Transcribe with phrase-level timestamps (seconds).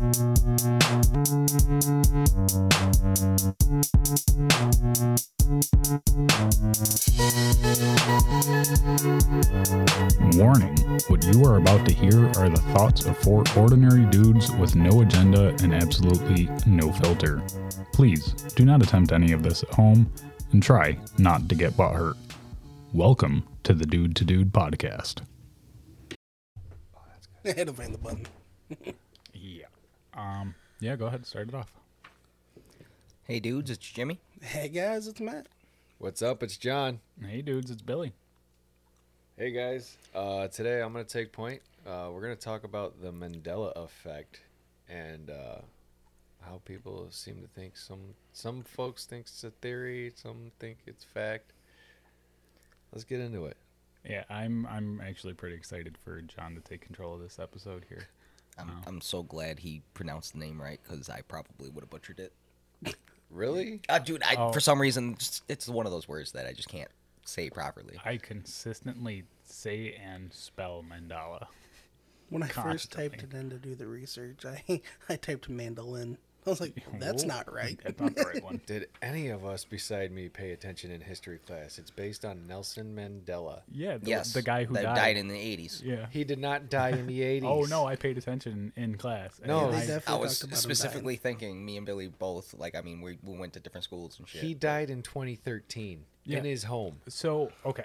[0.00, 0.14] Warning
[11.08, 15.02] What you are about to hear are the thoughts of four ordinary dudes with no
[15.02, 17.42] agenda and absolutely no filter.
[17.92, 20.10] Please do not attempt any of this at home
[20.52, 22.16] and try not to get butt hurt.
[22.94, 25.20] Welcome to the Dude to Dude podcast.
[27.44, 28.26] I had to the button.
[29.34, 29.69] Yeah.
[30.14, 30.54] Um.
[30.80, 30.96] Yeah.
[30.96, 31.20] Go ahead.
[31.20, 31.72] And start it off.
[33.24, 34.18] Hey dudes, it's Jimmy.
[34.42, 35.46] Hey guys, it's Matt.
[35.98, 36.42] What's up?
[36.42, 36.98] It's John.
[37.24, 37.70] Hey, dudes.
[37.70, 38.12] It's Billy.
[39.36, 39.96] Hey guys.
[40.14, 41.62] Uh, today I'm gonna take point.
[41.86, 44.40] Uh, we're gonna talk about the Mandela effect
[44.88, 45.60] and uh,
[46.42, 51.04] how people seem to think some some folks think it's a theory, some think it's
[51.04, 51.52] fact.
[52.92, 53.56] Let's get into it.
[54.04, 54.66] Yeah, I'm.
[54.66, 58.08] I'm actually pretty excited for John to take control of this episode here.
[58.60, 58.74] I'm, Wow.
[58.86, 62.32] I'm so glad he pronounced the name right because I probably would have butchered it.
[63.32, 63.80] Really?
[63.88, 64.50] Uh, dude, I, Oh.
[64.52, 65.16] for some reason,
[65.48, 66.90] it's one of those words that I just can't
[67.24, 67.96] say properly.
[68.04, 71.46] I consistently say and spell mandala.
[72.28, 76.18] When I first typed it in to do the research, I I typed mandolin.
[76.46, 77.78] I was like, that's Whoa, not right.
[77.84, 78.60] That's not the right one.
[78.66, 81.78] Did any of us beside me pay attention in history class?
[81.78, 83.60] It's based on Nelson Mandela.
[83.70, 83.98] Yeah.
[83.98, 85.16] The, yes, the guy who that died.
[85.16, 85.82] in the 80s.
[85.84, 86.06] Yeah.
[86.10, 87.44] He did not die in the 80s.
[87.44, 89.40] Oh no, I paid attention in class.
[89.44, 92.74] No, they I- I was talked about him specifically thinking, me and Billy both, like,
[92.74, 94.42] I mean, we, we went to different schools and shit.
[94.42, 96.38] He died in 2013 Yeah.
[96.38, 97.00] in his home.
[97.08, 97.84] so okay,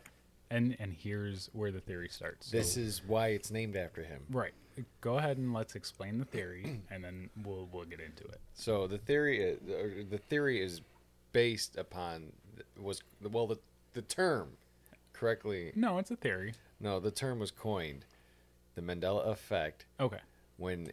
[0.56, 2.50] and and here's where the theory starts.
[2.50, 4.24] This So- is why it's named after him.
[4.30, 4.54] right.
[5.00, 8.40] Go ahead and let's explain the theory, and then we'll we'll get into it.
[8.54, 9.60] So the theory, is,
[10.10, 10.82] the theory is
[11.32, 12.32] based upon
[12.78, 13.58] was well the
[13.94, 14.58] the term
[15.14, 15.72] correctly.
[15.76, 16.54] No, it's a theory.
[16.80, 18.04] No, the term was coined,
[18.76, 20.20] the Mandela effect, Okay.
[20.58, 20.92] when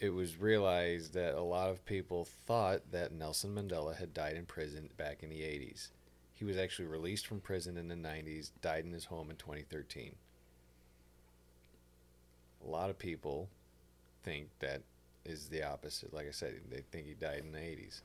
[0.00, 4.44] it was realized that a lot of people thought that Nelson Mandela had died in
[4.46, 5.88] prison back in the 80s.
[6.36, 10.14] He was actually released from prison in the 90s, died in his home in 2013.
[12.64, 13.48] A lot of people
[14.22, 14.82] think that
[15.24, 16.12] is the opposite.
[16.12, 18.02] Like I said, they think he died in the 80s,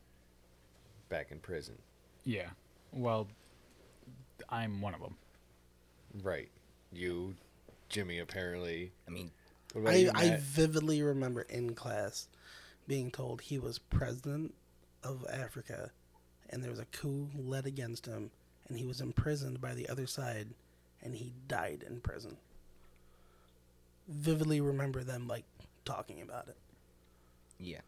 [1.10, 1.78] back in prison.
[2.24, 2.48] Yeah.
[2.94, 3.28] Well,
[4.50, 5.16] I'm one of them.
[6.24, 6.50] Right.
[6.94, 7.36] You,
[7.90, 8.94] Jimmy, apparently.
[9.08, 9.32] I mean,
[9.86, 12.30] I, you, I vividly remember in class
[12.88, 14.54] being told he was president
[15.04, 15.92] of Africa
[16.52, 18.32] and there was a coup led against him
[18.68, 20.48] and he was imprisoned by the other side
[21.02, 22.38] and he died in prison.
[24.08, 25.46] Vividly remember them like
[25.86, 26.58] talking about it.
[27.60, 27.82] yeah,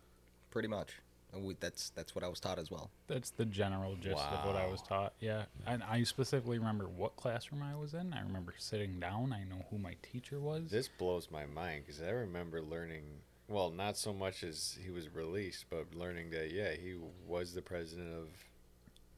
[0.52, 0.94] pretty much.
[1.36, 2.92] We- That's that's what I was taught as well.
[3.08, 5.14] That's the general gist of what I was taught.
[5.20, 8.14] Yeah, and I specifically remember what classroom I was in.
[8.14, 9.34] I remember sitting down.
[9.34, 10.70] I know who my teacher was.
[10.70, 13.04] This blows my mind because I remember learning,
[13.48, 16.94] well, not so much as he was released, but learning that, yeah, he
[17.28, 18.28] was the president of,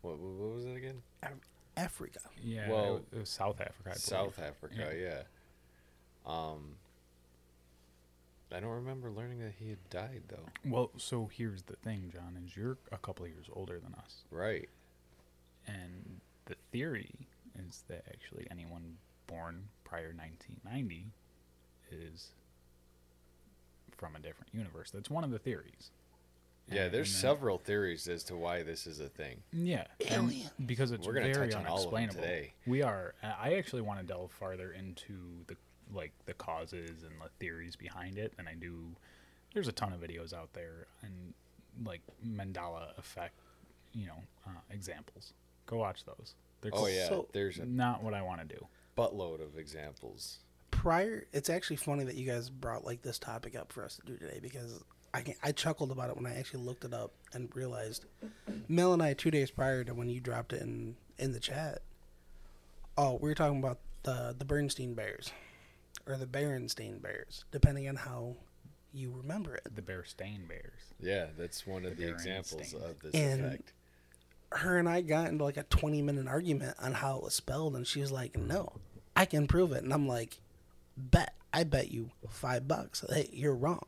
[0.06, 1.02] what, what what was it again?
[1.78, 2.20] Africa.
[2.42, 3.92] yeah, well, it was, South Africa.
[3.92, 3.98] I.
[3.98, 5.24] South Africa, yeah.
[6.26, 6.78] Um,
[8.54, 10.46] I don't remember learning that he had died, though.
[10.64, 14.24] Well, so here's the thing, John, is you're a couple of years older than us,
[14.32, 14.70] Right.
[15.68, 17.28] and the theory
[17.68, 18.96] is that actually anyone
[19.28, 21.08] born prior 1990
[21.92, 22.30] is
[23.98, 24.92] from a different universe.
[24.92, 25.92] That's one of the theories.
[26.68, 29.44] Yeah, there's then- several theories as to why this is a thing.
[29.54, 30.50] Yeah, and Alien.
[30.66, 32.22] because it's We're very touch on all of them unexplainable.
[32.22, 32.54] today.
[32.66, 33.14] We are.
[33.22, 35.56] I actually want to delve farther into the
[35.94, 38.96] like the causes and the theories behind it, and I do.
[39.54, 41.34] There's a ton of videos out there and
[41.86, 43.36] like mandala effect,
[43.94, 45.34] you know, uh, examples.
[45.68, 46.34] Go watch those.
[46.62, 48.68] They're Oh, yeah, So- there's a not what I want to do.
[48.98, 50.40] buttload of examples.
[50.72, 54.02] prior it's actually funny that you guys brought like this topic up for us to
[54.06, 54.84] do today because
[55.16, 58.06] I can, I chuckled about it when I actually looked it up and realized
[58.68, 61.82] Mel and I two days prior to when you dropped it in in the chat.
[62.98, 65.32] Oh, we were talking about the the Bernstein Bears
[66.08, 68.36] or the Berenstain Bears, depending on how
[68.94, 69.74] you remember it.
[69.76, 70.80] The Bearstain Bears.
[71.00, 73.72] Yeah, that's one of The the examples of this And- effect.
[74.52, 77.76] Her and I got into like a twenty minute argument on how it was spelled,
[77.76, 78.74] and she was like, "No,
[79.16, 80.40] I can prove it," and I'm like,
[80.96, 83.86] "Bet, I bet you five bucks that you're wrong."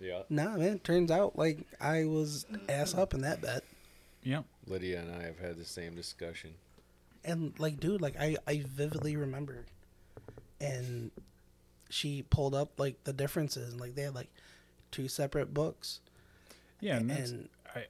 [0.00, 0.22] Yeah.
[0.28, 0.78] Nah, man.
[0.80, 3.64] Turns out like I was ass up in that bet,
[4.22, 4.44] Yep.
[4.66, 6.54] Lydia and I have had the same discussion.
[7.24, 9.64] and like, dude, like I I vividly remember,
[10.60, 11.10] and
[11.88, 14.30] she pulled up like the differences, and like they had like
[14.90, 16.00] two separate books,
[16.80, 17.84] Yeah, and and I,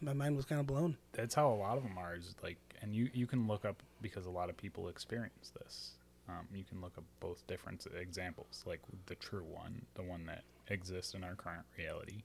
[0.00, 0.96] my mind was kind of blown.
[1.12, 2.14] that's how a lot of them are.
[2.14, 5.92] Is like, and you you can look up because a lot of people experience this.
[6.28, 10.42] Um, you can look up both different examples, like the true one, the one that
[10.68, 12.22] exist in our current reality,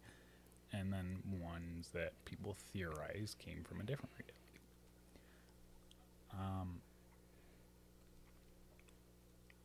[0.72, 4.34] and then ones that people theorize came from a different reality.
[6.34, 6.82] Um,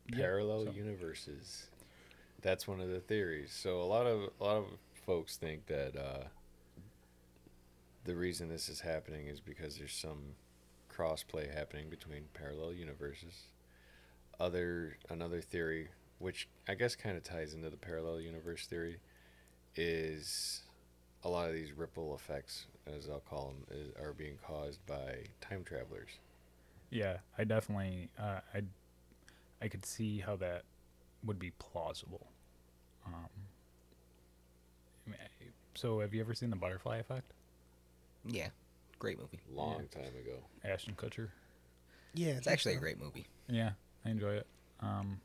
[0.09, 1.67] yeah, Parallel so- universes.
[2.41, 3.51] That's one of the theories.
[3.51, 4.65] So a lot of a lot of
[5.05, 6.25] folks think that uh,
[8.03, 10.35] the reason this is happening is because there's some
[10.95, 13.45] crossplay happening between parallel universes.
[14.39, 15.87] Other another theory,
[16.19, 18.99] which I guess kind of ties into the parallel universe theory,
[19.75, 20.61] is
[21.23, 25.25] a lot of these ripple effects, as I'll call them, is, are being caused by
[25.41, 26.09] time travelers.
[26.89, 28.61] Yeah, I definitely, uh, I,
[29.61, 30.63] I could see how that
[31.25, 32.27] would be plausible.
[33.05, 33.27] Um,
[35.07, 35.45] I mean, I-
[35.77, 37.29] so, have you ever seen the Butterfly Effect?
[38.25, 38.47] Yeah,
[38.97, 39.41] great movie.
[39.53, 40.37] Long time ago.
[40.63, 41.27] Ashton Kutcher.
[42.13, 43.27] Yeah, It's actually a great movie.
[43.49, 43.71] Yeah,
[44.05, 44.47] I enjoy it.
[44.79, 45.19] Um,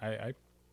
[0.00, 0.32] I, I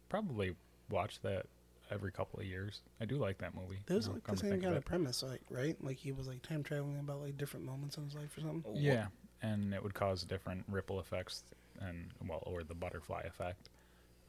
[0.09, 0.55] probably
[0.89, 1.45] watch that
[1.91, 2.81] every couple of years.
[2.99, 3.79] I do like that movie.
[3.85, 4.85] That was now, like the same kind of it.
[4.85, 5.75] premise, like right?
[5.83, 8.63] Like he was like time traveling about like different moments in his life or something.
[8.65, 9.07] Oh, Yeah,
[9.41, 11.43] and it would cause different ripple effects,
[11.79, 13.69] and well, or the butterfly effect.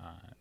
[0.00, 0.32] Uh,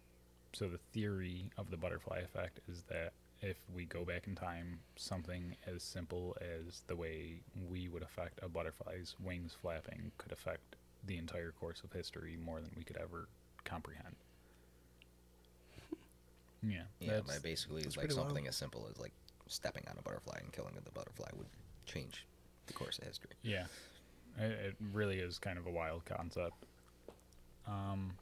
[0.54, 4.80] so the theory of the butterfly effect is that if we go back in time,
[4.96, 10.76] something as simple as the way we would affect a butterfly's wings flapping could affect
[11.06, 13.28] the entire course of history more than we could ever
[13.66, 14.16] comprehend.
[16.66, 18.30] Yeah, Yeah, that's- but basically, that's it's like pretty wild.
[18.30, 19.12] something as simple as like
[19.48, 21.48] stepping on a butterfly and killing the butterfly would
[21.86, 22.26] change
[22.68, 23.32] the course of history.
[23.42, 23.66] Yeah,
[24.38, 26.56] it, it really is kind of a wild concept.
[27.68, 28.14] Um,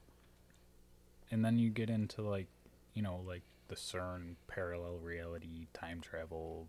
[1.30, 2.48] and then you get into like,
[2.94, 6.68] you know, like the CERN parallel reality time travel.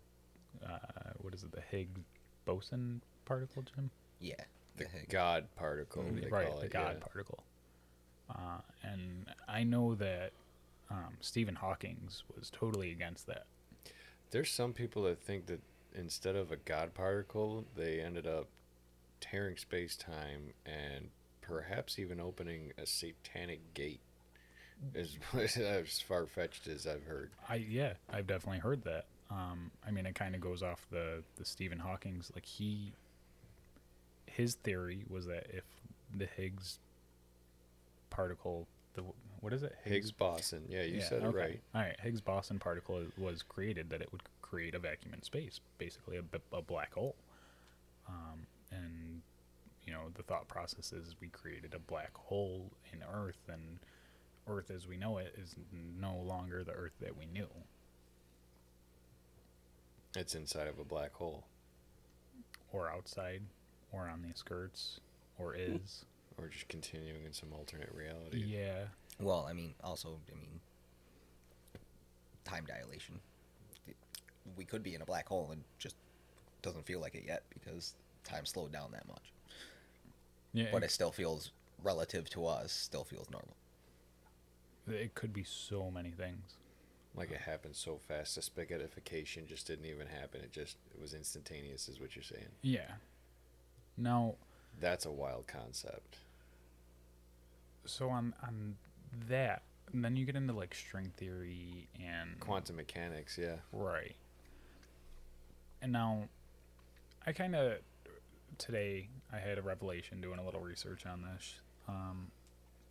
[0.64, 0.78] Uh,
[1.20, 1.52] what is it?
[1.52, 2.00] The Higgs
[2.44, 3.90] boson particle, Jim?
[4.20, 4.34] Yeah,
[4.76, 6.72] The the God particle, they right, call the it.
[6.72, 7.06] God yeah.
[7.06, 7.42] particle.
[8.30, 10.32] Uh, and I know that
[10.90, 13.46] um, Stephen Hawking's was totally against that.
[14.30, 15.60] There's some people that think that
[15.94, 18.48] instead of a God particle, they ended up
[19.20, 21.08] tearing space time and
[21.40, 24.00] perhaps even opening a satanic gate.
[24.94, 25.16] As,
[25.56, 27.30] as far fetched as I've heard.
[27.48, 29.06] I yeah, I've definitely heard that.
[29.30, 32.92] Um, I mean, it kind of goes off the the Stephen Hawking's like he.
[34.26, 35.64] His theory was that if
[36.14, 36.80] the Higgs
[38.10, 39.02] particle, the
[39.44, 39.76] what is it?
[39.84, 40.64] Higgs boson.
[40.68, 41.60] Yeah, you Yeah, said it right.
[41.74, 45.60] All right, Higgs boson particle was created that it would create a vacuum in space,
[45.78, 47.14] basically a black hole.
[48.08, 49.20] Um, and
[49.86, 53.78] you know, the thought process is we created a black hole in Earth, and
[54.48, 55.54] Earth as we know it is
[56.00, 57.48] no longer the Earth that we knew.
[60.16, 61.44] It's inside of a black hole.
[62.72, 63.42] or outside,
[63.92, 64.98] or on the skirts,
[65.38, 66.04] or is.
[66.36, 68.42] Or just continuing in some alternate reality.
[68.44, 68.86] Yeah,
[69.20, 70.60] Well, I mean, also, I mean,
[72.44, 73.20] time dilation.
[74.56, 75.96] We could be in a black hole and just
[76.62, 77.94] doesn't feel like it yet because
[78.24, 79.32] time slowed down that much.
[80.52, 80.66] yeah.
[80.72, 81.52] But it, it still feels
[81.82, 83.54] relative to us, still feels normal.
[84.88, 86.54] it could be so many things.
[87.16, 90.40] Like it happened so fast, the spaghettification just didn't even happen.
[90.42, 92.48] It just it was instantaneous, is what you're saying.
[92.62, 92.90] Yeah.
[93.96, 94.34] Now,
[94.80, 96.16] That's a wild concept.
[97.86, 98.76] so on on
[99.28, 99.62] that,
[99.92, 103.56] and then you get into like string theory and Quantum mechanics, yeah.
[103.72, 104.16] Right.
[105.82, 106.28] And now,
[107.26, 107.78] I kind of
[108.58, 111.60] today I had a revelation doing a little research on this.
[111.88, 112.30] Um,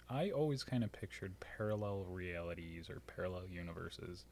[0.10, 4.25] I always kind of pictured parallel realities or parallel universes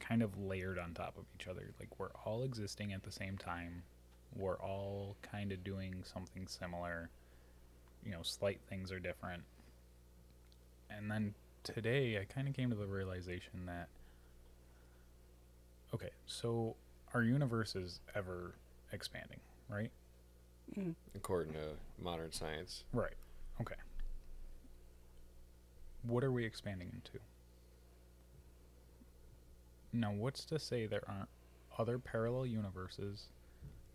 [0.00, 1.72] kind of layered on top of each other.
[1.78, 3.82] Like we're all existing at the same time.
[4.36, 7.10] We're all kind of doing something similar.
[8.04, 9.44] You know, slight things are different.
[10.90, 13.88] And then today I kind of came to the realization that
[15.94, 16.74] okay, so
[17.12, 18.54] our universe is ever
[18.92, 19.90] expanding, right?
[21.14, 21.60] According to
[22.02, 22.84] modern science.
[22.92, 23.14] Right.
[23.60, 23.74] Okay.
[26.02, 27.22] What are we expanding into?
[29.92, 31.28] Now, what's to say there aren't
[31.78, 33.28] other parallel universes?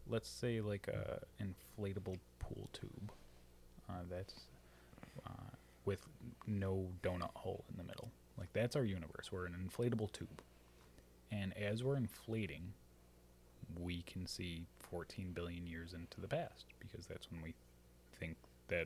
[0.08, 3.12] Let's say like a inflatable pool tube.
[3.90, 4.34] Uh, that's
[5.28, 5.49] uh,
[5.90, 6.06] with
[6.46, 8.12] no donut hole in the middle.
[8.38, 9.32] Like that's our universe.
[9.32, 10.44] We're an inflatable tube,
[11.32, 12.74] and as we're inflating,
[13.76, 17.56] we can see 14 billion years into the past because that's when we
[18.20, 18.86] think that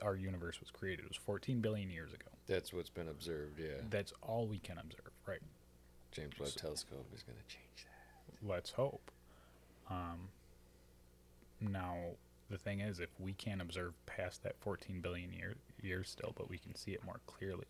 [0.00, 1.04] our universe was created.
[1.04, 2.30] It was 14 billion years ago.
[2.46, 3.82] That's what's been observed, yeah.
[3.90, 5.40] That's all we can observe, right?
[6.12, 8.48] James Webb Telescope is going to change that.
[8.48, 9.10] Let's hope.
[9.90, 10.30] Um,
[11.60, 11.96] now,
[12.50, 16.48] the thing is, if we can't observe past that 14 billion year, years still, but
[16.48, 17.66] we can see it more clearly,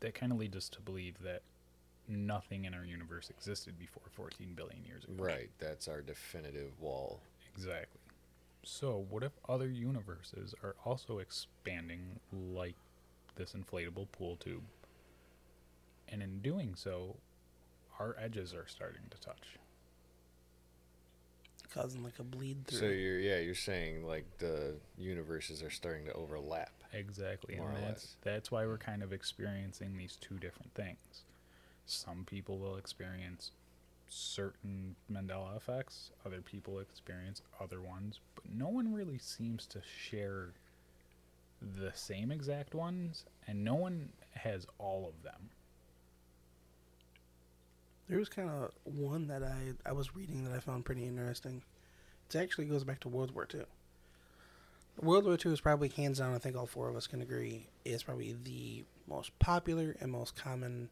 [0.00, 1.42] that kind of leads us to believe that
[2.08, 5.22] nothing in our universe existed before 14 billion years ago.
[5.22, 5.50] Right.
[5.58, 7.20] That's our definitive wall.
[7.54, 8.00] Exactly.
[8.64, 12.76] So, what if other universes are also expanding like
[13.36, 14.62] this inflatable pool tube?
[16.08, 17.16] And in doing so,
[17.98, 19.58] our edges are starting to touch.
[21.74, 22.78] Causing like a bleed through.
[22.78, 26.72] So you're yeah, you're saying like the universes are starting to overlap.
[26.92, 27.56] Exactly.
[27.56, 28.16] More and or that's less.
[28.22, 31.24] that's why we're kind of experiencing these two different things.
[31.86, 33.50] Some people will experience
[34.08, 40.50] certain Mandela effects, other people experience other ones, but no one really seems to share
[41.60, 45.50] the same exact ones and no one has all of them.
[48.08, 51.62] There was kind of one that I I was reading that I found pretty interesting.
[52.30, 53.62] It actually goes back to World War II.
[55.00, 56.34] World War II is probably hands down.
[56.34, 60.36] I think all four of us can agree is probably the most popular and most
[60.36, 60.88] common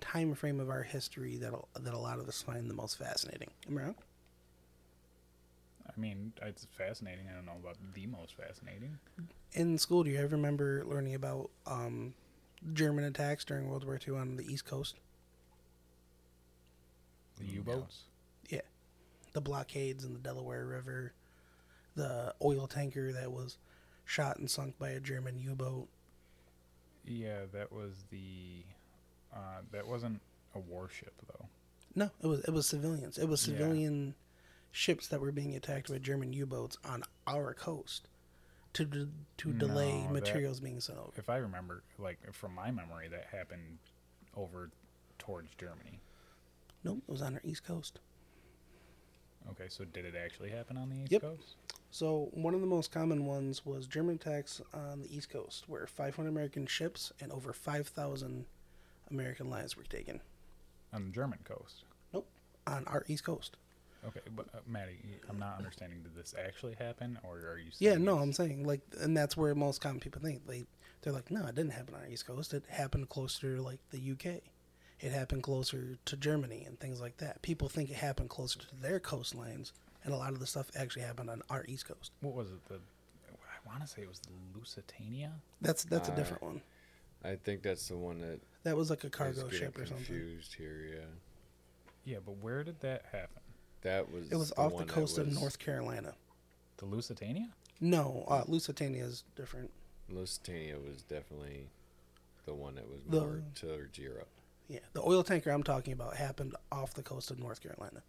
[0.00, 3.50] time frame of our history that that a lot of us find the most fascinating.
[3.68, 3.94] Am I wrong?
[5.86, 7.26] I mean, it's fascinating.
[7.30, 8.98] I don't know about the most fascinating.
[9.52, 12.14] In school, do you ever remember learning about um,
[12.72, 14.96] German attacks during World War II on the East Coast?
[17.38, 18.02] The Mm, U-boats.
[18.48, 18.60] Yeah.
[19.32, 21.12] The blockades in the Delaware River,
[21.94, 23.58] the oil tanker that was
[24.04, 25.88] shot and sunk by a German U-boat.
[27.04, 28.64] Yeah, that was the
[29.34, 30.20] uh, that wasn't
[30.54, 31.46] a warship though.
[31.94, 33.18] No, it was it was civilians.
[33.18, 33.56] It was Yeah.
[33.56, 34.14] civilian
[34.70, 38.08] ships that were being attacked by German U-boats on our coast
[38.74, 39.08] to d-
[39.38, 41.12] to delay No, that- materials being sent over.
[41.16, 43.78] if I remember, like from my memory, that happened
[44.34, 44.70] over
[45.18, 46.00] towards Germany.
[46.84, 48.00] Nope, it was on our east coast.
[49.50, 51.22] Okay, so did it actually happen on the east Yep.
[51.22, 51.56] coast?
[51.90, 55.86] So one of the most common ones was German attacks on the east coast, where
[55.86, 58.46] 500 American ships and over 5,000
[59.10, 60.20] American lives were taken
[60.92, 61.84] On the German coast.
[62.12, 62.28] Nope,
[62.66, 63.56] on our east coast.
[64.04, 64.98] Okay, but uh, Maddie,
[65.28, 66.02] I'm not understanding.
[66.02, 67.70] Did this actually happen, or are you?
[67.78, 70.64] Yeah, no, I'm saying like, and that's where most common people think they
[71.02, 72.52] they're like, no, it didn't happen on our east coast.
[72.52, 74.42] It happened closer to like the UK.
[75.02, 77.42] It happened closer to Germany and things like that.
[77.42, 79.72] People think it happened closer to their coastlines,
[80.04, 82.12] and a lot of the stuff actually happened on our east coast.
[82.20, 82.64] What was it?
[82.68, 85.32] The I want to say it was the Lusitania.
[85.60, 86.62] That's that's a Uh, different one.
[87.24, 89.86] I think that's the one that That was like a is cargo getting ship or
[89.86, 90.04] something.
[90.06, 90.84] confused here.
[90.86, 91.04] Yeah,
[92.04, 93.42] Yeah, but where did that happen?
[93.82, 94.30] that was.
[94.30, 96.14] It was off the coast of North Carolina.
[96.76, 97.50] The Lusitania?
[97.80, 99.72] No, uh, Lusitania is different.
[100.08, 101.68] Lusitania was definitely
[102.44, 104.28] the one that was The- more towards Europe.
[104.72, 108.02] Yeah, the oil tanker I'm talking about happened off the coast of North Carolina.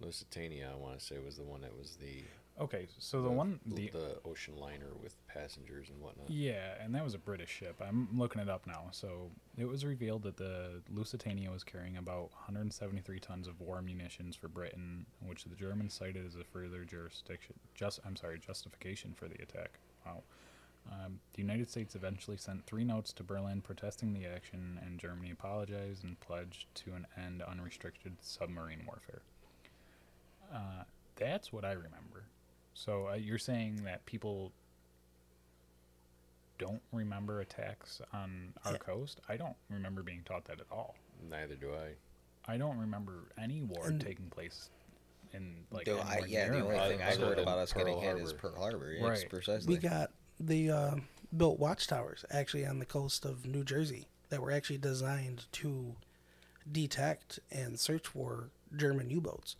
[0.00, 2.24] Lusitania, I want to say, was the one that was the
[2.60, 6.28] Okay, so the, one the the ocean liner with passengers and whatnot.
[6.28, 7.80] Yeah, and that was a British ship.
[7.80, 8.88] I'm looking it up now.
[8.90, 14.34] So it was revealed that the Lusitania was carrying about 173 tons of war munitions
[14.34, 17.54] for Britain, which the Germans cited as a further jurisdiction.
[17.76, 19.78] Just I'm sorry, justification for the attack.
[20.04, 20.24] Wow.
[20.90, 25.30] Um, the United States eventually sent three notes to Berlin protesting the action, and Germany
[25.30, 29.22] apologized and pledged to an end unrestricted submarine warfare.
[30.52, 30.82] Uh,
[31.16, 32.24] that's what I remember.
[32.74, 34.52] So uh, you're saying that people
[36.58, 38.78] don't remember attacks on our Yeah.
[38.78, 39.20] coast?
[39.28, 40.96] I don't remember being taught that at all.
[41.28, 41.94] Neither do I.
[42.52, 44.70] I don't remember any war And- taking place
[45.32, 48.16] in like The- I, anywhere yeah, the only thing I heard about us getting Pearl
[48.16, 48.92] hit is Pearl Harbor.
[48.92, 49.28] Yes, Right.
[49.30, 49.74] precisely.
[49.74, 50.11] We got
[50.46, 50.94] the uh,
[51.36, 55.94] built watchtowers actually on the coast of New Jersey that were actually designed to
[56.70, 59.56] detect and search for German U-boats.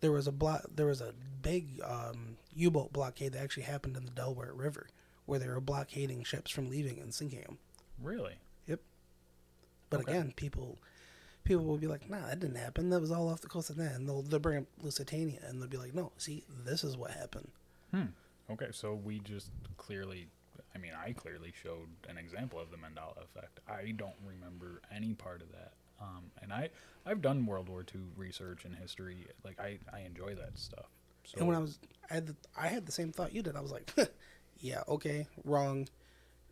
[0.00, 4.04] There was a blo- there was a big um, U-boat blockade that actually happened in
[4.04, 4.88] the Delaware River,
[5.24, 7.58] where they were blockading ships from leaving and sinking them.
[8.02, 8.34] Really?
[8.66, 8.80] Yep.
[9.90, 10.12] But Okay.
[10.12, 10.78] again, people
[11.44, 12.90] people will be like, "Nah, that didn't happen.
[12.90, 15.60] That was all off the coast of that." And they'll they'll bring up Lusitania, and
[15.62, 17.50] they'll be like, "No, see, this is what happened."
[18.50, 20.28] Okay, so we just clearly,
[20.74, 23.60] I mean, I clearly showed an example of the Mandela effect.
[23.68, 25.72] I don't remember any part of that.
[26.00, 26.70] Um, and I,
[27.04, 29.26] I've done World War II research and history.
[29.44, 30.86] Like, I, I enjoy that stuff.
[31.24, 31.78] So, And when I was,
[32.10, 33.56] I had, the, I had the same thought you did.
[33.56, 33.92] I was like,
[34.60, 35.88] yeah, okay, wrong.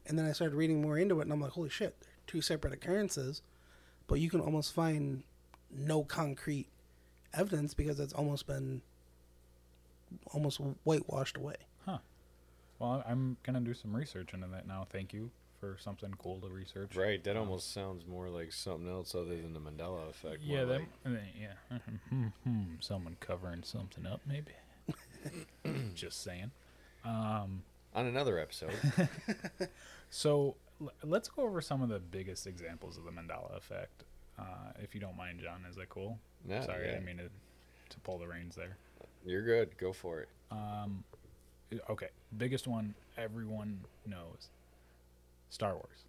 [0.07, 1.97] And then I started reading more into it, and I'm like, holy shit,
[2.27, 3.43] two separate occurrences,
[4.07, 5.23] but you can almost find
[5.71, 6.67] no concrete
[7.33, 8.83] evidence because it's almost been
[10.33, 11.57] almost whitewashed away.
[12.79, 14.87] Well, I'm going to do some research into that now.
[14.91, 16.95] Thank you for something cool to research.
[16.97, 20.43] Right, that Um, almost sounds more like something else other than the Mandela effect.
[20.43, 21.79] Yeah, that, like- yeah.
[22.11, 24.53] Hmm, hmm, Someone covering something up, maybe.
[25.95, 26.51] Just saying.
[27.05, 27.63] Um,
[27.95, 28.75] on another episode.
[30.11, 34.05] So l- let's go over some of the biggest examples of the Mandela effect,
[34.39, 35.65] uh, if you don't mind, John.
[35.69, 36.19] Is that cool?
[36.45, 36.91] No, Sorry, I yeah.
[36.93, 37.25] didn't mean to,
[37.91, 38.77] to pull the reins there.
[39.27, 39.77] You're good.
[39.77, 40.29] Go for it.
[40.53, 41.14] Um, i-
[41.91, 44.49] okay, biggest one everyone knows
[45.51, 46.05] Star Wars.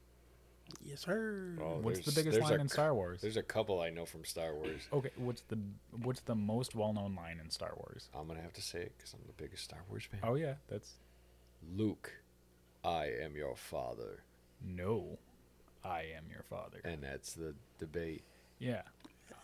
[0.83, 1.55] Yes, sir.
[1.61, 3.21] Oh, what's the biggest there's line a in Star Wars?
[3.21, 4.81] There's a couple I know from Star Wars.
[4.93, 5.59] Okay, what's the
[6.01, 8.09] what's the most well known line in Star Wars?
[8.15, 10.21] I'm gonna have to say it because I'm the biggest Star Wars fan.
[10.23, 10.93] Oh yeah, that's
[11.75, 12.11] Luke,
[12.83, 14.23] I am your father,
[14.63, 15.17] no,
[15.83, 16.81] I am your father.
[16.83, 18.23] and that's the debate.
[18.59, 18.81] Yeah.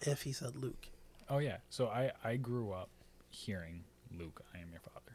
[0.02, 0.88] If he said Luke.
[1.30, 1.58] Oh yeah.
[1.70, 2.90] So I I grew up
[3.30, 3.84] hearing
[4.18, 5.11] Luke, I am your father.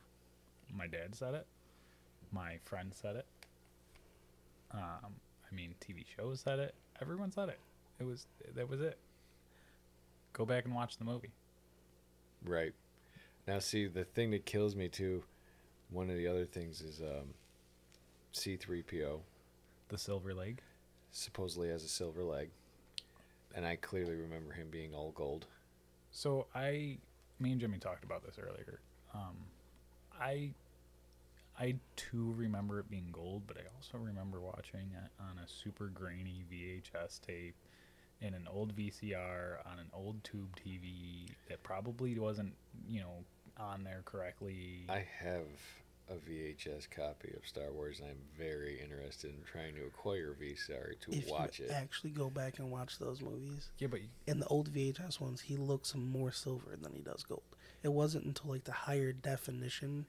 [0.76, 1.47] My dad said it.
[2.33, 3.26] My friend said it.
[4.73, 5.14] Um,
[5.50, 6.75] I mean, TV shows said it.
[7.00, 7.61] Everyone said it.
[7.99, 8.99] It was that was it.
[10.33, 11.33] Go back and watch the movie.
[12.45, 12.75] Right.
[13.47, 15.23] Now, see, the thing that kills me too,
[15.90, 17.35] one of the other things is um,
[18.35, 19.21] C3PO
[19.88, 20.61] The Silver Leg.
[21.11, 22.50] supposedly has a silver leg,
[23.54, 25.47] and I clearly remember him being all gold.
[26.11, 26.99] So I,
[27.38, 28.80] me and Jimmy talked about this earlier.
[29.14, 29.37] Um,
[30.21, 30.50] I,
[31.59, 35.87] I too remember it being gold, but I also remember watching it on a super
[35.87, 37.55] grainy VHS tape
[38.21, 42.55] in an old VCR on an old tube TV that probably wasn't,
[42.89, 43.25] you know,
[43.59, 44.85] on there correctly.
[44.89, 45.47] I have
[46.09, 51.01] a VHS copy of Star Wars, and I'm very interested in trying to acquire VCR
[51.01, 51.73] to If watch you it.
[51.73, 55.57] actually go back and watch those movies, yeah, but in the old VHS ones, he
[55.57, 57.43] looks more silver than he does gold.
[57.83, 60.07] It wasn't until like the higher definition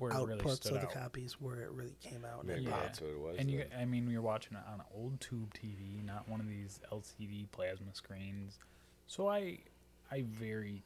[0.00, 0.94] where it really outputs stood of the out.
[0.94, 2.44] copies where it really came out.
[2.46, 2.70] Maybe Yeah.
[2.80, 3.36] that's what it was.
[3.38, 3.68] And you, then.
[3.80, 6.80] I mean, we were watching it on an old tube TV, not one of these
[6.92, 8.58] LCD plasma screens.
[9.06, 9.58] So I,
[10.10, 10.82] I very,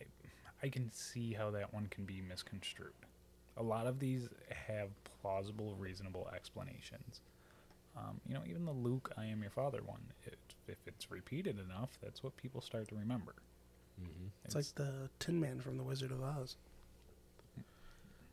[0.00, 2.92] I, I can see how that one can be misconstrued.
[3.56, 4.88] A lot of these have
[5.22, 7.20] plausible, reasonable explanations.
[7.96, 10.00] Um, you know, even the Luke, "I am your father" one.
[10.26, 10.36] It,
[10.66, 13.36] if it's repeated enough, that's what people start to remember.
[14.02, 14.30] Mhm.
[14.44, 16.56] It's like the Tin Man from The Wizard of Oz.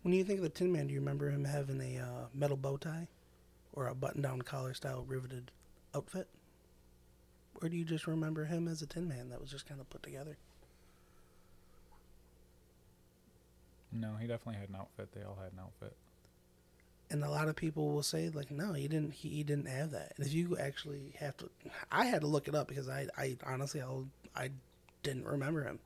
[0.04, 2.58] When you think of the Tin Man, do you remember him having a uh, metal
[2.58, 3.08] bow tie
[3.74, 5.52] or a button down collar style riveted
[5.96, 6.28] outfit?
[7.62, 9.90] Or do you just remember him as a Tin Man that was just kind of
[9.90, 10.38] put together?
[13.92, 15.10] no, he definitely had an outfit.
[15.14, 15.96] They all had an outfit.
[17.10, 19.12] And a lot of people will say like, no, he didn't.
[19.12, 20.14] He, he didn't have that.
[20.16, 21.50] And if you actually have to,
[21.92, 24.52] I had to look it up because I, I honestly, I'll, I
[25.04, 25.80] didn't remember him.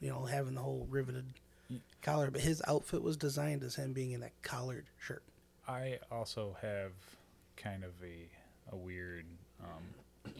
[0.00, 1.26] You know, having the whole riveted
[2.02, 5.22] collar, but his outfit was designed as him being in a collared shirt.
[5.66, 6.92] I also have
[7.56, 8.28] kind of a
[8.72, 9.26] a weird.
[9.62, 10.32] Um,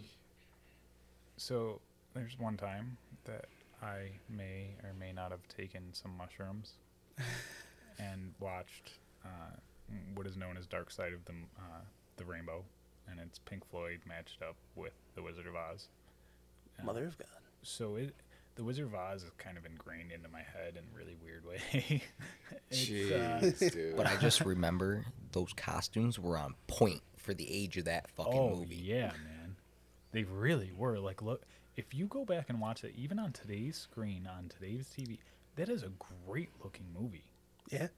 [1.37, 1.81] so
[2.15, 3.47] there's one time that
[3.83, 6.75] I may or may not have taken some mushrooms
[7.99, 8.93] and watched
[9.25, 9.57] uh,
[10.15, 11.81] what is known as Dark Side of the uh,
[12.17, 12.65] the Rainbow,
[13.11, 15.89] and it's Pink Floyd matched up with The Wizard of Oz.
[16.81, 17.29] Uh, Mother of God.
[17.63, 18.15] So it.
[18.55, 21.45] The Wizard of Oz is kind of ingrained into my head in a really weird
[21.47, 22.03] way.
[22.71, 23.97] It's, uh, dude.
[23.97, 28.33] But I just remember those costumes were on point for the age of that fucking
[28.33, 28.77] oh movie.
[28.77, 29.57] yeah, man,
[30.12, 30.99] they really were.
[30.99, 31.43] Like, look,
[31.77, 35.19] if you go back and watch it, even on today's screen on today's TV,
[35.57, 35.91] that is a
[36.27, 37.25] great looking movie.
[37.71, 37.88] Yeah.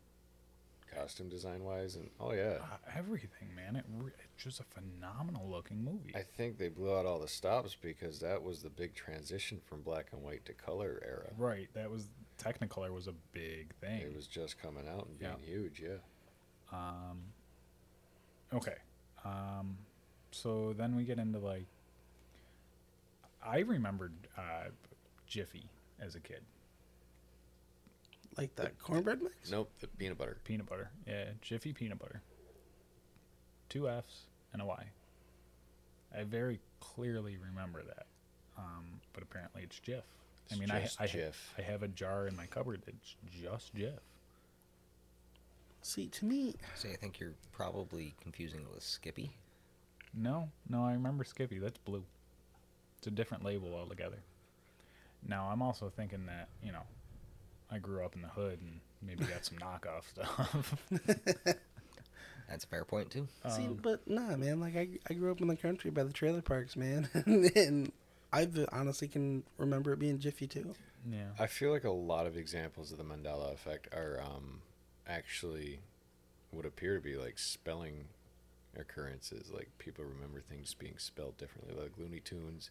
[0.94, 5.48] Costume design wise, and oh yeah, Uh, everything, man, it re- it's just a phenomenal
[5.48, 6.14] looking movie.
[6.14, 9.82] I think they blew out all the stops because that was the big transition from
[9.82, 11.30] black and white to color era.
[11.36, 12.08] right, that was
[12.42, 14.00] Technicolor was a big thing.
[14.00, 15.46] It was just coming out and being Yeah.
[15.46, 15.98] huge, yeah.
[16.72, 17.22] Um,
[18.52, 18.76] okay.
[19.24, 19.78] Um,
[20.32, 21.66] so then we get into like,
[23.44, 24.70] I remembered uh,
[25.26, 25.68] Jiffy
[26.00, 26.42] as a kid.
[28.36, 29.50] Like that cornbread mix?
[29.50, 30.38] Nope, the peanut butter.
[30.44, 30.90] Peanut butter.
[31.06, 32.20] Yeah, Jiffy peanut butter.
[33.68, 34.84] Two F's and a Y.
[36.16, 38.06] I very clearly remember that.
[38.56, 40.04] Um, but apparently it's Jiff.
[40.52, 41.34] I mean, I, just I, Jif.
[41.58, 44.00] I have a jar in my cupboard that's just Jiff.
[45.82, 49.32] See, to me, See, I think you're probably confusing it with Skippy.
[50.14, 51.58] No, no, I remember Skippy.
[51.58, 52.04] That's blue.
[52.98, 54.18] It's a different label altogether.
[55.26, 56.84] Now, I'm also thinking that, you know,
[57.74, 60.74] I grew up in the hood and maybe got some knockoff stuff.
[62.48, 63.26] That's a fair point too.
[63.48, 64.60] see, Um, but nah, man.
[64.60, 67.90] Like I, I grew up in the country by the trailer parks, man, and
[68.32, 70.74] I honestly can remember it being Jiffy too.
[71.10, 71.28] yeah.
[71.38, 74.60] I feel like a lot of examples of the Mandela effect are um,
[75.08, 75.80] actually
[76.52, 78.04] would appear to be like spelling
[78.78, 79.50] occurrences.
[79.52, 82.70] Like people remember things being spelled differently, like Looney Tunes.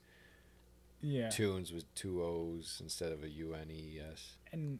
[1.02, 1.30] Yeah.
[1.30, 4.38] Tunes with two O's instead of a U N E S.
[4.54, 4.80] And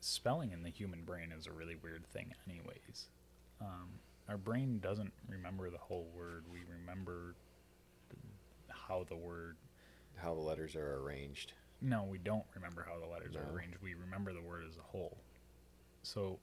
[0.00, 3.06] spelling in the human brain is a really weird thing, anyways.
[3.60, 3.88] um,
[4.28, 6.44] our brain doesn't remember the whole word.
[6.52, 7.34] We remember
[8.68, 9.56] how the word.
[10.16, 11.52] How the letters are arranged.
[11.80, 13.40] No, we don't remember how the letters No.
[13.40, 13.78] are arranged.
[13.82, 15.16] We remember the word as a whole.
[16.02, 16.38] So,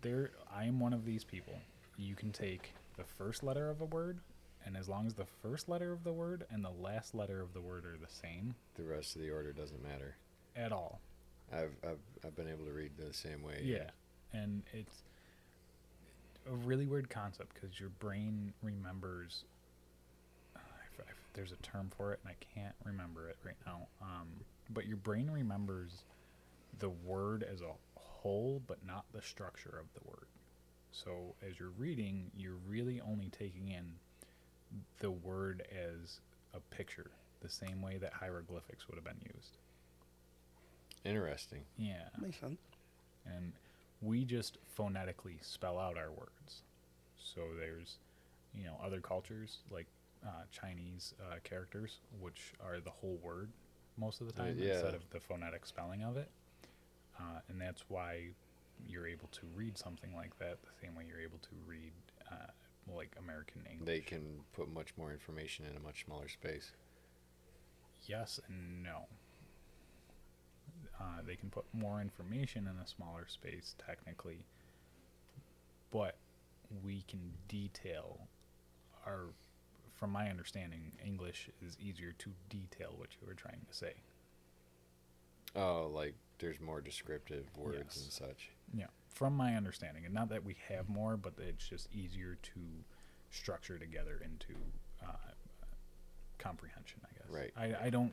[0.00, 1.54] there, I am one of these people.
[1.96, 4.20] You can take the first letter of a word,
[4.64, 7.52] and as long as the first letter of the word and the last letter of
[7.52, 10.16] the word are the same The rest of the order doesn't matter.
[10.56, 11.00] at all,
[11.52, 13.60] I've I've, I've been able to read the same way.
[13.64, 13.90] Yeah,
[14.32, 15.02] and it's
[16.50, 19.44] a really weird concept because your brain remembers.
[20.56, 23.56] I f- I f- there's a term for it, and I can't remember it right
[23.66, 23.86] now.
[24.02, 24.28] Um,
[24.70, 26.02] but your brain remembers
[26.78, 30.26] the word as a whole, but not the structure of the word.
[30.92, 33.92] So as you're reading, you're really only taking in
[35.00, 36.20] the word as
[36.54, 39.58] a picture, the same way that hieroglyphics would have been used.
[41.04, 41.62] Interesting.
[41.76, 42.58] Yeah Makes sense.
[43.26, 43.52] and
[44.00, 46.62] we just phonetically spell out our words.
[47.18, 47.96] So there's,
[48.54, 49.86] you know, other cultures like
[50.26, 53.48] uh, Chinese uh, characters, which are the whole word
[53.96, 54.72] most of the Uh, time yeah.
[54.74, 56.28] instead of the phonetic spelling of it,
[57.18, 58.28] uh, and that's why
[58.86, 61.92] you're able to read something like that the same way you're able to read
[62.30, 62.46] uh,
[62.94, 63.86] like American English.
[63.86, 66.70] They can put much more information in a much smaller space.
[68.06, 69.06] yes and no.
[71.00, 74.44] Uh, they can put more information in a smaller space, technically,
[75.92, 76.16] but
[76.84, 78.18] we can detail
[79.06, 79.26] our.
[79.94, 83.94] From my understanding, English is easier to detail what you were trying to say.
[85.56, 88.02] Oh, like there's more descriptive words Yes.
[88.02, 88.50] and such.
[88.72, 92.60] Yeah, from my understanding, and not that we have more, but it's just easier to
[93.30, 94.54] structure together into
[95.02, 95.32] uh,
[96.38, 97.00] comprehension.
[97.04, 97.28] I guess.
[97.30, 97.52] Right.
[97.56, 98.12] I, I don't.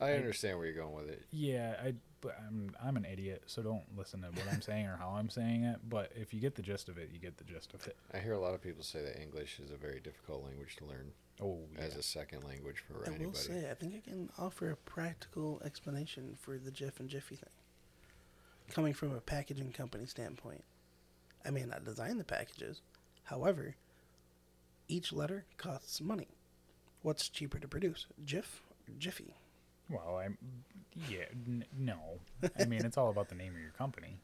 [0.00, 1.22] I I- understand where you're going with it.
[1.30, 4.96] Yeah, I but I'm I'm an idiot, so don't listen to what I'm saying or
[4.96, 5.78] how I'm saying it.
[5.88, 7.96] But if you get the gist of it, you get the gist of it.
[8.12, 10.84] I hear a lot of people say that English is a very difficult language to
[10.86, 11.80] learn Oh, yeah.
[11.82, 13.26] as a second language for I anybody.
[13.26, 17.36] will say, I think I can offer a practical explanation for the Jif and Jiffy
[17.36, 17.50] thing.
[18.70, 20.64] Coming from a packaging company standpoint,
[21.44, 22.80] I may not design the packages.
[23.24, 23.76] However,
[24.88, 26.28] each letter costs money.
[27.02, 29.34] What's cheaper to produce, Jif or Jiffy?
[29.88, 30.36] Well, I'm
[31.08, 31.98] yeah, n- no.
[32.58, 34.16] I mean, it's all about the name of your company.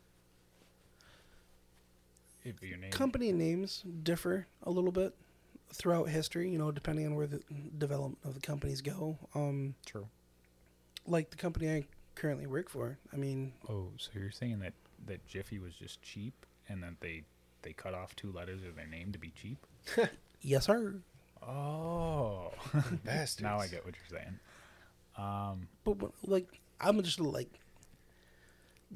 [2.44, 5.14] If your name, Company names differ a little bit
[5.72, 7.40] throughout history, you know, depending on where the
[7.79, 9.16] development of the companies go.
[9.35, 10.09] Um, true.
[11.07, 11.85] like the company I
[12.16, 14.72] currently work for, I mean, Oh, so you're saying that
[15.07, 16.35] that Jiffy was just cheap,
[16.68, 17.22] and that they
[17.62, 19.59] they cut off two letters of their name to be cheap?
[20.42, 20.96] yes, sir.
[21.46, 22.51] Oh,
[23.05, 23.42] Bastards.
[23.42, 24.38] now I get what you're saying.
[25.16, 27.48] Um, But like, I'm just like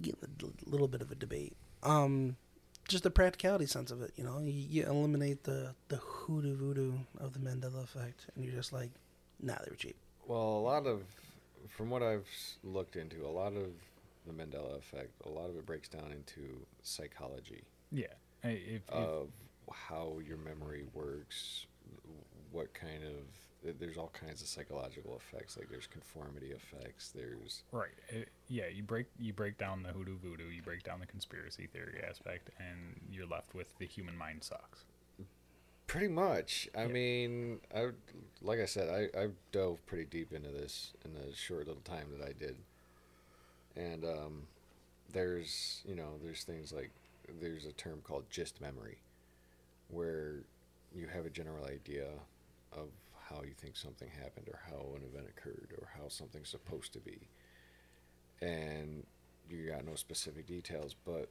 [0.01, 1.57] getting a l- little bit of a debate.
[1.83, 2.37] Um,
[2.89, 6.93] just the practicality sense of it, you know, you, you eliminate the the hoodoo voodoo
[7.19, 8.91] of the Mandela effect, and you're just like,
[9.41, 9.97] nah, they were cheap.
[10.27, 11.03] Well, a lot of,
[11.69, 12.29] from what I've
[12.65, 13.71] looked into, a lot of
[14.27, 18.07] the Mandela effect, a lot of it breaks down into psychology yeah.
[18.43, 19.29] If, if, of
[19.73, 21.67] how your memory works,
[22.53, 23.25] what kind of.
[23.63, 25.57] There's all kinds of psychological effects.
[25.57, 27.11] Like there's conformity effects.
[27.15, 27.91] There's Right.
[28.09, 31.67] It, yeah, you break you break down the hoodoo voodoo, you break down the conspiracy
[31.67, 34.85] theory aspect, and you're left with the human mind sucks.
[35.89, 36.69] Pretty much.
[36.77, 36.89] I Yeah.
[36.89, 37.91] mean, I
[38.43, 42.09] like I said, I I dove pretty deep into this in the short little time
[42.17, 42.57] that I did,
[43.77, 44.43] and um,
[45.13, 46.91] there's you know there's things like
[47.41, 48.99] there's a term called gist memory,
[49.89, 50.45] where
[50.95, 52.07] you have a general idea
[52.73, 52.89] of
[53.29, 57.01] how you think something happened or how an event occurred or how something's supposed to
[57.01, 57.29] be,
[58.41, 59.05] and
[59.49, 61.29] you got no specific details, but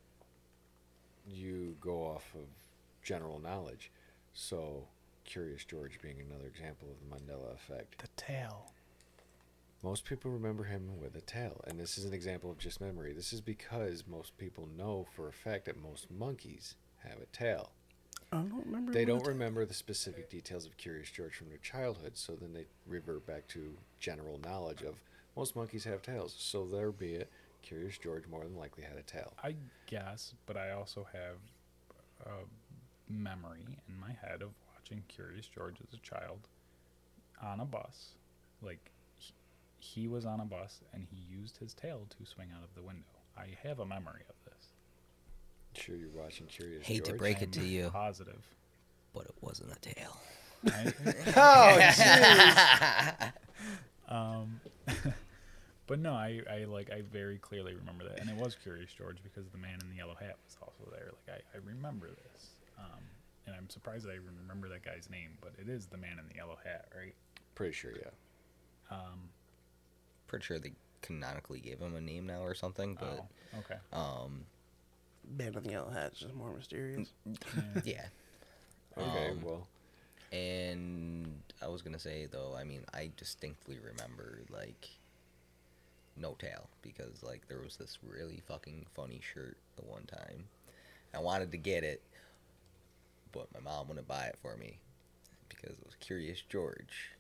[1.28, 2.48] you go off of
[3.04, 3.92] general knowledge.
[4.34, 4.88] So,
[5.26, 8.00] Curious George being another example of the Mandela effect.
[8.00, 8.72] The tail.
[9.84, 13.12] Most people remember him with a tail, and this is an example of gist memory.
[13.14, 17.72] This is because most people know for a fact that most monkeys have a tail.
[18.32, 18.92] I don't remember.
[18.92, 22.66] They don't remember the specific details of Curious George from their childhood, so then they
[22.88, 24.96] revert back to general knowledge of
[25.36, 26.36] most monkeys have tails.
[26.38, 29.34] So there be it, Curious George more than likely had a tail.
[29.44, 29.56] I
[29.88, 31.38] guess, but I also have
[32.26, 36.48] a memory in my head of watching Curious George as a child
[37.42, 38.12] on a bus.
[38.62, 39.34] Like he,
[39.80, 42.82] he was on a bus and he used his tail to swing out of the
[42.82, 43.04] window.
[43.38, 44.55] I have a memory of this.
[45.78, 46.88] Sure, you're watching Curious George.
[46.88, 48.42] Hate to break it to you, Positive.
[49.14, 50.18] but it wasn't a tail.
[50.68, 50.94] I-
[54.10, 54.60] um,
[55.88, 59.18] but no, I, I like I very clearly remember that, and it was Curious George
[59.24, 61.12] because the man in the yellow hat was also there.
[61.28, 62.50] Like I, I remember this.
[62.78, 63.02] Um,
[63.48, 66.20] and I'm surprised that I even remember that guy's name, but it is the man
[66.20, 67.14] in the yellow hat, right?
[67.54, 68.10] Pretty sure, yeah.
[68.92, 69.30] Um,
[70.28, 73.76] Pretty sure they canonically gave him a name now or something, but oh, okay.
[73.94, 74.46] um,
[75.38, 77.12] Man in the Yellow Hat is just more mysterious.
[77.84, 78.06] yeah.
[78.98, 79.68] Okay, Um, well,
[80.32, 84.88] And I was gonna say though, I mean, I distinctly remember like
[86.16, 90.46] No Tail because like there was this really fucking funny shirt the one time.
[91.14, 92.02] I wanted to get it,
[93.34, 94.80] but my mom wouldn't buy it for me
[95.50, 97.12] because it was Curious George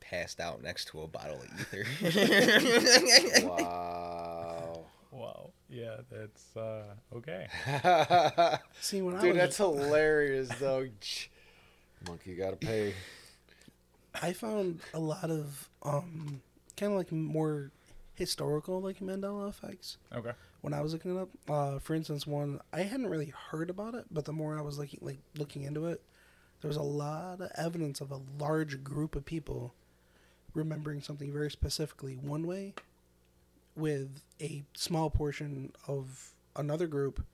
[0.00, 1.86] passed out next to a bottle of ether.
[3.46, 4.35] wow.
[5.16, 5.50] Wow.
[5.70, 7.46] Yeah, that's uh, okay.
[8.80, 10.86] See, when I Dude, was, that's hilarious, though.
[12.06, 12.92] Monkey gotta pay.
[14.22, 16.40] I found a lot of um,
[16.76, 17.70] kind of like more
[18.14, 20.32] historical like Mandela effects Okay.
[20.62, 21.28] when I was looking it up.
[21.48, 24.78] Uh, for instance, one I hadn't really heard about it, but the more I was
[24.78, 26.02] looking like looking into it,
[26.60, 29.74] there was a lot of evidence of a large group of people
[30.54, 32.74] remembering something very specifically one way,
[33.76, 37.24] with a small portion of another group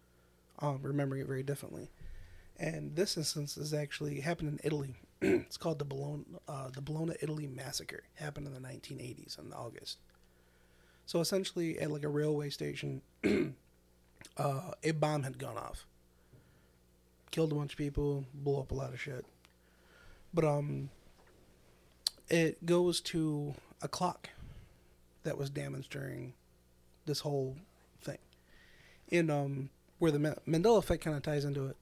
[0.59, 1.91] um, remembering it very differently.
[2.59, 4.97] And this instance is actually happened in Italy.
[5.21, 8.05] it's called the Bologna, uh, the Bologna, Italy massacre.
[8.15, 9.99] Happened in the 1980s in August.
[11.07, 13.03] So essentially, at like a railway station,
[14.37, 15.87] uh, a bomb had gone off,
[17.31, 19.27] killed a bunch of people, blew up a lot of shit.
[20.33, 20.91] But um,
[22.29, 24.31] it goes to a clock
[25.25, 26.35] that was damaged during
[27.07, 27.57] this whole
[28.01, 28.19] thing,
[29.11, 31.77] and um, where the Ma- Mandela effect kind of ties into it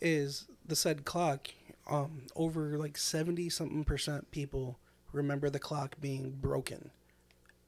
[0.00, 1.48] is the said clock.
[1.88, 4.78] Um, over like seventy something percent people
[5.12, 6.90] remember the clock being broken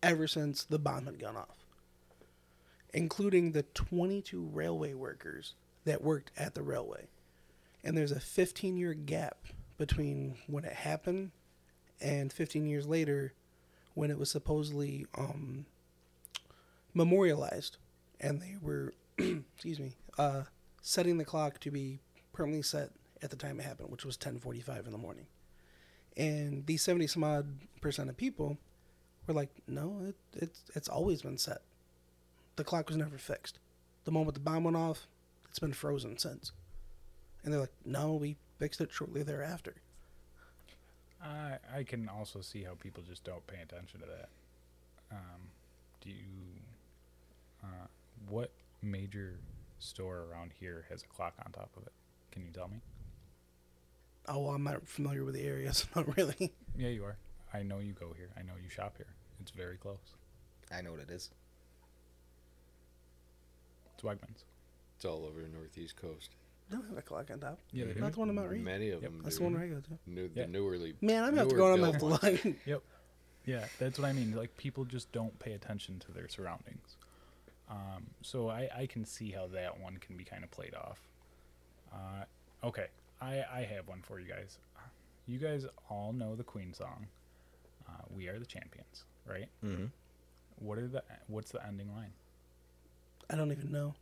[0.03, 1.65] ever since the bomb had gone off,
[2.93, 7.07] including the 22 railway workers that worked at the railway.
[7.85, 9.39] And there's a 15 year gap
[9.79, 11.31] between when it happened
[12.01, 13.33] and 15 years later
[13.95, 15.67] when it was supposedly um,
[16.95, 17.77] memorialized.
[18.21, 20.43] And they were, excuse me, uh,
[20.81, 22.01] setting the clock to be
[22.33, 22.91] permanently set
[23.23, 25.27] at the time it happened, which was 10:45 in the morning.
[26.17, 27.47] And these 70 some odd
[27.81, 28.59] percent of people
[29.27, 31.63] were like, no, it, it's it's always been set.
[32.57, 33.59] The clock was never fixed.
[34.05, 35.07] The moment the bomb went off,
[35.49, 36.53] it's been frozen since.
[37.43, 39.75] And they're like, no, we fixed it shortly thereafter.
[41.23, 44.29] I I can also see how people just don't pay attention to that.
[45.11, 45.51] Um,
[46.01, 46.25] do you?
[47.63, 47.87] Uh,
[48.29, 48.51] what
[48.83, 49.35] major
[49.79, 51.93] store around here has a clock on top of it?
[52.31, 52.81] Can you tell me?
[54.29, 56.53] Oh, well, I'm not familiar with the area, so not really.
[56.77, 57.17] Yeah, you are.
[57.53, 58.31] I know you go here.
[58.37, 59.15] I know you shop here.
[59.41, 60.15] It's very close.
[60.73, 61.31] I know what it is.
[63.95, 64.45] It's Wegmans.
[64.97, 66.31] It's all over the northeast coast.
[66.73, 67.59] They don't have a clock on top.
[67.71, 68.01] Yeah, they do.
[68.01, 68.65] Not the one I'm out reading.
[68.65, 69.11] Many of Yep.
[69.13, 69.41] them That's do.
[69.41, 69.99] the one where I go to.
[70.07, 70.47] New, Yeah.
[70.47, 70.95] The newerly.
[71.03, 71.85] Man, I'm gonna have to newer go on.
[71.85, 72.45] I'm built ones.
[72.45, 72.57] look.
[72.67, 72.83] Yep.
[73.45, 74.35] Yeah, that's what I mean.
[74.35, 76.97] Like people just don't pay attention to their surroundings.
[77.71, 80.99] Um, so I, I can see how that one can be kind of played off.
[81.93, 82.25] Uh,
[82.65, 82.87] okay,
[83.21, 84.59] I, I have one for you guys.
[85.27, 87.07] You guys all know the Queen song.
[87.87, 89.49] Uh, we are the champions, right?
[89.65, 89.87] Mm-hmm.
[90.57, 92.13] What are the what's the ending line?
[93.29, 93.95] I don't even know.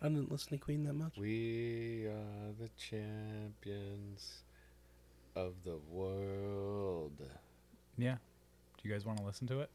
[0.00, 1.16] I didn't listen to Queen that much.
[1.16, 4.42] We are the champions
[5.34, 7.20] of the world.
[7.96, 8.16] Yeah.
[8.80, 9.70] Do you guys want to listen to it?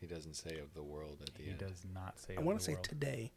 [0.00, 1.60] He doesn't say of the world at the He end.
[1.60, 2.36] He does not say.
[2.36, 2.84] I want to say world.
[2.84, 3.32] today.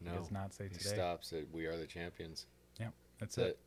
[0.00, 0.16] He No.
[0.16, 0.94] does not say He today.
[0.94, 2.46] stops at we are the champions.
[3.20, 3.46] That's That's it.
[3.50, 3.58] it.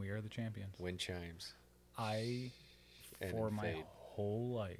[0.00, 0.78] We are the champions.
[0.78, 1.54] Wind chimes.
[1.98, 2.52] I,
[3.20, 3.84] And for my fade.
[3.96, 4.78] whole life,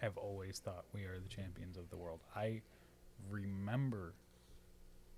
[0.00, 2.18] have always thought we are the champions of the world.
[2.34, 2.62] I
[3.28, 4.14] remember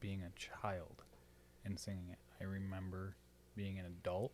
[0.01, 1.03] being a child
[1.65, 2.19] and singing it.
[2.41, 3.15] I remember
[3.57, 4.33] being an adult,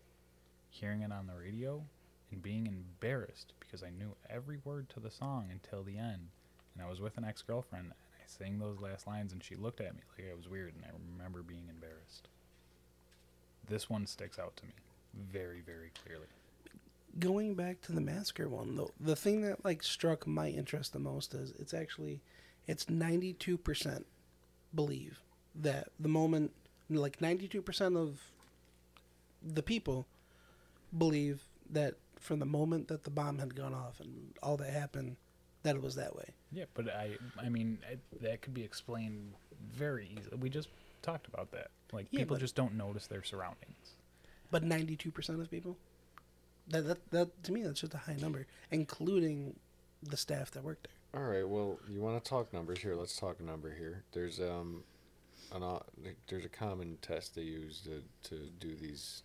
[0.71, 1.83] hearing it on the radio,
[2.31, 6.29] and being embarrassed because I knew every word to the song until the end.
[6.75, 9.57] And I was with an ex girlfriend, and I sang those last lines, and she
[9.57, 12.29] looked at me like I was weird, and I remember being embarrassed.
[13.69, 14.73] This one sticks out to me
[15.33, 16.27] very, very clearly.
[17.19, 20.99] Going back to the massacre one, though, the thing that like struck my interest the
[20.99, 22.21] most is it's actually
[22.69, 24.07] it's ninety two percent
[24.75, 25.21] believe
[25.55, 26.53] that the moment
[26.89, 28.21] like ninety two percent of
[29.43, 30.07] the people
[30.97, 35.17] believe that from the moment that the bomb had gone off and all that happened
[35.63, 36.31] that it was that way.
[36.53, 39.35] Yeah, but I, I mean, it, that could be explained
[39.73, 40.37] very easily.
[40.39, 40.69] We just
[41.03, 41.69] talked about that.
[41.93, 43.97] Like Yeah, people just don't notice their surroundings.
[44.51, 45.77] But ninety two percent of people
[46.69, 49.57] that, that that to me that's just a high number, including
[50.03, 50.98] the staff that worked there.
[51.15, 51.49] All right.
[51.49, 52.95] Well, you want to talk numbers here?
[52.95, 54.05] Let's talk a number here.
[54.13, 54.85] There's um,
[55.53, 59.23] an au- like, there's a common test they use to to do these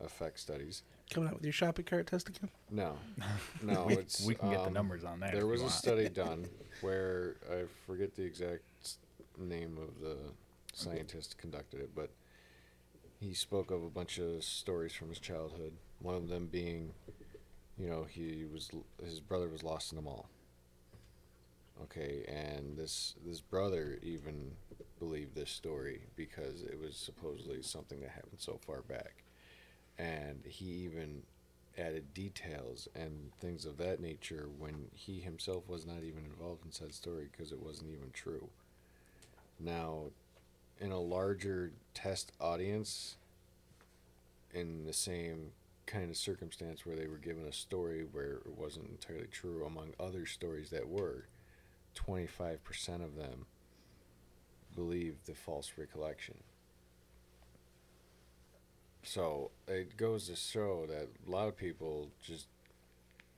[0.00, 0.82] effect studies.
[1.10, 2.50] Coming out with your shopping cart test again?
[2.70, 2.96] No,
[3.62, 5.32] no, we, it's we can get the um, numbers on that.
[5.32, 6.48] There was a study done
[6.80, 8.62] where I forget the exact
[9.38, 10.16] name of the
[10.74, 12.10] scientist who conducted it, but
[13.20, 15.74] he spoke of a bunch of stories from his childhood.
[16.00, 16.92] One of them being,
[17.78, 18.70] you know, he was
[19.04, 20.28] his brother was lost in the mall.
[21.82, 24.52] Okay, and this this brother even
[24.98, 29.24] believed this story because it was supposedly something that happened so far back,
[29.98, 31.22] and he even
[31.78, 36.70] added details and things of that nature when he himself was not even involved in
[36.70, 38.48] said story because it wasn't even true.
[39.58, 40.10] Now,
[40.80, 43.16] in a larger test audience,
[44.52, 45.52] in the same
[45.86, 49.94] kind of circumstance where they were given a story where it wasn't entirely true, among
[49.98, 51.24] other stories that were,
[51.94, 52.58] 25%
[53.04, 53.46] of them
[54.74, 56.36] believe the false recollection.
[59.02, 62.46] So it goes to show that a lot of people just,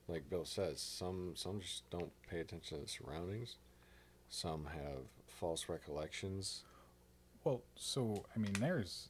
[0.07, 3.55] like Bill says, some some just don't pay attention to the surroundings.
[4.29, 6.63] Some have false recollections.
[7.43, 9.09] Well, so I mean, there's.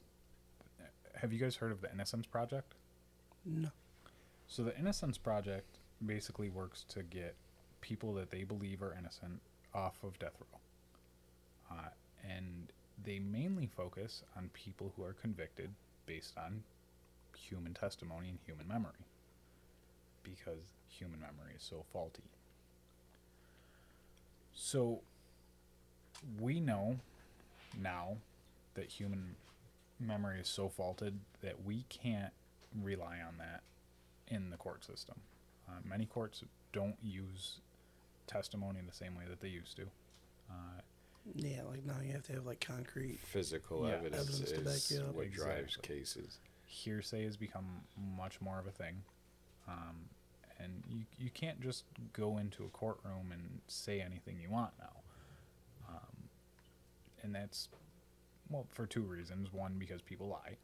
[1.20, 2.74] Have you guys heard of the Innocence Project?
[3.44, 3.70] No.
[4.46, 7.36] So the Innocence Project basically works to get
[7.86, 9.40] people that they believe are innocent
[9.72, 11.88] off of death row, uh,
[12.28, 12.72] and
[13.04, 15.70] they mainly focus on people who are convicted
[16.06, 16.62] based on
[17.36, 19.04] human testimony and human memory,
[20.24, 22.24] because human memory is so faulty.
[24.54, 25.00] So
[26.40, 26.96] we know
[27.80, 28.16] now
[28.74, 29.36] that human
[30.00, 32.32] memory is so faulted that we can't
[32.82, 33.60] rely on that
[34.28, 35.16] in the court system.
[35.68, 37.58] Uh, many courts don't use
[38.26, 39.82] testimony in the same way that they used to.
[40.50, 40.80] Uh,
[41.34, 43.18] Yeah, like now you have to have like concrete.
[43.20, 45.14] Physical Yeah, evidence, evidence to is back you up.
[45.14, 46.38] what drives cases.
[46.66, 47.64] hearsay has become
[48.16, 49.02] much more of a thing.
[49.68, 50.08] Um,
[50.58, 54.92] and you, you can't just go into a courtroom and say anything you want now.
[55.88, 56.28] Um,
[57.22, 57.68] and that's,
[58.48, 59.52] well, for two reasons.
[59.52, 60.56] One, because people lie.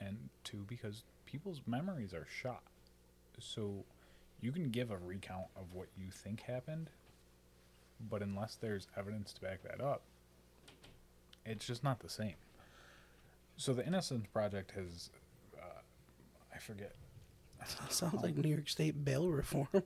[0.00, 2.62] And two, because people's memories are shot.
[3.40, 3.84] So
[4.40, 6.90] you can give a recount of what you think happened,
[8.08, 10.02] but unless there's evidence to back that up,
[11.44, 12.34] it's just not the same.
[13.56, 15.10] So the Innocence Project has,
[15.56, 15.80] uh,
[16.54, 16.94] I forget.
[17.88, 19.68] Sounds like New York State bail reform.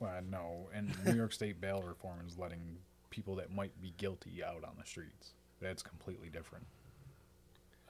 [0.00, 2.78] Well, no, and New York State bail reform is letting
[3.10, 5.30] people that might be guilty out on the streets.
[5.60, 6.66] That's completely different.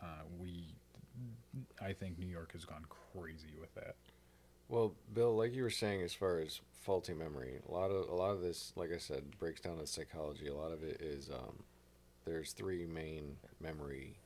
[0.02, 0.74] Uh, we,
[1.80, 3.94] I think New York has gone crazy with that.
[4.68, 8.14] Well, Bill, like you were saying, as far as faulty memory, a lot of a
[8.14, 10.48] lot of this, like I said, breaks down to psychology.
[10.48, 11.62] A lot of it is um,
[12.24, 14.16] there's three main memory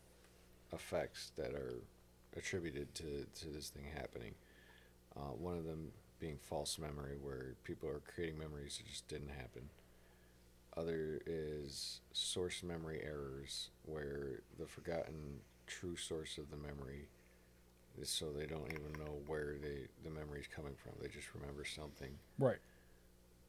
[0.72, 1.74] effects that are
[2.36, 4.34] attributed to to this thing happening.
[5.16, 9.30] Uh, one of them being false memory, where people are creating memories that just didn't
[9.30, 9.68] happen.
[10.76, 17.08] Other is source memory errors, where the forgotten true source of the memory
[18.04, 20.92] so they don't even know where they the memory's coming from.
[21.00, 22.58] They just remember something, Right.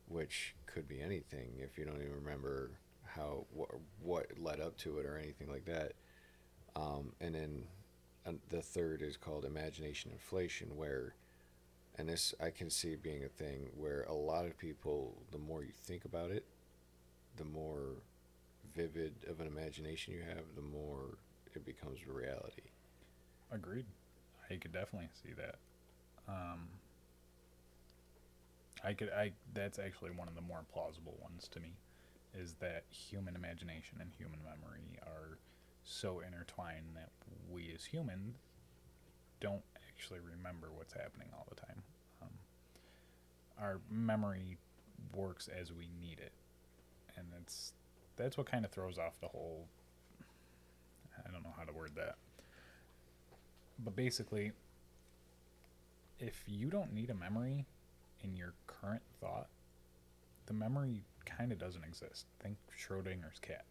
[0.08, 2.72] which could be anything if you don't even remember
[3.06, 3.70] how what,
[4.02, 5.94] what led up to it or anything like that.
[6.76, 7.64] Um, and then
[8.26, 11.16] uh, the third is called imagination inflation, where
[11.98, 15.64] and this I can see being a thing where a lot of people, the more
[15.64, 16.46] you think about it,
[17.38, 17.96] the more
[18.76, 21.18] vivid of an imagination you have, the more
[21.56, 22.62] it becomes a reality.
[23.52, 23.86] Agreed.
[24.50, 25.56] I could definitely see that.
[26.28, 26.68] Um,
[28.84, 29.10] I could.
[29.10, 29.32] I.
[29.54, 31.74] That's actually one of the more plausible ones to me,
[32.34, 35.40] is that human imagination and human memory are
[35.84, 37.10] so intertwined that
[37.50, 38.38] we as humans
[39.40, 41.82] don't actually remember what's happening all the time.
[42.22, 42.30] Um,
[43.60, 44.58] our memory
[45.14, 46.34] works as we need it,
[47.16, 47.74] and that's
[48.16, 49.68] that's what kind of throws off the whole.
[51.26, 52.16] I don't know how to word that
[53.80, 54.52] but basically
[56.20, 57.66] if you don't need a memory
[58.24, 59.48] in your current thought
[60.48, 62.26] the memory kind of doesn't exist.
[62.40, 63.66] Think schrodinger's cat.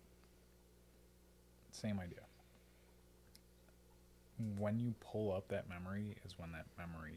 [1.73, 2.21] Same idea.
[4.59, 7.17] When you pull up that memory is when that memory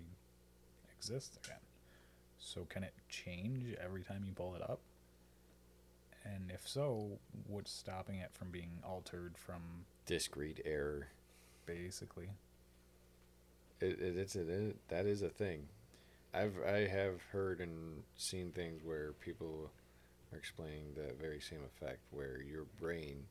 [0.98, 1.60] exists again.
[2.40, 4.80] So can it change every time you pull it up?
[6.24, 11.10] And if so what's stopping it from being altered from Discrete error.
[11.66, 12.30] basically
[13.82, 15.67] It, it, it's a, it, that is a thing.
[16.34, 19.71] I've I have heard and seen things where people
[20.32, 23.25] are explaining that very same effect, where your brain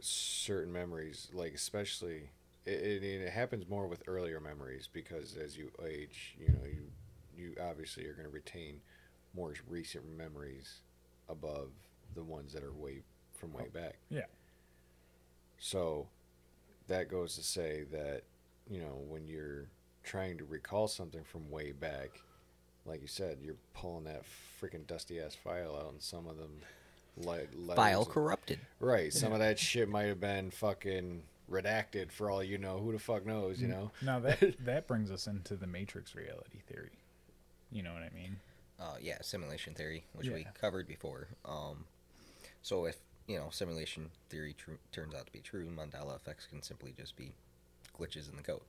[0.00, 2.30] certain memories, like especially
[2.66, 6.84] it, it, it happens more with earlier memories because as you age, you know, you
[7.36, 8.80] you obviously are going to retain
[9.34, 10.80] more recent memories
[11.28, 11.70] above
[12.14, 13.00] the ones that are way
[13.32, 13.96] from way oh, back.
[14.10, 14.26] Yeah.
[15.58, 16.08] So
[16.88, 18.22] that goes to say that,
[18.70, 19.66] you know, when you're
[20.04, 22.20] trying to recall something from way back,
[22.84, 24.22] like you said, you're pulling that
[24.60, 26.60] freaking dusty ass file out, and some of them,
[27.16, 28.58] like File corrupted.
[28.80, 29.12] right?
[29.12, 32.78] Some of that shit might have been fucking redacted for all you know.
[32.78, 33.60] Who the fuck knows?
[33.60, 33.90] You know?
[34.00, 36.90] Now that that brings us into the Matrix reality theory.
[37.70, 38.36] You know what I mean?
[38.80, 41.28] Uh, yeah, simulation theory, which we covered before.
[41.44, 41.84] Um,
[42.62, 42.96] so if
[43.28, 47.16] you know simulation theory tru- turns out to be true, Mandela effects can simply just
[47.16, 47.32] be
[47.98, 48.60] glitches in the code.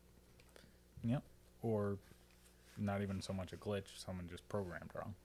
[1.04, 1.24] Yep.
[1.62, 1.98] Or
[2.78, 5.16] not even so much a glitch, someone just programmed wrong.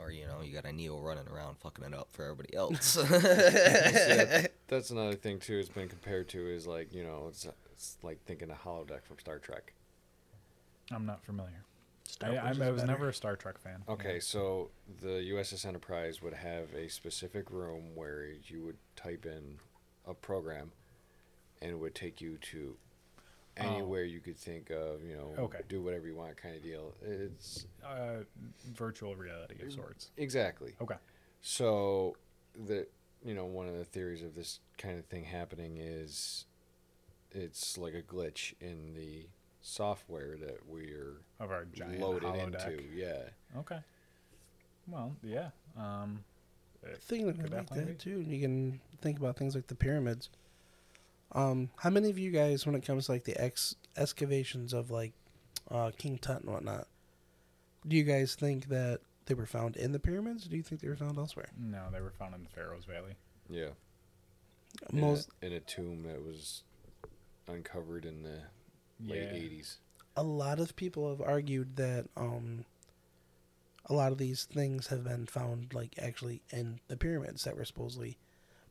[0.00, 2.96] Or you know, you got a Neo running around fucking it up for everybody else.
[2.96, 5.56] Yeah, that's another thing too.
[5.58, 9.18] It's been compared to is like you know it's it's like thinking a holodeck from
[9.18, 9.72] Star Trek.
[10.90, 11.64] I'm not familiar.
[12.06, 12.86] Star I, I, I was better.
[12.86, 13.82] never a Star Trek fan.
[13.88, 14.70] Okay, so
[15.00, 19.58] the USS Enterprise would have a specific room where you would type in
[20.06, 20.72] a program,
[21.64, 22.76] and it would take you to
[23.56, 23.62] Oh.
[23.62, 25.02] anywhere you could think of.
[25.04, 25.60] You know, Okay.
[25.68, 26.94] do whatever you want, kind of deal.
[27.02, 28.24] It's Uh,
[28.74, 30.10] virtual reality of sorts.
[30.16, 30.74] exactly.
[30.80, 30.96] Okay.
[31.40, 32.16] So
[32.54, 32.86] the
[33.24, 36.46] you know one of the theories of this kind of thing happening is
[37.30, 39.26] it's like a glitch in the
[39.62, 42.82] software that we're Of our giant loaded into.
[42.92, 43.30] Yeah.
[43.56, 43.80] Okay.
[44.86, 45.50] Well, yeah.
[45.76, 46.24] Um,
[46.82, 49.68] it Thinking of could it like definitely that too, you can think about things like
[49.68, 50.28] the pyramids.
[51.34, 54.90] Um, how many of you guys, when it comes to like the ex- excavations of
[54.90, 55.12] like
[55.70, 56.86] uh, King Tut and whatnot,
[57.86, 60.46] do you guys think that they were found in the pyramids?
[60.46, 61.48] Or do you think they were found elsewhere?
[61.58, 63.14] no, they were found in the Pharaoh's Valley.
[63.48, 63.70] Yeah.
[64.92, 66.62] In a- in a, tomb that was
[67.48, 68.40] uncovered in the
[69.04, 69.76] late 80s.
[70.16, 72.64] a lot of people have argued that um,
[73.86, 77.64] a lot of these things have been found like actually in the pyramids that were
[77.64, 78.16] supposedly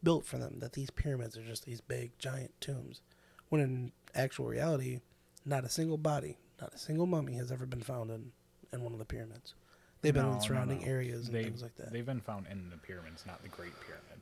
[0.04, 0.60] built for them.
[0.60, 3.02] That these pyramids are just these big giant tombs,
[3.50, 5.00] when in actual reality,
[5.46, 8.32] not a single body, not a single mummy has ever been found in
[8.72, 9.54] in one of the pyramids.
[10.02, 10.88] They've been No, in no, surrounding no.
[10.88, 11.92] areas and They- things like that.
[11.94, 14.22] They've been found in the pyramids, not the Great Pyramid.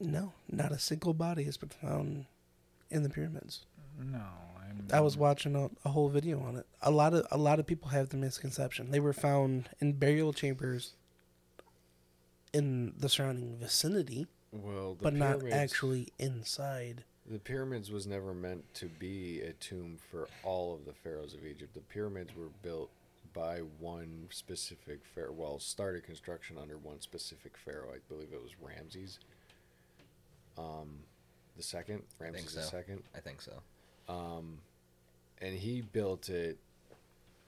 [0.00, 2.26] No, not a single body has been found
[2.90, 3.64] in the pyramids.
[3.98, 4.18] No,
[4.60, 4.88] I'm.
[4.92, 6.66] I was watching a, a whole video on it.
[6.82, 10.32] A lot of a lot of people have the misconception they were found in burial
[10.32, 10.94] chambers
[12.52, 17.04] in the surrounding vicinity, Well, the but not actually inside.
[17.28, 21.44] The pyramids was never meant to be a tomb for all of the pharaohs of
[21.44, 21.74] Egypt.
[21.74, 22.90] The pyramids were built
[23.32, 25.32] by one specific pharaoh.
[25.32, 27.88] Well, started construction under one specific pharaoh.
[27.94, 29.18] I believe it was Ramses.
[30.56, 31.00] Um,
[31.56, 32.68] the second, I think Ramses the so.
[32.70, 33.02] second.
[33.16, 33.60] I think so.
[34.08, 34.58] um,
[35.40, 36.58] and he built it.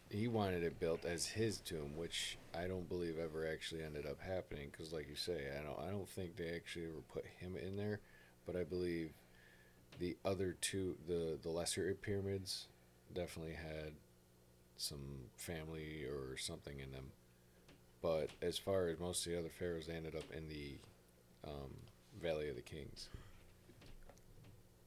[0.08, 4.20] He wanted it built as his tomb, which I don't believe ever actually ended up
[4.20, 4.68] happening.
[4.70, 5.78] Because, like you say, I don't.
[5.88, 8.00] I don't think they actually ever put him in there.
[8.46, 9.10] But I believe
[9.98, 12.68] the other two, the the lesser pyramids,
[13.12, 13.94] definitely had
[14.76, 17.12] some family or something in them.
[18.02, 20.76] But as far as most of the other pharaohs, they ended up in the
[21.44, 21.72] um,
[22.22, 23.08] Valley of the Kings.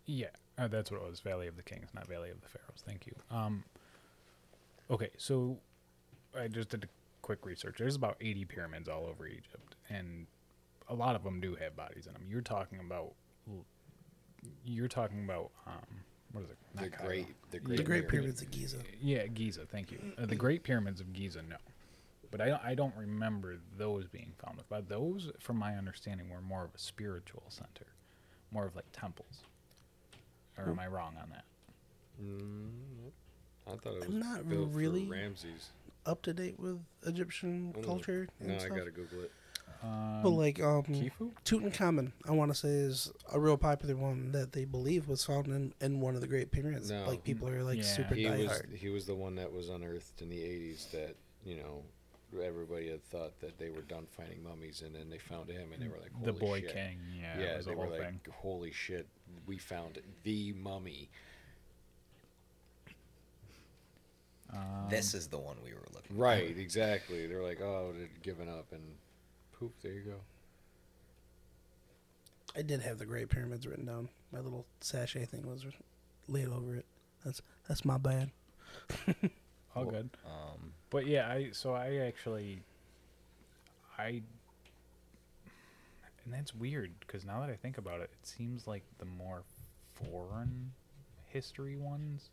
[0.05, 1.19] Yeah, uh, that's what it was.
[1.19, 2.81] Valley of the Kings, not Valley of the Pharaohs.
[2.85, 3.13] Thank you.
[3.29, 3.63] Um,
[4.89, 5.57] okay, so
[6.37, 6.87] I just did a
[7.21, 7.75] quick research.
[7.79, 10.27] There's about 80 pyramids all over Egypt, and
[10.87, 12.23] a lot of them do have bodies in them.
[12.29, 13.13] You're talking about,
[14.65, 16.57] you're talking about, um, what is it?
[16.75, 17.07] The Not Cairo.
[17.07, 18.09] great, the great, The Great Pyramid.
[18.09, 18.77] Pyramids of Giza.
[19.01, 19.65] Yeah, Giza.
[19.65, 19.99] Thank you.
[20.17, 21.57] Uh, the Great Pyramids of Giza, no.
[22.31, 24.61] But I, I don't remember those being found.
[24.69, 27.87] But those, from my understanding, were more of a spiritual center,
[28.51, 29.39] more of like temples.
[30.57, 31.45] Or am I wrong on that?
[32.21, 32.69] Mm,
[33.73, 35.69] I thought it was I'm not built really- for Ramses.
[36.05, 38.77] Up to date with Egyptian culture and No, I stuff.
[38.77, 39.31] gotta Google it.
[39.83, 41.31] Um, but like um, Khufu?
[41.45, 45.47] Tutankhamun, I want to say is a real popular one that they believe was found
[45.47, 46.89] in, in one of the Great Pyramids.
[46.89, 47.05] No.
[47.07, 47.83] Like people are like Yeah.
[47.83, 48.75] super He was diehard.
[48.75, 51.15] he was the one that was unearthed in the '80s that
[51.45, 51.83] you know
[52.43, 55.81] everybody had thought that they were done finding mummies, and then they found him, and
[55.81, 56.73] they were like, Holy the Boy shit.
[56.73, 56.99] King.
[57.17, 58.19] Yeah, it was they a were whole like, thing.
[58.31, 59.07] "Holy shit,
[59.45, 61.09] we found the mummy."
[64.51, 66.15] Um, this is the one we were looking.
[66.15, 66.21] for.
[66.21, 67.27] Right, exactly.
[67.27, 68.81] They're like, "Oh, they're giving up," and
[69.53, 70.15] poof, there you go.
[72.55, 74.09] I did have the Great Pyramids written down.
[74.31, 75.65] My little sachet thing was
[76.27, 76.85] laid over it.
[77.23, 78.31] That's that's my bad.
[79.75, 80.09] all Well, good.
[80.25, 82.63] Um, But yeah, I so I actually
[83.97, 84.21] I
[86.25, 89.43] and that's weird because now that I think about it, it seems like the more
[89.93, 90.71] foreign
[91.27, 92.29] history ones,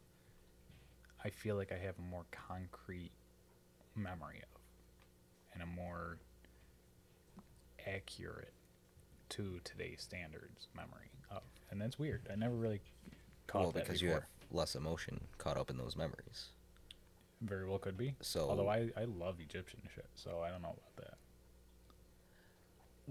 [1.27, 3.11] I feel like I have a more concrete
[3.97, 4.61] memory of,
[5.53, 6.19] and a more
[7.85, 8.53] accurate
[9.31, 12.29] to today's standards memory of, and that's weird.
[12.33, 12.81] I never really
[13.49, 14.09] caught well, that because before.
[14.09, 16.51] you have less emotion caught up in those memories.
[17.41, 18.15] Very well could be.
[18.21, 21.19] So- although I I love Egyptian shit, so I don't know about that.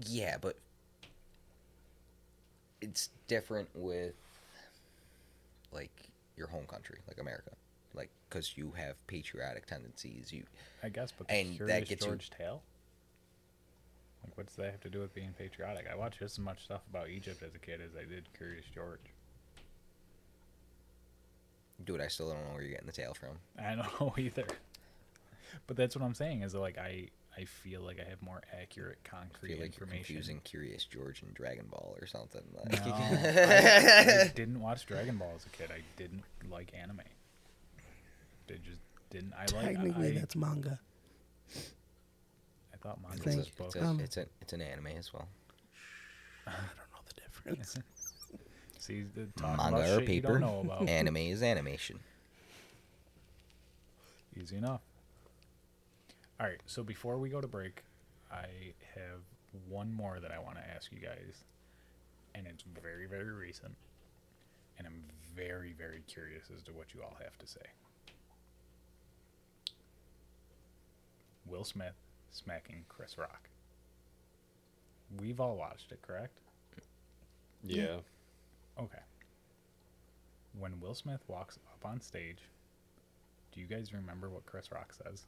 [0.08, 0.56] Yeah, but
[2.80, 4.14] it's different with
[5.70, 7.50] like your home country, like America,
[7.96, 10.32] like because you have patriotic tendencies.
[10.32, 10.44] You
[10.82, 12.62] I guess, but And that Curious gets you- George tail.
[14.24, 15.86] Like, what's that have to do with being patriotic?
[15.90, 18.64] I watched just as much stuff about Egypt as a kid as I did Curious
[18.74, 18.98] George.
[21.84, 23.38] dude, I still don't know where you're getting the tail from.
[23.62, 24.44] I don't know either.
[25.66, 28.40] But that's what I'm saying is that, like I I feel like I have more
[28.60, 30.04] accurate, I concrete feel like you're information.
[30.16, 32.40] confusing Curious George and Dragon Ball or something.
[32.64, 35.70] Like, No, I, I didn't watch Dragon Ball as a kid.
[35.70, 37.02] I didn't like anime.
[38.48, 38.80] It just
[39.10, 39.32] didn't.
[39.34, 39.48] I like.
[39.74, 40.78] Technically, I, that's manga.
[41.54, 45.28] I thought manga think- was it's, a, Um, it's, a, it's an anime as well.
[46.46, 47.76] I don't know the difference.
[48.78, 50.38] See, the Manga about or shit you paper.
[50.38, 50.88] don't know about.
[50.88, 51.98] Anime is animation.
[54.40, 54.82] Easy enough.
[56.38, 57.82] All right, so before we go to break,
[58.30, 58.44] I
[58.94, 59.20] have
[59.68, 61.44] one more that I want to ask you guys,
[62.34, 63.74] and it's very, very recent,
[64.78, 65.02] and I'm
[65.34, 67.64] very, very curious as to what you all have to say.
[71.48, 71.94] Will Smith
[72.30, 73.48] smacking Chris Rock.
[75.20, 76.38] We've all watched it, correct?
[77.62, 77.98] Yeah.
[78.78, 78.98] Okay.
[80.58, 82.38] When Will Smith walks up on stage,
[83.52, 85.24] do you guys remember what Chris Rock says?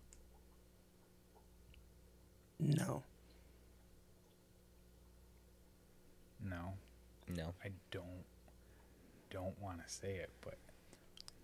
[2.60, 3.02] No.
[6.44, 6.74] No,
[7.28, 7.54] No.
[7.64, 8.24] I don't
[9.30, 10.56] don't want to say it, but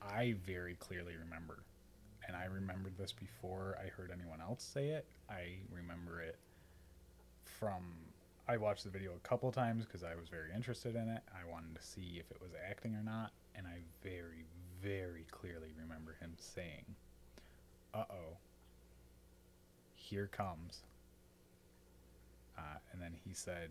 [0.00, 1.58] I very clearly remember.
[2.26, 5.06] And I remembered this before I heard anyone else say it.
[5.28, 6.38] I remember it
[7.44, 7.82] from
[8.46, 11.22] I watched the video a couple times because I was very interested in it.
[11.32, 14.44] I wanted to see if it was acting or not, and I very
[14.82, 16.84] very clearly remember him saying,
[17.94, 18.36] "Uh-oh.
[19.94, 20.82] Here comes."
[22.56, 23.70] Uh, and then he said,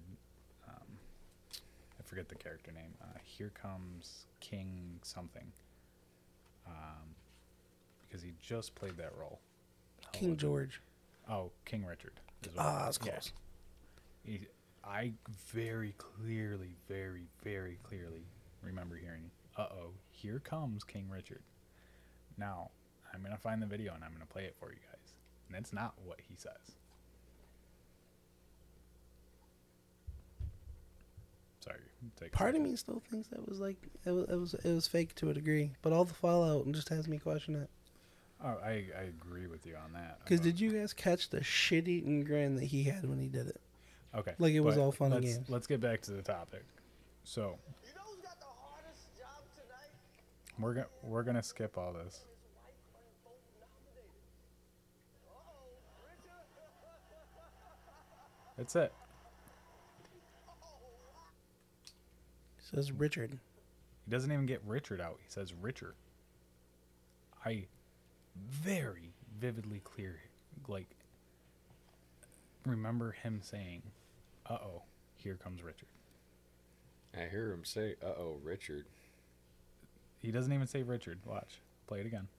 [0.68, 0.98] um,
[2.00, 2.94] I forget the character name.
[3.02, 5.52] Uh, here comes King something.
[6.68, 7.16] Um,
[8.14, 9.40] because he just played that role.
[10.12, 10.80] King George.
[11.28, 12.14] Oh, King Richard.
[12.60, 13.12] Ah, that's yeah.
[13.12, 13.34] close.
[14.24, 14.42] He,
[14.84, 15.14] I
[15.48, 18.28] very clearly, very, very clearly
[18.62, 21.42] remember hearing, "Uh oh, here comes King Richard."
[22.38, 22.70] Now,
[23.14, 25.16] I'm gonna find the video and I'm gonna play it for you guys.
[25.48, 26.76] And that's not what he says.
[31.62, 31.80] Sorry.
[32.20, 34.88] Take Part of me still thinks that was like it was it was, it was
[34.88, 37.70] fake to a degree, but all the fallout and just has me question it.
[38.44, 40.20] Oh, I, I agree with you on that.
[40.24, 43.62] Because did you guys catch the shit-eating grin that he had when he did it?
[44.16, 44.34] Okay.
[44.38, 45.50] Like it was all fun and let's, games.
[45.50, 46.64] Let's get back to the topic.
[47.24, 49.90] So You know who's got the hardest job tonight?
[50.60, 52.04] we're gonna we're gonna skip all this.
[52.04, 52.24] His
[52.54, 54.12] wife are both nominated.
[55.32, 55.72] Uh-oh,
[56.06, 56.46] Richard.
[58.58, 58.94] That's it.
[62.74, 63.40] says Richard.
[64.06, 65.18] He doesn't even get Richard out.
[65.24, 65.96] He says Richard.
[67.46, 67.66] I
[68.36, 70.20] very vividly clear
[70.68, 70.88] like
[72.66, 73.84] remember him saying,
[74.50, 74.82] "Uh oh,
[75.16, 75.90] here comes Richard."
[77.16, 78.86] I hear him say, "Uh oh, Richard."
[80.24, 81.20] He doesn't even say Richard.
[81.26, 81.60] Watch.
[81.86, 82.30] Play it again.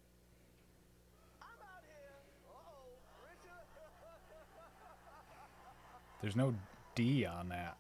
[1.42, 2.16] I'm out here.
[2.49, 3.66] Uh-oh, Richard.
[6.22, 6.55] There's no
[6.95, 7.76] D on that.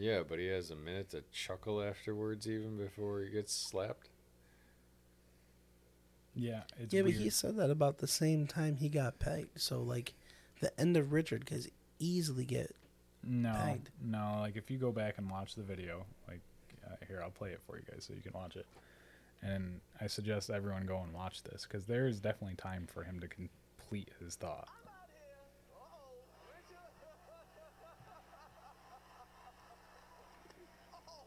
[0.00, 4.08] Yeah, but he has a minute to chuckle afterwards, even before he gets slapped.
[6.34, 9.60] Yeah, it's yeah, but he said that about the same time he got pegged.
[9.60, 10.14] So like,
[10.60, 12.74] the end of Richard could easily get.
[13.22, 13.90] No, pegged.
[14.02, 14.38] no.
[14.40, 16.40] Like if you go back and watch the video, like
[16.86, 18.66] uh, here, I'll play it for you guys so you can watch it.
[19.42, 23.20] And I suggest everyone go and watch this because there is definitely time for him
[23.20, 24.68] to complete his thought.
[24.68, 25.40] I'm out here.
[25.76, 26.12] Uh-oh,
[26.48, 26.76] Richard.
[31.08, 31.24] oh,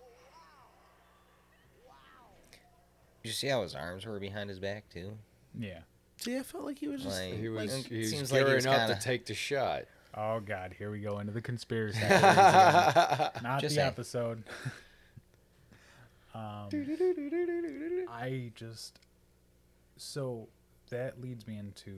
[1.88, 2.30] wow.
[2.52, 5.18] Did you see how his arms were behind his back too?
[5.58, 5.80] Yeah.
[6.18, 7.20] See, I felt like he was just.
[7.20, 9.26] Like, He was like, he was seems like he gearing was up kinda, to take
[9.26, 9.84] the shot.
[10.16, 11.98] Oh God, here we go into the conspiracy.
[12.08, 13.32] theories again.
[13.42, 13.88] Not Just the saying.
[13.88, 14.44] episode.
[16.36, 16.70] um,
[18.10, 19.00] I just
[19.98, 20.48] so
[20.90, 21.98] that leads me into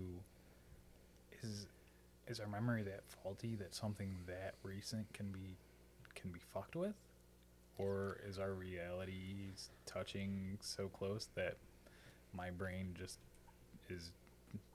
[1.43, 1.67] is
[2.27, 5.55] is our memory that faulty that something that recent can be
[6.15, 6.95] can be fucked with,
[7.77, 9.49] or is our reality
[9.85, 11.57] touching so close that
[12.33, 13.19] my brain just
[13.89, 14.11] is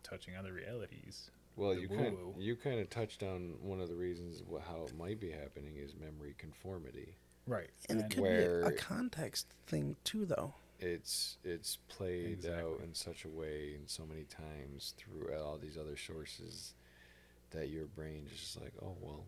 [0.03, 1.30] touching other realities?
[1.57, 2.34] Well, the you kind woo-woo.
[2.38, 5.94] you kind of touched on one of the reasons how it might be happening is
[5.94, 7.16] memory conformity.
[7.46, 7.70] Right.
[7.88, 10.55] And it and- could be a, a context thing too, though.
[10.78, 15.76] It's it's played out in such a way and so many times through all these
[15.76, 16.72] other sources
[17.51, 19.24] that your brain is just like, oh well,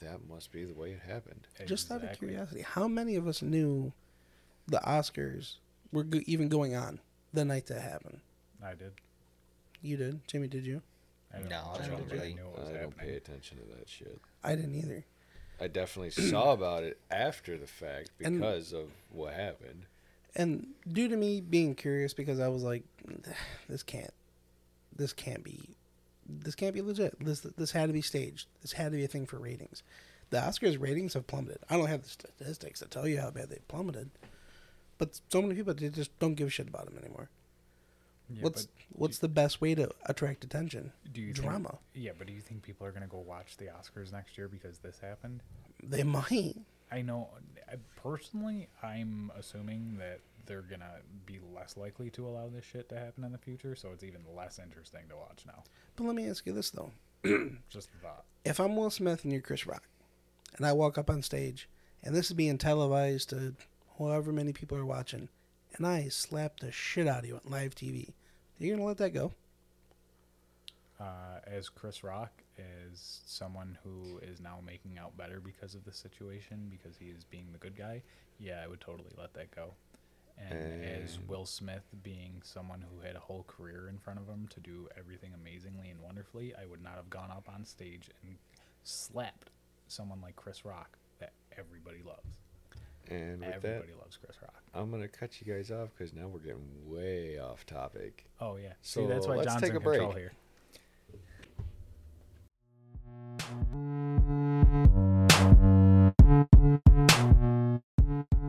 [0.00, 1.46] that must be the way it happened.
[1.66, 2.28] Just out of Exactly.
[2.28, 3.92] curiosity, how many of us knew
[4.66, 5.56] the Oscars
[5.92, 7.00] were go- even going on
[7.32, 8.20] the night that happened?
[8.62, 8.92] I did.
[9.82, 10.48] You did, Jimmy?
[10.48, 10.82] Did you?
[11.32, 11.70] I don't No, know.
[11.70, 13.06] I I don't don't really- really know what was I don't happening.
[13.08, 14.20] pay attention to that shit.
[14.42, 15.04] I didn't either.
[15.60, 19.86] I definitely saw about it after the fact And- because of what happened.
[20.34, 22.84] And due to me being curious, because I was like,
[23.68, 24.12] this can't,
[24.94, 25.76] this can't be,
[26.40, 27.14] this can't be legit.
[27.24, 28.46] This this had to be staged.
[28.62, 29.82] This had to be a thing for ratings.
[30.30, 31.58] The Oscars ratings have plummeted.
[31.68, 34.10] I don't have the statistics to tell you how bad they plummeted,
[34.98, 37.28] but so many people they just don't give a shit about them anymore.
[38.28, 40.92] Yeah, what's what's the best way to attract attention?
[41.12, 41.78] do you drama?
[41.92, 44.46] Think, yeah, but do you think people are gonna go watch the Oscars next year
[44.46, 45.42] because this happened?
[45.82, 46.56] They might.
[46.92, 47.28] I know.
[47.70, 50.20] I, personally, I'm assuming that
[50.50, 50.96] they're gonna
[51.26, 54.20] be less likely to allow this shit to happen in the future, so it's even
[54.36, 55.62] less interesting to watch now.
[55.94, 56.90] But let me ask you this though:
[57.70, 58.24] Just a thought.
[58.44, 59.84] if I'm Will Smith and you're Chris Rock,
[60.56, 61.68] and I walk up on stage,
[62.02, 63.54] and this is being televised to
[63.96, 65.28] however many people are watching,
[65.76, 68.98] and I slap the shit out of you on live TV, are you gonna let
[68.98, 69.32] that go?
[70.98, 75.92] Uh, as Chris Rock, as someone who is now making out better because of the
[75.92, 78.02] situation, because he is being the good guy,
[78.40, 79.74] yeah, I would totally let that go.
[80.48, 81.18] And as eh.
[81.28, 84.88] Will Smith being someone who had a whole career in front of him to do
[84.98, 88.36] everything amazingly and wonderfully, I would not have gone up on stage and
[88.82, 89.50] slapped
[89.88, 92.38] someone like Chris Rock that everybody loves.
[93.08, 94.62] And with Everybody that, loves Chris Rock.
[94.74, 98.26] I'm gonna cut you guys off because now we're getting way off topic.
[98.40, 98.74] Oh yeah.
[98.82, 100.00] See, that's So, why let's John's take a break.
[100.16, 100.32] here.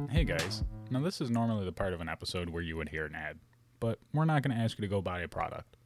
[0.10, 3.06] Hey guys, now this is normally the part of an episode where you would hear
[3.06, 3.38] an ad,
[3.80, 5.78] but we're not going to ask you to go buy a product.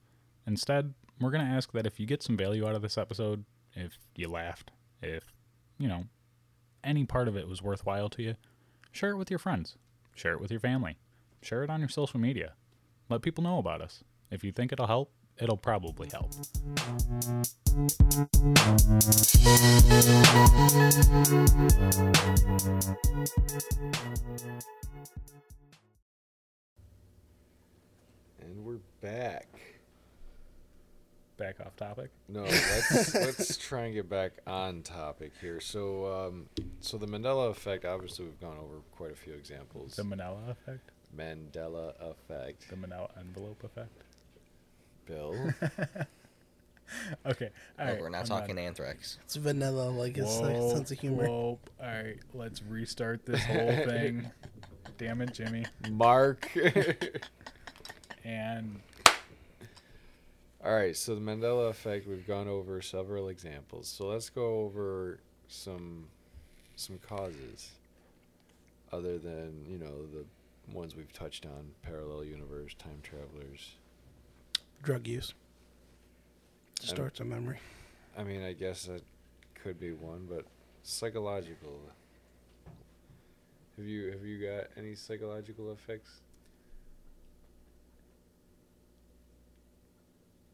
[0.48, 3.44] Instead, we're going to ask that if you get some value out of this episode,
[3.74, 4.72] if you laughed,
[5.02, 5.34] if,
[5.78, 6.06] you know,
[6.86, 8.36] any part of it was worthwhile to you,
[8.92, 9.76] share it with your friends,
[10.16, 10.98] share it with your family,
[11.42, 12.54] share it on your social media.
[13.10, 14.04] Let people know about us.
[14.32, 16.32] If you think it'll help, it'll probably help.
[28.42, 29.48] And we're back.
[31.38, 32.12] Back off topic.
[32.30, 35.60] No, let's let's try and get back on topic here.
[35.60, 36.46] So, um,
[36.80, 37.84] so the Mandela effect.
[37.84, 39.96] Obviously, we've gone over quite a few examples.
[39.96, 42.70] The Mandela effect, Mandela effect.
[42.70, 44.04] the Manila envelope effect.
[45.06, 45.36] Bill.
[47.26, 47.50] Okay,
[47.80, 48.66] all Oh, we're not I'm talking done.
[48.66, 49.18] anthrax.
[49.24, 51.28] It's vanilla, like his like, Whoa, sense of humor.
[51.28, 51.60] Whoa.
[51.82, 54.30] All right, let's restart this whole thing.
[55.00, 55.66] Damn it, Jimmy.
[55.90, 56.50] Mark.
[58.24, 58.80] And
[60.64, 62.08] All right, so the Mandela effect.
[62.08, 63.88] We've gone over several examples.
[63.88, 66.08] So let's go over some
[66.76, 67.72] some causes,
[68.92, 70.26] other than you know the
[70.74, 73.76] ones we've touched on: parallel universe, time travelers.
[74.84, 75.34] Drug use
[76.80, 77.60] distorts a memory.
[78.18, 79.02] I mean, I guess that
[79.56, 80.46] could be one, but
[80.84, 81.80] psychological.
[83.78, 86.22] Have you have you got any psychological effects?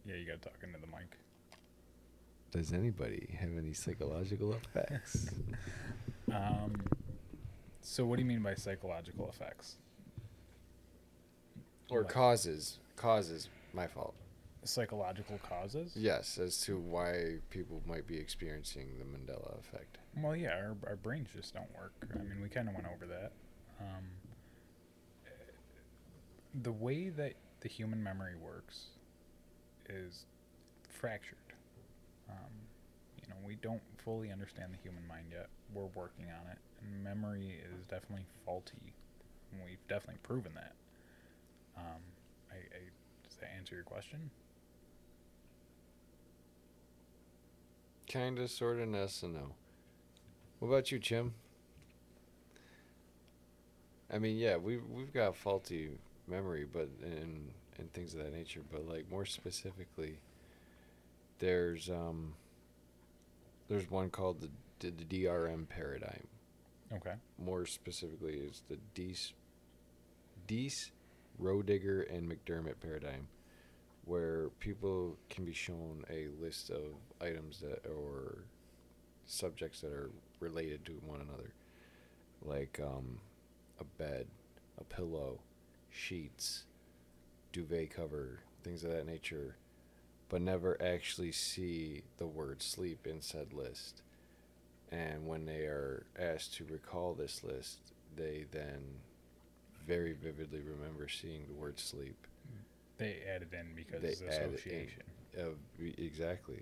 [0.06, 1.18] yeah, you got to talk into the mic.
[2.52, 5.30] Does anybody have any psychological effects?
[6.34, 6.74] Um,
[7.82, 9.76] so what do you mean by psychological effects?
[11.90, 12.78] or Like causes?
[12.96, 13.50] Causes.
[13.74, 14.16] My fault.
[14.64, 15.94] psychological causes?
[15.96, 19.98] Yes, as to why people might be experiencing the Mandela effect.
[20.18, 21.94] Well, yeah, our, our brains just don't work.
[22.14, 23.32] I mean, we kind of went over that.
[23.80, 24.04] Um,
[26.62, 28.88] the way that the human memory works
[29.90, 30.26] is
[30.90, 31.38] fractured.
[32.30, 32.52] Um,
[33.22, 35.48] you know, we don't fully understand the human mind yet.
[35.74, 38.94] We're working on it, and memory is definitely faulty.
[39.66, 40.74] We've definitely proven that.
[41.78, 42.21] Um, I, I, does
[43.42, 44.32] that answer your question?
[48.08, 49.56] Kinda, sorta, yes and no.
[50.60, 51.34] What about you, Jim?
[54.14, 55.92] I mean, yeah, we've we've got faulty
[56.28, 58.62] memory, but and and things of that nature.
[58.72, 60.20] But like more specifically,
[61.40, 62.36] there's um,
[63.68, 64.92] There's one called the, the
[65.24, 66.28] DRM paradigm.
[66.94, 67.14] Okay.
[67.40, 68.78] More specifically, is the
[70.48, 70.92] Deese,
[71.38, 73.28] Deese, Roediger, and McDermott paradigm,
[74.06, 78.44] where people can be shown a list of items that or
[79.26, 81.54] subjects that are related to one another,
[82.44, 83.20] like um,
[83.80, 84.28] a bed,
[84.80, 85.40] a pillow,
[85.90, 86.64] sheets,
[87.54, 89.56] duvet cover, things of that nature,
[90.30, 94.02] but never actually see the word sleep in said list.
[94.92, 97.80] And when they are asked to recall this list,
[98.16, 98.82] they then
[99.88, 102.28] very vividly remember seeing the word sleep.
[102.98, 104.50] They added in because They of add it in.
[104.56, 105.04] association.
[105.38, 106.62] Uh, exactly.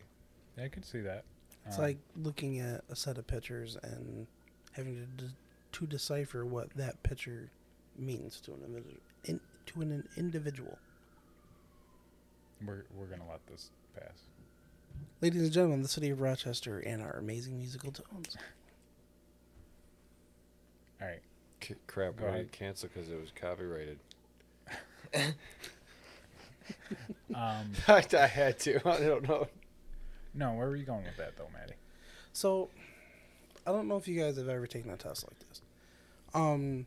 [0.58, 1.26] I could see that.
[1.66, 4.28] It's Um, like looking at a set of pictures and
[4.74, 5.34] having to de-
[5.74, 7.52] to decipher what that picture
[7.98, 9.02] means to an individual.
[9.26, 10.78] In, to an individual.
[12.66, 14.24] we're we're gonna let this pass.
[15.22, 18.38] Ladies and gentlemen, the city of Rochester and our amazing musical tones.
[21.02, 21.22] All right.
[21.62, 22.40] C- crap, Go we ahead.
[22.42, 24.00] didn't cancel because it was copyrighted.
[27.34, 28.76] Um, I, I had to.
[28.90, 29.48] I don't know.
[30.34, 31.74] no, where were you going with that though, Maddie?
[32.34, 32.70] So,
[33.66, 35.62] I don't know if you guys have ever taken a test like this.
[36.34, 36.86] Um,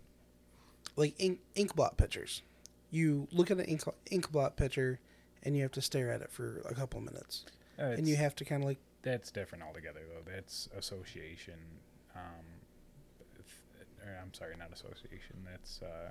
[0.96, 2.42] like ink, ink blot pictures.
[2.90, 5.00] You look at an ink, ink blot picture,
[5.42, 7.44] and you have to stare at it for a couple of minutes,
[7.78, 10.30] Uh, and you have to kind of like That's different altogether, though.
[10.30, 11.58] That's association.
[12.14, 12.22] Um,
[12.60, 12.61] th-
[14.12, 15.36] or I'm sorry, not association.
[15.44, 16.10] That's uh,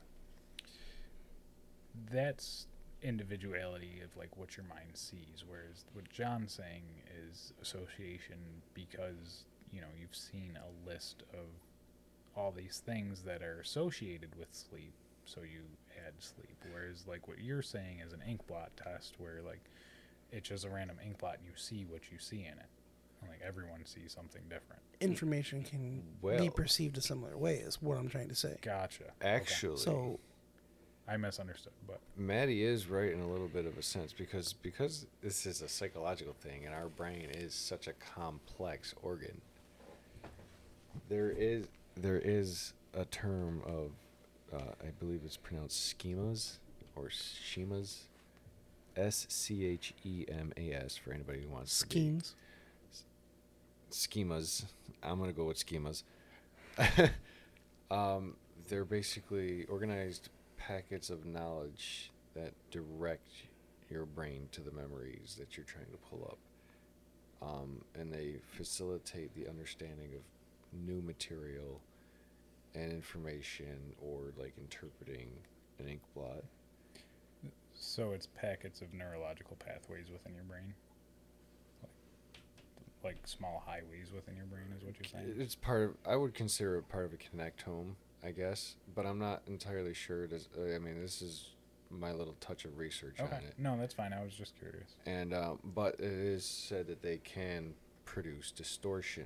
[2.12, 2.68] that's
[3.02, 5.44] individuality of like what your mind sees.
[5.48, 6.84] Whereas what John's saying
[7.30, 8.38] is association
[8.74, 11.48] because you know you've seen a list of
[12.36, 14.94] all these things that are associated with sleep,
[15.26, 15.62] so you
[16.06, 16.58] add sleep.
[16.72, 19.62] Whereas like what you're saying is an ink blot test, where like
[20.32, 22.70] it's just a random ink blot and you see what you see in it.
[23.28, 24.82] Like everyone sees something different.
[25.00, 26.04] information can
[26.38, 27.56] be perceived a similar way.
[27.56, 28.58] Is what I'm trying to say.
[28.62, 29.04] Gotcha.
[29.22, 29.30] Okay.
[29.30, 30.20] Actually, So
[31.08, 35.06] I misunderstood, but Maddie is right in a little bit of a sense because because
[35.22, 39.42] this is a psychological thing and our brain is such a complex organ.
[41.10, 41.66] There is
[41.96, 43.92] there is a term of
[44.54, 46.58] uh, I believe it's pronounced schemas
[46.96, 48.02] or schemas,
[48.96, 52.36] S C H E M A S for anybody who wants to be- schemes.
[53.92, 54.66] Schemas.
[55.04, 56.04] I'm gonna go with schemas.
[57.92, 58.36] um,
[58.68, 63.28] they're basically organized packets of knowledge that direct
[63.90, 69.36] your brain to the memories that you're trying to pull up, um, and they facilitate
[69.36, 70.22] the understanding of
[70.86, 71.82] new material
[72.74, 75.30] and information, or like interpreting
[75.80, 76.44] an ink blot.
[77.74, 80.74] so it's packets of neurological pathways within your brain.
[83.04, 85.36] Like, small highways within your brain is what you're saying.
[85.40, 85.96] It's part of.
[86.06, 87.94] I would consider it part of a connectome,
[88.24, 90.28] I guess, but I'm not entirely sure.
[90.28, 91.50] Does I mean this is
[91.90, 93.36] my little touch of research Okay.
[93.36, 94.14] on it, No, that's fine.
[94.14, 94.96] I was just curious.
[95.06, 97.74] and um, but it is said that they can
[98.06, 99.26] produce distortion.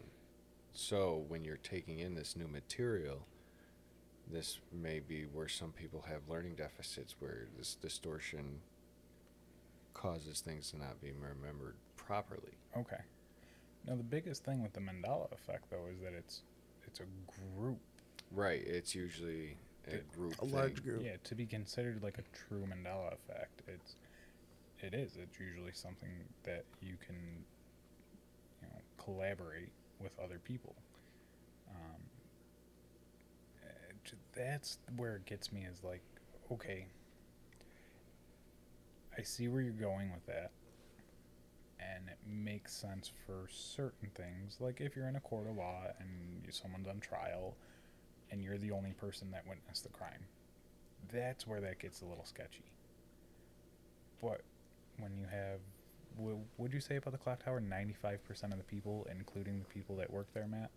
[0.72, 3.28] So when you're taking in this new material,
[4.32, 8.62] this may be where some people have learning deficits, where this distortion
[9.94, 12.58] causes things to not be remembered properly.
[12.78, 13.02] Okay.
[13.88, 16.42] Now the biggest thing with the Mandela effect though is that it's
[16.88, 17.06] it's a
[17.58, 17.80] group.
[18.32, 18.62] Right.
[18.66, 19.58] It's usually
[19.88, 20.40] a It- group.
[20.42, 21.04] A large group.
[21.04, 23.96] Yeah, to be considered like a true Mandela effect, it's
[24.82, 25.16] it is.
[25.18, 26.10] It's usually something
[26.44, 27.46] that you can
[28.62, 30.76] you know collaborate with other people.
[31.70, 32.02] Um,
[34.36, 36.02] that's where it gets me is like,
[36.52, 36.86] okay,
[39.18, 40.52] I see where you're going with that,
[41.80, 44.58] and it makes sense for certain things.
[44.60, 47.56] Like if you're in a court of law and someone's on trial,
[48.32, 50.26] and you're the only person that witnessed the crime,
[51.14, 52.66] that's where that gets a little sketchy.
[54.22, 54.42] But
[54.98, 55.60] when you have,
[56.18, 57.60] what would you say about the clock tower?
[57.60, 60.72] Ninety-five percent of the people, including the people that work there, Matt.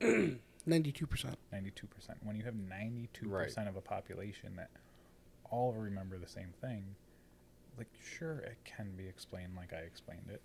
[0.66, 1.38] 92 percent.
[1.52, 2.18] Ninety-two percent.
[2.22, 4.70] When you have ninety-two percent of a population that
[5.50, 6.96] all remember the same thing,
[7.78, 10.42] like sure it can be explained like I explained it,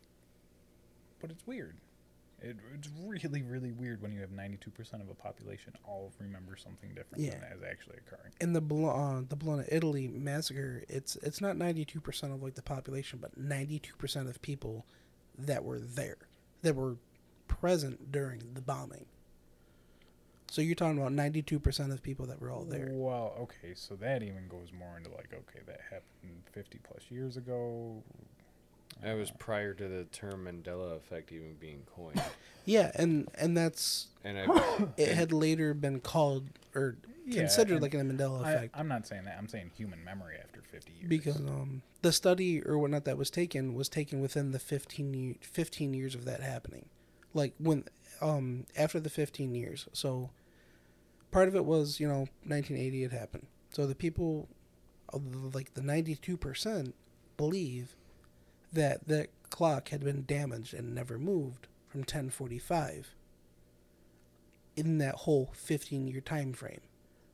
[1.19, 1.77] but it's weird.
[2.43, 6.55] It, it's really, really weird when you have ninety-two percent of a population all remember
[6.55, 7.31] something different Yeah.
[7.39, 8.31] than is actually occurring.
[8.41, 12.63] In the uh, the Bologna, Italy massacre, it's it's not 92 percent of like the
[12.63, 14.85] population, but 92 percent of people
[15.37, 16.17] that were there,
[16.63, 16.97] that were
[17.47, 19.05] present during the bombing.
[20.51, 22.89] So you're talking about 92 percent of people that were all there.
[22.91, 27.37] Well, okay, so that even goes more into like, okay, that happened 50 plus years
[27.37, 28.03] ago.
[29.01, 32.21] That was prior to the term Mandela effect even being coined.
[32.65, 37.81] Yeah, and and that's And I, it had later been called or Yeah, considered and
[37.81, 39.37] like a Mandela effect I'm not saying that.
[39.39, 41.07] I'm saying human memory after 50 years.
[41.07, 45.93] because um the study or whatnot that was taken was taken within the 15 15
[45.93, 46.85] years of that happening,
[47.33, 47.85] like when
[48.21, 49.87] um after the 15 years.
[49.93, 50.29] So
[51.31, 53.47] part of it was you know 1980 it happened.
[53.69, 54.49] So the people,
[55.53, 56.95] like the 92 percent,
[57.37, 57.95] believe
[58.73, 63.15] that that clock had been damaged and never moved from 1045
[64.75, 66.79] in that whole 15 year time frame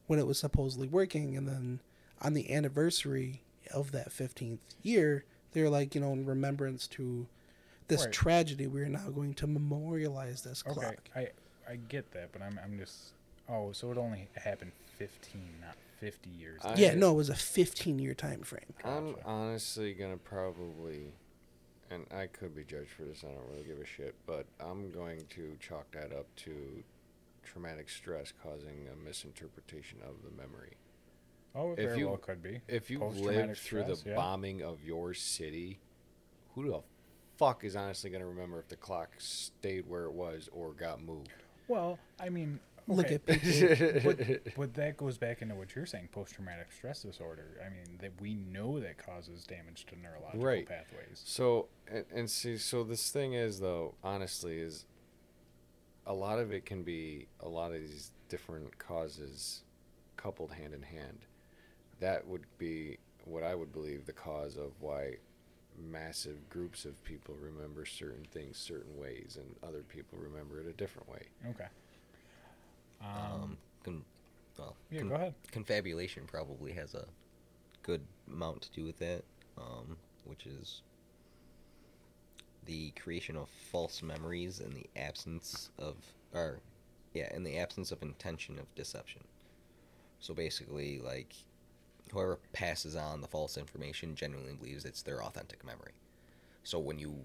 [0.08, 1.80] when it was supposedly working and then
[2.22, 7.28] on the anniversary of that 15th year they're like you know in remembrance to
[7.88, 8.12] this Right.
[8.12, 11.32] tragedy we're now going to memorialize this clock okay,
[11.68, 13.12] I I get that, but I'm I'm just
[13.50, 16.62] oh, so it only happened 15, not 50 years.
[16.64, 19.26] I- yeah no it was a 15 year time frame I'm Gotcha.
[19.28, 21.14] honestly gonna probably,
[21.89, 23.24] and I could be judged for this.
[23.24, 26.84] I don't really give a shit, but I'm going to chalk that up to
[27.43, 30.74] traumatic stress causing a misinterpretation of the memory.
[31.56, 32.62] oh, it if very you- well could be.
[32.68, 34.16] If you've Post-traumatic lived through stress, the yeah.
[34.16, 35.80] bombing of your city,
[36.54, 36.82] who the
[37.38, 41.32] fuck is honestly gonna remember if the clock stayed where it was or got moved?
[41.68, 45.85] Well, I mean, look okay, at people but, but that goes back into what you're
[45.85, 47.61] saying, post-traumatic stress disorder.
[47.65, 50.67] I mean, that we know that causes damage to neurological Right.
[50.67, 51.23] pathways.
[51.25, 54.85] So and, and see, so this thing is though, honestly, is
[56.05, 59.63] a lot of it can be a lot of these different causes
[60.15, 61.25] coupled hand in hand.
[61.99, 65.15] That would be what I would believe the cause of why
[65.77, 70.73] massive groups of people remember certain things certain ways and other people remember it a
[70.73, 71.27] different way.
[71.49, 71.67] Okay.
[73.02, 73.08] Um,
[73.43, 74.06] Um, con-
[74.58, 75.34] well, yeah, con- go ahead.
[75.52, 77.06] confabulation probably has a
[77.84, 79.24] good amount to do with that,
[79.58, 80.82] um, which is
[82.66, 85.95] the creation of false memories in the absence of,
[86.34, 86.60] or
[87.14, 89.24] yeah, in the absence of intention of deception.
[90.20, 91.34] So basically, like
[92.12, 95.93] whoever passes on the false information genuinely believes it's their authentic memory.
[96.64, 97.16] So when you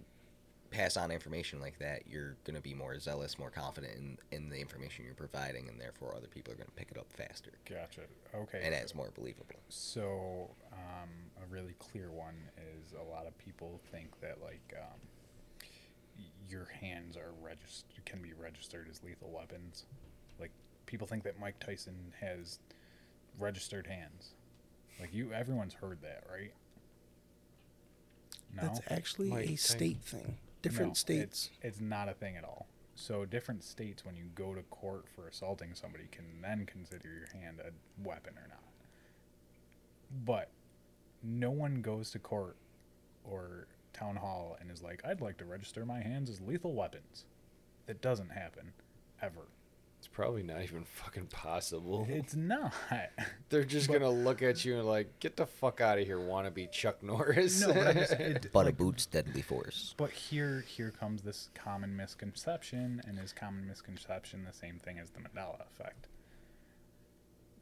[0.73, 4.49] pass on information like that, you're going to be more zealous, more confident in, in
[4.49, 7.53] the information you're providing, and therefore other people are going to pick it up faster.
[7.69, 8.03] Gotcha.
[8.35, 8.61] Okay.
[8.65, 9.61] And so- it's more believable.
[9.69, 11.09] So, um,
[11.43, 17.17] a really clear one is a lot of people think that like um, your hands
[17.17, 19.85] are registered can be registered as lethal weapons.
[20.41, 20.51] Like
[20.87, 22.59] people think that Mike Tyson has
[23.39, 24.35] registered hands.
[25.01, 26.53] Like you, everyone's heard that, right?
[28.55, 29.77] No, that's actually Mike a Tyson.
[29.79, 32.67] state thing different No, states It's, it's not a thing at all.
[32.95, 37.41] So different states, when you go to court for assaulting somebody, can then consider your
[37.43, 37.73] hand a
[38.07, 38.63] weapon or not.
[40.25, 40.51] But
[41.23, 42.57] no one goes to court
[43.25, 47.25] or town hall and is like, "I'd like to register my hands as lethal weapons."
[47.87, 48.73] That doesn't happen,
[49.21, 49.49] ever.
[50.13, 52.07] It's probably not even fucking possible.
[52.07, 52.75] It's not.
[53.49, 56.19] They're just but- gonna look at you and like, get the fuck out of here,
[56.19, 57.63] wannabe Chuck Norris.
[57.63, 59.95] no, but just, it, But like, a boot's deadly force.
[59.97, 65.09] But here, here comes this common misconception, and is common misconception the same thing as
[65.09, 66.09] the Mandela effect?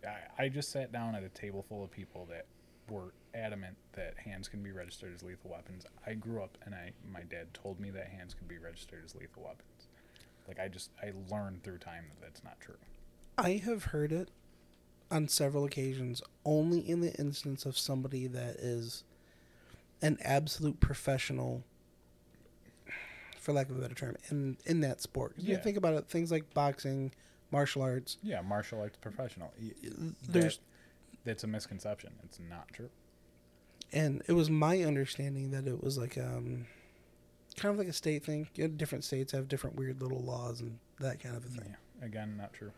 [0.04, 2.46] I, I just sat down at a table full of people that
[2.88, 5.86] were adamant that hands can be registered as lethal weapons.
[6.04, 9.14] I grew up, and I my dad told me that hands can be registered as
[9.14, 9.62] lethal weapons.
[10.50, 12.74] Like I just I learned through time that that's not true.
[13.38, 14.32] I have heard it
[15.08, 19.04] on several occasions, only in the instance of somebody that is
[20.02, 21.62] an absolute professional,
[23.38, 25.34] for lack of a better term, in in that sport.
[25.38, 25.60] You Yeah.
[25.60, 27.12] think about it, things like boxing,
[27.52, 28.18] martial arts.
[28.20, 29.52] Yeah, martial arts professional.
[30.28, 30.62] There's That,
[31.24, 32.14] that's a misconception.
[32.24, 32.90] It's not true.
[33.92, 36.66] and it was my understanding that it was like um,
[37.60, 38.48] kind of like a state thing.
[38.54, 41.76] You know, different states have different weird little laws and that kind of a thing.
[42.00, 42.72] Yeah, again, not true.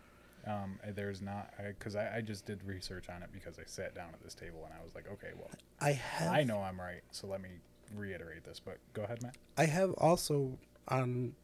[0.46, 3.94] Um, uh, there's not because I, I, just did research on it because I sat
[3.94, 5.48] down at this table and I was like, okay, well,
[5.80, 7.50] I have I know I'm right, so let me
[7.94, 8.58] reiterate this.
[8.58, 9.36] But go ahead, Matt.
[9.56, 10.58] I have also
[10.88, 11.34] on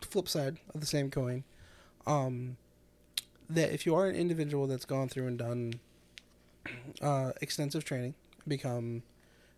[0.00, 1.44] the flip side of the same coin,
[2.04, 2.56] um,
[3.48, 5.74] that if you are an individual that's gone through and done
[7.00, 8.14] uh, extensive training,
[8.48, 9.04] become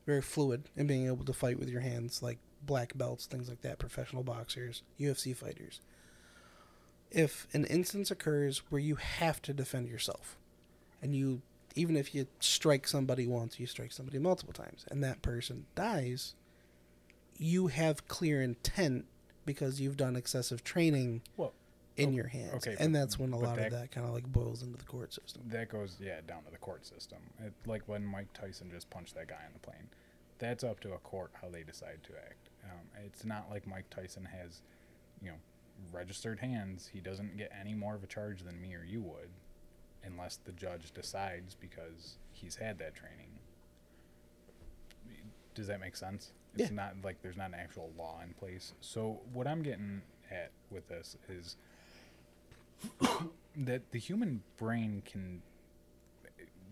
[0.04, 3.62] very fluid in being able to fight with your hands, like black belts, things like
[3.62, 5.80] that, professional boxers, UFC fighters.
[7.10, 10.38] If an instance occurs where you have to defend yourself,
[11.02, 11.42] and you,
[11.74, 16.34] even if you strike somebody once, you strike somebody multiple times, and that person dies,
[17.36, 19.04] you have clear intent
[19.44, 21.52] because you've done excessive training Well,
[21.96, 22.54] in oh, your hands.
[22.54, 24.78] okay, and but- that's when a lot of that- that kind of like boils into
[24.78, 25.42] the court system.
[25.48, 27.18] that goes yeah down to the court system.
[27.44, 29.88] It, like when Mike Tyson just punched that guy on the plane.
[30.38, 32.41] that's up to a court how they decide to act.
[32.64, 34.62] Um, it's not like Mike Tyson has,
[35.20, 35.36] you know,
[35.92, 36.88] registered hands.
[36.92, 39.30] He doesn't get any more of a charge than me or you would,
[40.04, 43.30] unless the judge decides because he's had that training.
[45.54, 46.32] Does that make sense?
[46.54, 46.76] It's Yeah.
[46.76, 48.74] not like there's not an actual law in place.
[48.80, 51.56] So what I'm getting at with this is
[53.56, 55.42] that the human brain can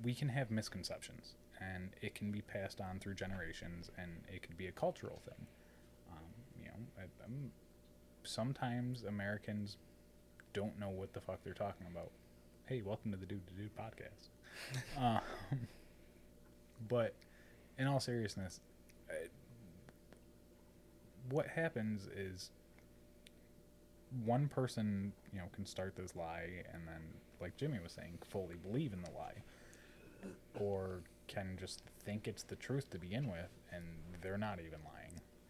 [0.03, 4.57] we can have misconceptions and it can be passed on through generations and it could
[4.57, 5.47] be a cultural thing
[6.99, 7.51] I, I'm,
[8.23, 9.77] sometimes americans
[10.53, 12.11] don't know what the fuck they're talking about.
[12.67, 14.29] Hey welcome to the dude to dude podcast.
[14.99, 15.21] Um,
[16.89, 17.15] but
[17.79, 18.61] in all seriousness
[19.09, 19.15] uh,
[21.31, 22.51] what happens is
[24.25, 27.01] one person, you know, can start this lie and then,
[27.41, 29.43] like Jimmy was saying, fully believe in the lie,
[30.59, 33.85] or can just think it's the truth to begin with, and
[34.21, 35.00] they're not even lying,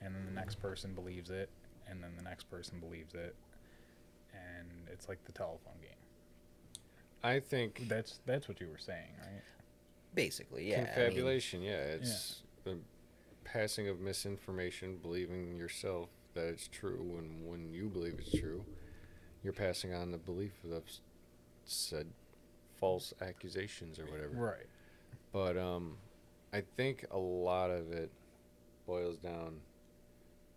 [0.02, 1.48] and then the next person believes it,
[1.88, 3.34] and then the next person believes it,
[4.32, 5.90] and it's like the telephone game.
[7.22, 9.42] I think That's that's what you were saying, right?
[10.14, 10.76] Basically, yeah.
[10.76, 11.62] I mean, confabulation.
[11.62, 12.78] yeah, it's the
[13.44, 18.64] passing of misinformation, believing yourself that it's true, and when you believe it's true,
[19.42, 20.82] you're passing on the belief of
[21.64, 22.06] said
[22.78, 24.34] false accusations or whatever.
[24.34, 24.66] Right.
[25.32, 25.96] But um,
[26.52, 28.10] I think a lot of it
[28.86, 29.56] boils down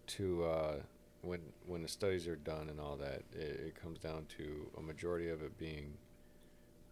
[0.07, 0.75] to uh,
[1.21, 3.23] when when the studies are done and all that.
[3.33, 5.93] It, it comes down to a majority of it being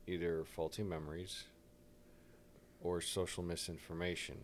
[0.08, 1.44] either faulty memories
[2.84, 4.38] or social misinformation,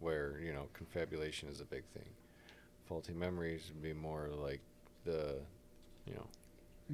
[0.00, 2.08] where you know confabulation is a big thing.
[2.86, 4.60] Faulty memories would be more like
[5.04, 5.36] the,
[6.06, 6.26] you know,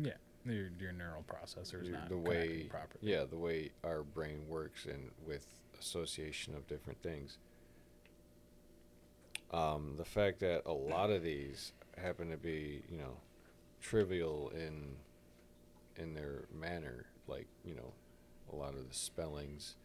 [0.01, 0.13] Yeah.
[0.47, 3.01] Your, your neural processors your- not the way properly.
[3.13, 5.47] yeah the way our brain works and with
[5.79, 7.37] association of different things
[9.53, 13.17] um, the fact that a lot of these happen to be you know
[13.81, 14.95] trivial in
[15.97, 17.93] in their manner like you know
[18.53, 19.77] a lot of the spellings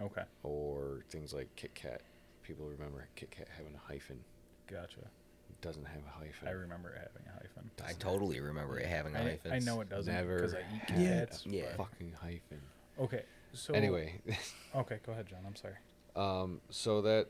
[0.00, 0.22] Okay.
[0.42, 2.00] or things like Kit Kat
[2.42, 4.18] people remember Kit Kat having a hyphen
[4.66, 5.00] Gotcha.
[5.00, 7.70] it doesn't have a hyphen I remember it having a hyphen.
[7.86, 9.52] I totally remember it having a hyphen.
[9.52, 11.18] I know it doesn't Never because I eat Kit Yeah.
[11.20, 11.62] Kats, Yeah.
[11.76, 12.60] but- fucking hyphen
[12.98, 13.22] Okay.
[13.52, 14.20] So anyway
[14.74, 15.40] Okay, go ahead, John.
[15.46, 15.74] I'm sorry.
[16.16, 17.28] Um, so that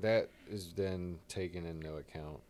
[0.00, 2.40] that is then taken into account,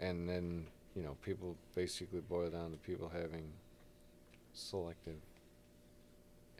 [0.00, 3.52] and then you know people basically boil down to people having
[4.52, 5.16] selective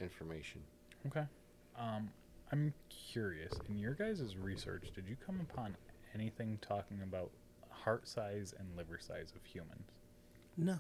[0.01, 0.61] information.
[1.07, 1.25] Okay.
[1.79, 2.11] Um,
[2.53, 2.73] I'm
[3.13, 3.53] curious.
[3.69, 5.77] In your guys' research, did you come upon
[6.15, 7.31] anything talking about
[7.71, 9.91] heart size and liver size of humans?
[10.57, 10.79] No,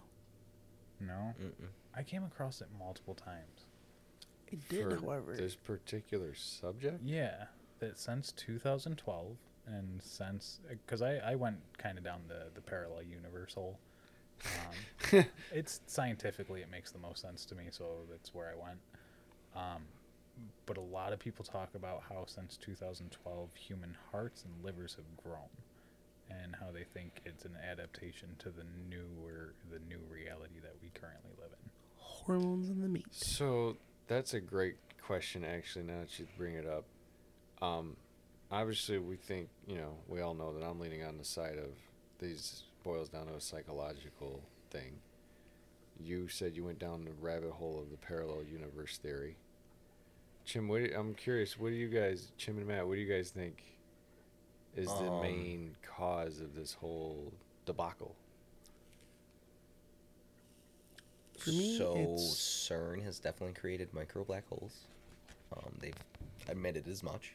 [1.01, 1.35] No.
[1.43, 1.69] Mm-mm.
[1.97, 3.67] I came across it multiple times.
[4.53, 5.35] I did, for however.
[5.37, 7.01] this particular subject.
[7.03, 7.47] Yeah,
[7.81, 13.03] that since 2012 and since because I, I went kind of down the the parallel
[13.03, 13.79] universe hole.
[15.13, 18.79] Um, it's scientifically it makes the most sense to me, so that's where I went.
[19.55, 19.83] Um,
[20.67, 25.23] but a lot of people talk about how since 2012 human hearts and livers have
[25.23, 25.49] grown,
[26.29, 30.91] and how they think it's an adaptation to the newer the new reality that we
[30.95, 31.71] currently live in.
[31.97, 33.07] Hormones in the meat.
[33.11, 33.77] So
[34.09, 35.85] that's a great question, actually.
[35.85, 36.85] Now that you bring it up,
[37.65, 37.97] um,
[38.51, 41.71] obviously we think you know we all know that I'm leaning on the side of
[42.19, 44.41] these boils down to a psychological
[44.71, 44.93] thing.
[46.01, 49.37] You said you went down the rabbit hole of the parallel universe theory.
[50.45, 51.59] Jim, what do I'm curious.
[51.59, 53.63] What do you guys, Jim and Matt, what do you guys think
[54.77, 57.33] is the Um, main cause of this whole
[57.65, 58.15] debacle?
[61.39, 62.21] For me, so it's-
[62.69, 64.87] CERN has definitely created micro black holes.
[65.57, 65.95] Um, they've
[66.49, 67.35] admitted as much.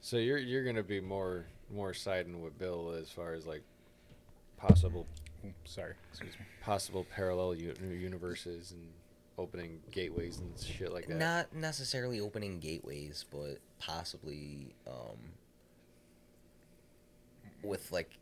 [0.00, 3.62] So you're you're gonna be more more siding with Bill as far as like
[4.56, 5.06] possible
[5.64, 6.44] sorry, excuse me.
[6.62, 8.86] possible parallel u- universes and
[9.38, 11.16] opening gateways and shit like that.
[11.16, 15.18] Not necessarily opening gateways, but possibly um,
[17.62, 18.18] with like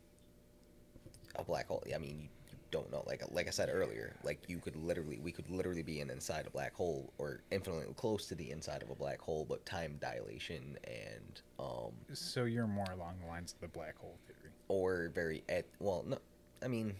[1.35, 1.83] a black hole.
[1.93, 2.29] I mean, you, you
[2.71, 3.03] don't know.
[3.07, 6.45] Like like I said earlier, like you could literally, we could literally be in inside
[6.47, 9.97] a black hole or infinitely close to the inside of a black hole, but time
[10.01, 14.51] dilation and um, So you're more along the lines of the black hole theory.
[14.67, 16.17] or very at well, no,
[16.63, 16.95] I mean,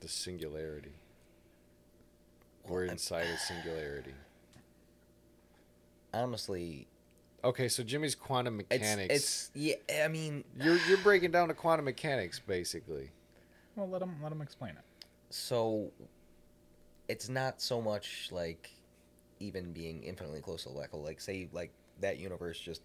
[0.00, 0.92] the singularity.
[2.64, 4.14] Well, We're I'm- inside a singularity.
[6.12, 6.86] honestly,
[7.44, 9.14] Okay, so Jimmy's quantum it's mechanics.
[9.14, 10.04] it's yeah.
[10.04, 13.10] I mean, you're you're breaking down to quantum mechanics basically.
[13.78, 14.84] Well, let them let him explain it.
[15.30, 15.92] so
[17.06, 18.70] it's not so much like
[19.40, 21.02] even being infinitely close to a black hole.
[21.02, 21.70] Like say like
[22.00, 22.82] that universe just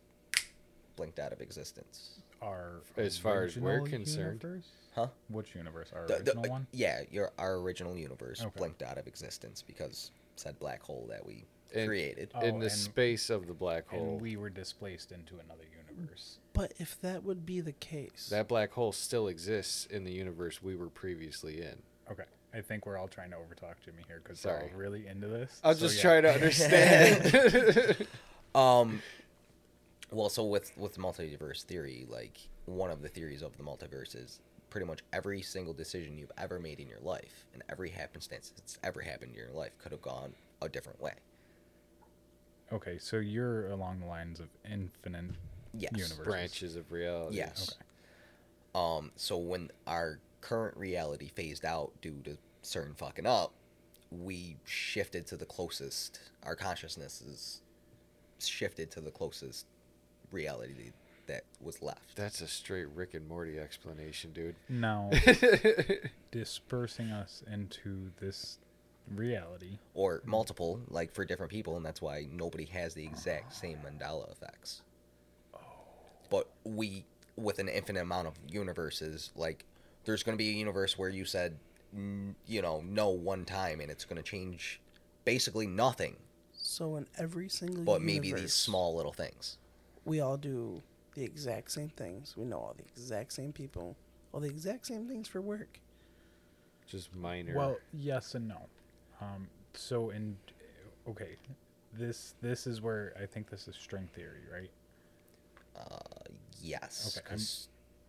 [0.95, 2.19] blinked out of existence.
[2.43, 4.43] Our As far as we're original concerned.
[4.43, 4.67] universe?
[4.93, 5.07] Huh?
[5.29, 5.89] Which universe?
[5.95, 6.67] Our The- the- original one.
[6.71, 8.51] Yeah, your our original universe Okay.
[8.55, 12.31] blinked out of existence because said black hole that we And- created.
[12.35, 14.13] Oh, in the space of the black hole.
[14.13, 15.79] And we were displaced into another universe.
[16.53, 20.61] But if that would be the case, that black hole still exists in the universe
[20.61, 21.81] we were previously in.
[22.11, 22.23] Okay.
[22.53, 24.71] I think we're all trying to overtalk Jimmy here because we're all Sorry.
[24.75, 25.59] really into this.
[25.63, 26.01] I was So, just yeah.
[26.03, 28.07] trying to understand.
[28.55, 29.01] Um,
[30.11, 34.39] well, so with with multiverse theory, like one of the theories of the multiverse is
[34.69, 38.77] pretty much every single decision you've ever made in your life and every happenstance that's
[38.83, 41.13] ever happened in your life could have gone a different way.
[42.71, 45.31] Okay, so you're along the lines of infinite
[45.73, 45.91] Yes.
[45.93, 46.25] universes.
[46.25, 47.37] Branches of reality.
[47.37, 47.75] Yes.
[47.75, 47.83] Okay.
[48.75, 53.53] Um, so when our current reality phased out due to CERN fucking up,
[54.11, 56.19] we shifted to the closest.
[56.43, 57.61] Our consciousness is
[58.39, 59.65] shifted to the closest
[60.31, 60.91] reality
[61.27, 62.15] that was left.
[62.15, 64.55] That's a straight Rick and Morty explanation, dude.
[64.67, 65.09] Now,
[66.31, 68.57] dispersing us into this
[69.13, 69.77] reality.
[69.93, 74.31] or multiple, like for different people, and that's why nobody has the exact same Mandela
[74.31, 74.81] effects.
[76.33, 77.05] But we,
[77.35, 79.65] with an infinite amount of universes, like
[80.03, 81.59] there's going to be a universe where you said,
[82.47, 84.81] you know, no one time, and it's going to change
[85.25, 86.15] basically nothing,
[86.51, 89.59] so in every single but maybe these small little things.
[90.05, 90.81] we all do
[91.13, 92.35] the exact same things.
[92.35, 93.95] We know all the exact same people,
[94.31, 95.79] all the exact same things for work.
[96.87, 97.53] Just minor.
[97.55, 98.61] Well, yes and no.
[99.21, 100.35] Um, so in
[101.07, 101.35] okay,
[101.93, 104.71] this this is where I think this is string theory, right?
[105.75, 106.12] Uh,
[106.63, 107.67] yes, Okay, 'cause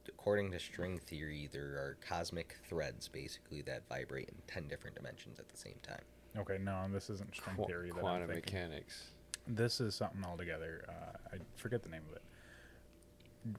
[0.09, 5.39] according to string theory, there are cosmic threads basically that vibrate in ten different dimensions
[5.39, 6.05] at the same time.
[6.37, 7.89] Okay, no, this isn't string Qu- theory.
[7.91, 8.55] That I'm quantum thinking.
[8.55, 9.11] mechanics.
[9.47, 10.85] This is something altogether.
[10.89, 12.23] Uh, I forget the name of it.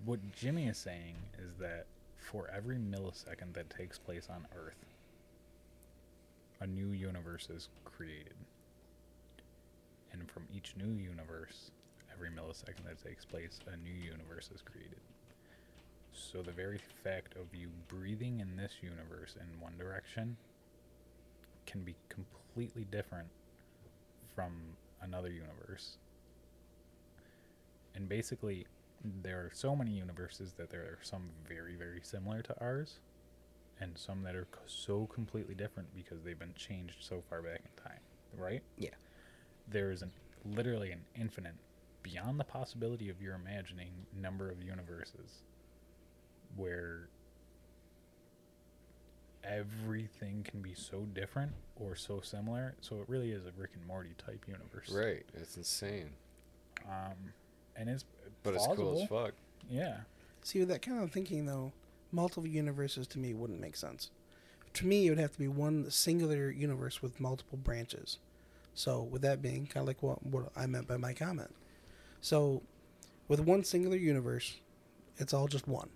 [0.03, 1.85] What Jimmy is saying is that
[2.17, 4.83] for every millisecond that takes place on Earth,
[6.59, 8.33] a new universe is created.
[10.11, 11.69] And from each new universe,
[12.15, 14.99] every millisecond that takes place, a new universe is created.
[16.11, 20.37] So the very fact of you breathing in this universe in one direction
[21.65, 23.27] can be completely different
[24.33, 24.51] from
[25.01, 25.97] another universe.
[27.95, 28.65] And basically,
[29.21, 32.99] there are so many universes that there are some very, very similar to ours,
[33.79, 37.83] and some that are so completely different because they've been changed so far back in
[37.83, 37.99] time,
[38.37, 38.61] right?
[38.77, 38.89] Yeah.
[39.69, 40.11] There is an
[40.45, 41.55] literally an infinite,
[42.05, 45.41] beyond the possibility of your imagining, number of universes
[46.55, 47.09] where
[49.43, 52.75] everything can be so different or so similar.
[52.81, 55.25] So it really is a Rick and Morty type universe, Right.
[55.33, 56.11] It's insane.
[56.85, 57.33] Um,
[57.75, 58.05] and it's
[58.43, 59.33] But it's cool as fuck.
[59.69, 59.97] Yeah.
[60.43, 61.71] See, with that kind of thinking, though,
[62.11, 64.11] multiple universes to me wouldn't make sense.
[64.75, 68.19] To me, it would have to be one singular universe with multiple branches.
[68.75, 71.55] So, with that being kind of like what, what I meant by my comment.
[72.25, 72.63] So,
[73.27, 74.57] with one singular universe,
[75.17, 75.89] it's all just one.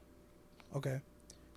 [0.75, 1.01] Okay?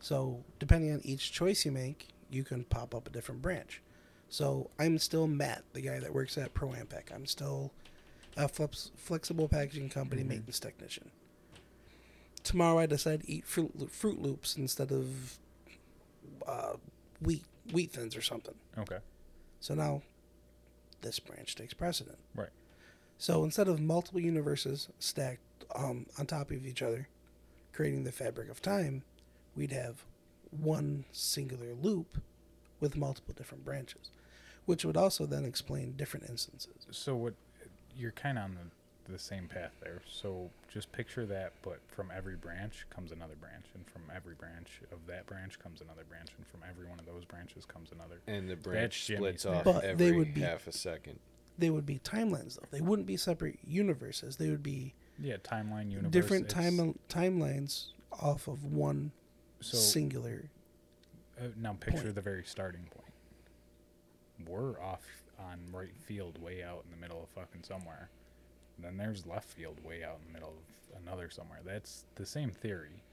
[0.00, 3.82] So, depending on each choice you make, you can pop up a different branch.
[4.30, 7.14] So, I'm still Matt, the guy that works at Pro Ampec.
[7.14, 7.70] I'm still
[8.36, 11.10] a flex- flexible packaging company maintenance technician
[12.42, 15.38] tomorrow I decide to eat Fruit, Lo- Froot Loops instead of
[16.46, 16.74] uh,
[17.20, 18.54] wheat wheat thins or something.
[18.78, 18.98] Okay.
[19.60, 20.02] So now
[21.02, 22.18] this branch takes precedent.
[22.34, 22.48] Right.
[23.22, 27.06] So instead of multiple universes stacked um, on top of each other,
[27.72, 29.04] creating the fabric of time,
[29.54, 30.02] we'd have
[30.50, 32.20] one singular loop
[32.80, 34.10] with multiple different branches,
[34.64, 36.84] which would also then explain different instances.
[36.90, 37.34] So what
[37.96, 38.58] you're kind of on
[39.06, 40.02] the, the same path there.
[40.10, 44.80] So just picture that, but from every branch comes another branch, and from every branch
[44.90, 48.20] of that branch comes another branch, and from every one of those branches comes another.
[48.26, 51.20] And the branch splits off But they every would be- half a second.
[51.62, 52.66] They would be timelines, though.
[52.72, 54.34] They wouldn't be separate universes.
[54.34, 56.10] They would be Yeah, timeline universe.
[56.10, 59.12] different time timelines off of one
[59.60, 60.50] So singular.
[61.40, 62.14] uh, now picture point.
[62.16, 63.14] the very starting point.
[64.44, 65.04] We're off
[65.38, 68.10] on right field, way out in the middle of fucking somewhere.
[68.80, 70.54] Then there's left field, way out in the middle
[70.96, 71.60] of another somewhere.
[71.64, 73.04] That's the same theory.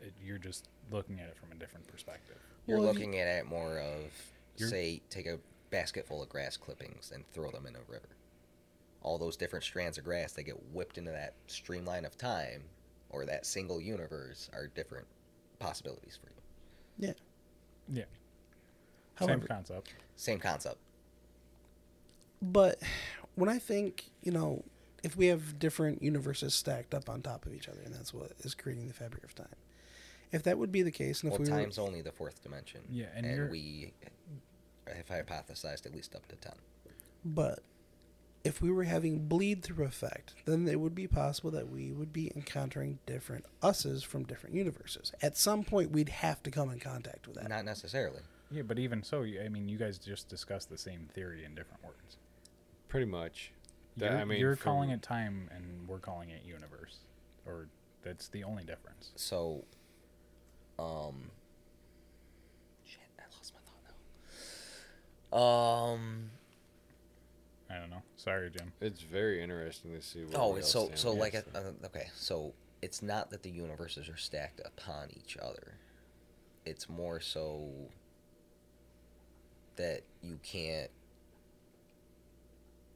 [0.00, 2.38] It, you're just looking at it from a different perspective.
[2.68, 4.12] You're Well, if you- looking at it more of,
[4.54, 5.40] say, take a
[5.70, 8.08] basket full of grass clippings and throw them in a river.
[9.02, 12.62] All those different strands of grass that get whipped into that streamline of time
[13.08, 15.06] or that single universe are different
[15.58, 17.08] possibilities for you.
[17.08, 17.12] Yeah.
[17.92, 18.04] Yeah.
[19.14, 19.94] However, same concept.
[20.16, 20.78] Same concept.
[22.42, 22.78] But
[23.34, 24.64] when I think, you know,
[25.02, 28.32] if we have different universes stacked up on top of each other, and that's what
[28.40, 29.48] is creating the fabric of time.
[30.32, 32.42] If that would be the case, and if Well, we were, time's only the fourth
[32.42, 32.82] dimension.
[32.88, 33.92] Yeah, and and, we
[34.96, 36.54] have hypothesized at least up to ten.
[37.24, 37.60] But
[38.42, 42.12] if we were having bleed through effect, then it would be possible that we would
[42.12, 45.12] be encountering different us's from different universes.
[45.20, 47.48] At some point, we'd have to come in contact with that.
[47.50, 48.20] Not necessarily.
[48.50, 51.84] Yeah, but even so, I mean, you guys just discussed the same theory in different
[51.84, 52.16] words.
[52.88, 53.52] Pretty much.
[53.98, 57.00] That- You're, I mean, you're from- calling it time, and we're calling it universe,
[57.46, 57.68] or
[58.02, 59.12] that's the only difference.
[59.16, 59.64] So,
[60.78, 61.30] um,
[62.84, 63.94] shit, I lost my thought now.
[65.32, 66.30] Um,
[67.70, 68.02] I don't know.
[68.16, 68.72] Sorry, Jim.
[68.80, 70.24] It's very interesting to see.
[70.24, 71.42] What oh, it's so so stand like on.
[71.54, 72.52] a, uh, okay, so
[72.82, 75.74] it's not that the universes are stacked upon each other.
[76.64, 77.68] It's more so
[79.76, 80.90] that you can't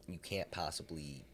[0.06, 1.24] you can't possibly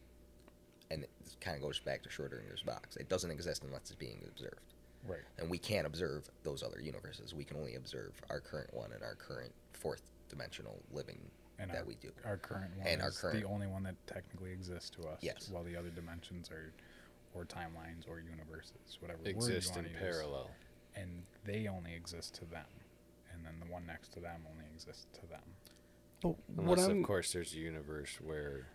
[0.90, 1.10] and it
[1.40, 2.96] kind of goes back to Schrodinger's box.
[2.96, 4.74] It doesn't exist unless it's being observed.
[5.08, 5.20] Right.
[5.38, 7.32] and we can't observe those other universes.
[7.32, 11.20] We can only observe our current one and our current fourth dimensional living
[11.58, 12.10] And that our, we do.
[12.24, 15.18] our current one And our is current- the only one that technically exists to us.
[15.20, 15.50] Yes.
[15.50, 16.72] While the other dimensions are,
[17.34, 20.50] or timelines, or universes, whatever exist word in you want use, parallel.
[20.96, 22.66] and they only exist to them,
[23.32, 25.42] and then the one next to them only exists to them.
[26.22, 26.30] But
[26.64, 28.66] what Unless, I'm of course, there's a universe where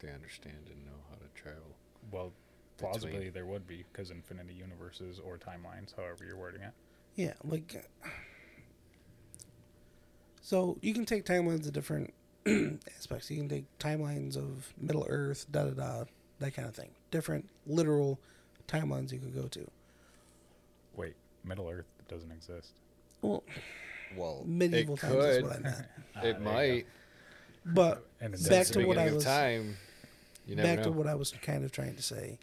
[0.00, 1.76] they understand and know how to travel.
[2.10, 2.32] Well,
[2.76, 6.72] Between- plausibly there would be because infinity universes or timelines, however you're wording it.
[7.16, 7.74] Yeah, like.
[8.04, 8.08] uh,
[10.48, 12.14] So you can take timelines of different
[12.96, 13.30] aspects.
[13.30, 16.04] You can take timelines of Middle Earth, da da da,
[16.38, 16.88] that kind of thing.
[17.10, 18.18] Different literal
[18.66, 19.66] timelines you could go to.
[20.96, 22.72] Wait, Middle Earth doesn't exist.
[23.20, 23.44] Well,
[24.16, 25.76] Well, medieval It times is what I meant.
[26.16, 26.86] Ah, it there might.
[27.66, 28.06] But
[28.48, 29.76] Back to what I was- time.
[30.46, 30.84] You never back know.
[30.84, 32.38] to what I was kind of trying to say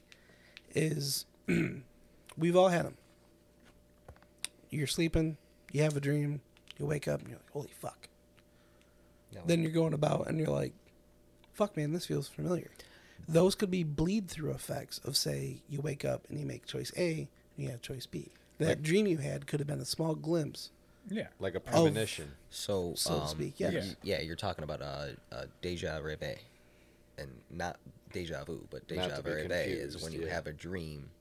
[0.75, 1.25] is
[2.37, 2.97] we've all had them.
[4.69, 5.37] You're sleeping,
[5.71, 6.41] you have a dream,
[6.79, 8.07] you wake up, and you're like, holy fuck.
[9.33, 10.73] no, Then you're going about and you're like,
[11.53, 12.69] fuck, man, this feels familiar.
[13.27, 16.91] Those could be bleed through effects of, say, you wake up and you make choice
[16.97, 17.27] A
[17.57, 18.31] and you have choice B.
[18.59, 20.71] That Like- dream you had could have been a small glimpse.
[21.07, 21.27] Yeah.
[21.39, 22.31] like a premonition.
[22.49, 23.95] so so to um, speak, y- yes.
[24.01, 24.21] yeah.
[24.21, 26.37] you're talking about uh, uh, deja rêve,
[27.19, 27.77] and not
[28.11, 30.33] deja vu, but deja to be rêve is when you yeah.
[30.33, 31.11] have a dream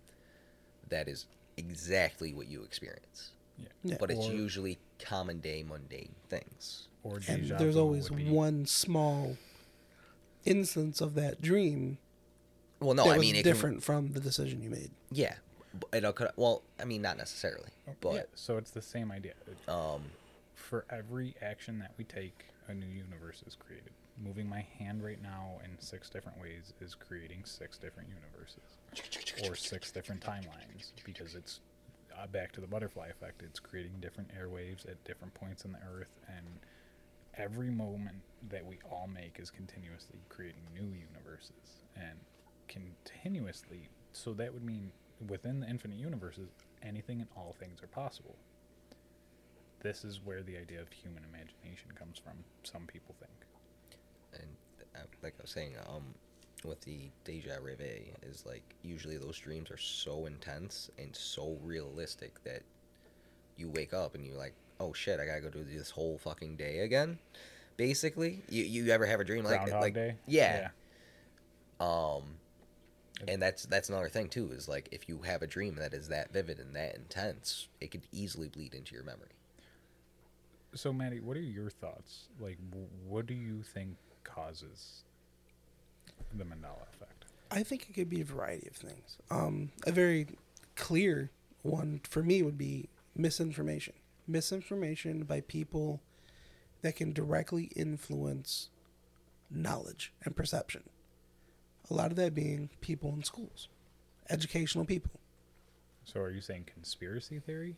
[0.89, 1.27] that is
[1.59, 3.69] exactly what you experience, Yeah.
[3.85, 3.97] Yeah.
[4.01, 6.89] but it's Or- usually common day, mundane things.
[7.03, 9.37] Or And there's always be- one small
[10.45, 11.99] instance of that dream
[12.81, 14.91] Well, no, that I was mean it can- different from the decision you made.
[15.11, 15.37] yeah,
[15.79, 19.35] b- it occur- well, I mean not necessarily, yeah, but so it's the same idea.
[19.69, 20.11] um,
[20.55, 23.93] For every action that we take, a new universe is created.
[24.17, 28.79] Moving my hand right now in six different ways is creating six different universes
[29.49, 31.61] or six different timelines because it's
[32.21, 33.43] uh, back to the butterfly effect.
[33.43, 36.47] It's creating different airwaves at different points in the earth, and
[37.37, 38.17] every moment
[38.51, 42.19] that we all make is continuously creating new universes and
[42.69, 43.89] continuously.
[44.13, 44.93] So that would mean
[45.29, 46.49] within the infinite universes,
[46.83, 48.37] anything and all things are possible
[49.85, 52.33] this is where the idea of human imagination comes from.
[52.65, 54.41] Some people think.
[54.41, 54.49] and
[54.97, 56.15] uh, like I was saying, um,
[56.65, 62.43] with the deja rêve is like usually those dreams are so intense and so realistic
[62.45, 62.63] that
[63.57, 66.57] you wake up and you're like, oh shit, I gotta go do this whole fucking
[66.57, 67.19] day again.
[67.77, 70.15] Basically, you you ever have a dream like Groundhog like Day.
[70.27, 70.69] yeah,
[71.81, 72.23] um,
[73.27, 76.09] and that's that's another thing too is like if you have a dream that is
[76.09, 79.29] that vivid and that intense, it could easily bleed into your memory.
[80.75, 82.29] So, Maddie, what are your thoughts?
[82.41, 82.59] Like,
[83.07, 85.04] what do you think causes
[86.37, 87.25] the Mandela effect?
[87.51, 89.19] I think it could be a variety of things.
[89.31, 90.27] Um, a very
[90.77, 91.31] clear
[91.63, 93.95] one for me would be misinformation.
[94.27, 96.01] Misinformation by people
[96.83, 98.69] that can directly influence
[99.51, 100.83] knowledge and perception.
[101.91, 103.69] A lot of that being people in schools,
[104.31, 105.21] educational people,
[106.05, 107.77] So, are you saying conspiracy theory?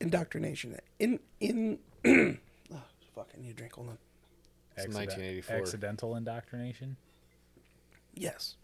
[0.00, 0.76] indoctrination.
[0.98, 2.82] In in oh,
[3.14, 3.74] fuck, I need a drink.
[3.74, 3.98] Hold on.
[4.76, 5.56] It's Accident- 1984.
[5.56, 6.96] Accidental indoctrination.
[8.14, 8.56] Yes,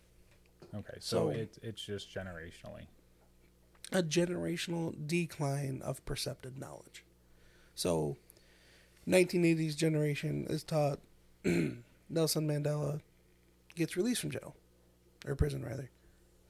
[0.74, 2.86] Okay, so, So- it's it's just generationally.
[3.92, 7.04] a generational decline of perceptive knowledge.
[7.74, 8.16] So,
[9.06, 11.00] 1980s generation is taught
[11.44, 13.00] Nelson Mandela
[13.76, 14.54] gets released from jail
[15.26, 15.88] or prison rather,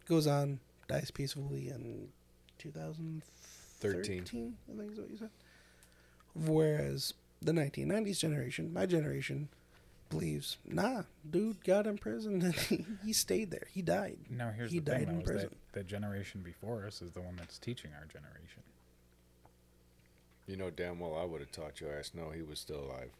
[0.08, 0.58] goes on,
[0.88, 2.08] dies peacefully in
[2.58, 4.56] 2013.
[4.72, 5.30] I think is what you said.
[6.34, 9.48] Whereas the 1990s generation, my generation,
[10.08, 13.66] believes, nah, dude got imprisoned and he, he stayed there.
[13.72, 14.18] He died.
[14.30, 17.12] Now here's He the died thing, in though, is that the generation before us is
[17.12, 18.62] the one that's teaching our generation.
[20.46, 23.10] You know damn well I would have taught your ass no he was still alive.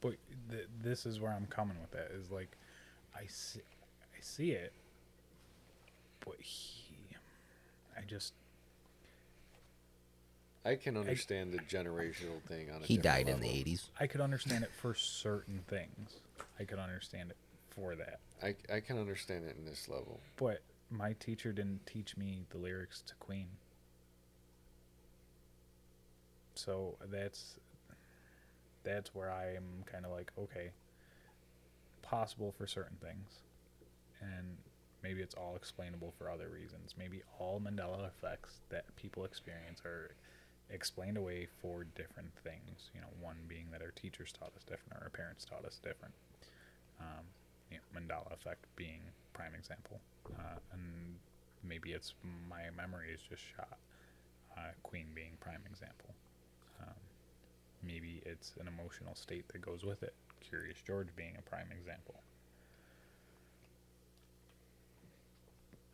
[0.00, 0.14] But
[0.50, 2.10] th- this is where I'm coming with that.
[2.10, 2.50] Is like,
[3.16, 3.60] I see,
[4.00, 4.72] I see it,
[6.24, 7.16] but he,
[7.96, 8.32] I just
[10.64, 13.62] I can understand the generational thing on a He different died in the level.
[13.64, 13.88] 80s.
[13.98, 16.20] I could understand it for certain things.
[16.58, 17.36] I could understand it
[17.70, 18.20] for that.
[18.42, 20.20] I, I can understand it in this level.
[20.36, 23.48] But my teacher didn't teach me the lyrics to Queen.
[26.54, 27.56] So that's
[28.84, 30.70] that's where I am kind of like, okay,
[32.02, 33.40] possible for certain things.
[34.20, 34.56] And
[35.02, 36.94] maybe it's all explainable for other reasons.
[36.98, 40.14] Maybe all Mandela effects that people experience are
[40.72, 42.90] explained away for different things.
[42.94, 45.78] You know, one being that our teachers taught us different or our parents taught us
[45.82, 46.14] different.
[47.00, 47.24] Um,
[47.70, 49.00] you know, Mandela effect being
[49.32, 50.00] prime example,
[50.38, 51.16] uh, and
[51.64, 52.14] maybe it's
[52.48, 53.78] my memory is just shot.
[54.56, 56.14] Uh, Queen being prime example.
[56.82, 56.94] Um,
[57.82, 60.14] maybe it's an emotional state that goes with it.
[60.40, 62.16] Curious George being a prime example.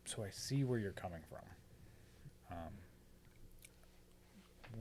[0.05, 1.45] So I see where you're coming from.
[2.51, 2.73] Um,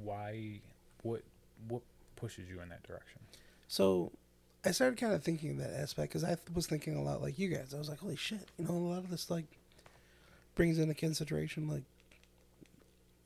[0.02, 0.60] why?
[1.02, 1.22] What?
[1.68, 1.82] What
[2.16, 3.20] pushes you in that direction?
[3.68, 4.12] So
[4.64, 7.38] I started kind of thinking that aspect because I th- was thinking a lot like
[7.38, 7.72] you guys.
[7.74, 9.46] I was like, holy shit, you know, a lot of this like
[10.54, 11.82] brings into consideration like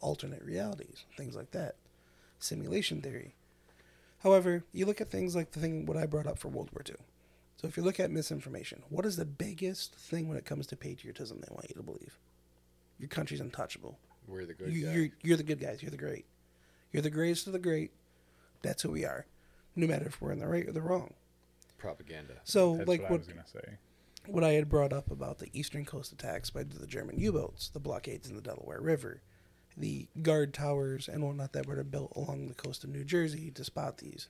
[0.00, 1.76] alternate realities, things like that,
[2.38, 3.34] simulation theory.
[4.22, 6.82] However, you look at things like the thing what I brought up for World War
[6.88, 6.96] II.
[7.56, 10.76] So if you look at misinformation, what is the biggest thing when it comes to
[10.76, 12.18] patriotism they want you to believe?
[12.98, 13.98] Your country's untouchable.
[14.26, 14.92] We're the good You, guy.
[14.92, 15.82] you're, you're the good guys.
[15.82, 16.24] You're the great.
[16.92, 17.90] You're the greatest of the great.
[18.62, 19.26] That's who we are,
[19.74, 21.14] no matter if we're in the right or the wrong.
[21.78, 22.34] Propaganda.
[22.44, 23.74] So, That's like what, what I was gonna say.
[24.26, 27.80] what I had brought up about the eastern coast attacks by the German U-boats, the
[27.80, 29.20] blockades in the Delaware River,
[29.76, 33.64] the guard towers and whatnot that were built along the coast of New Jersey to
[33.64, 34.28] spot these,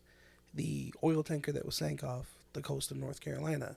[0.54, 3.76] the oil tanker that was sank off the coast of North Carolina.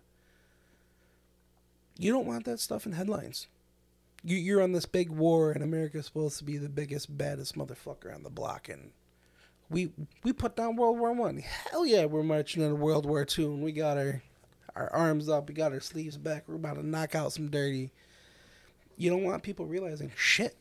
[1.98, 3.48] You don't want that stuff in headlines.
[4.26, 8.14] You, you're on this big war, and America's supposed to be the biggest, baddest motherfucker
[8.14, 8.90] on the block, and
[9.70, 9.92] we
[10.24, 11.38] we put down World War One.
[11.38, 14.24] Hell yeah, we're marching into World War Two, and we got our
[14.76, 16.44] our arms up, we got our sleeves back.
[16.48, 17.92] We're about to knock out some dirty.
[18.98, 20.56] You don't want people realizing shit.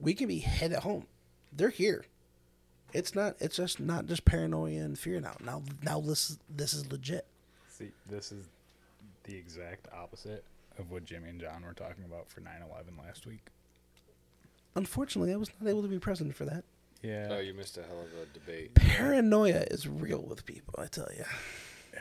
[0.00, 1.06] We can be head at home.
[1.52, 2.06] They're here.
[2.92, 3.36] It's not.
[3.38, 5.36] It's just not just paranoia and fear now.
[5.44, 7.26] Now, now this this is legit.
[7.68, 8.46] See, this is
[9.24, 10.44] the exact opposite
[10.78, 13.46] of what Jimmy and John were talking about for 9/11 last week.
[14.74, 16.64] Unfortunately, I was not able to be present for that.
[17.02, 17.28] Yeah.
[17.30, 18.74] Oh, you missed a hell of a debate.
[18.74, 20.74] Paranoia is real with people.
[20.78, 21.24] I tell you.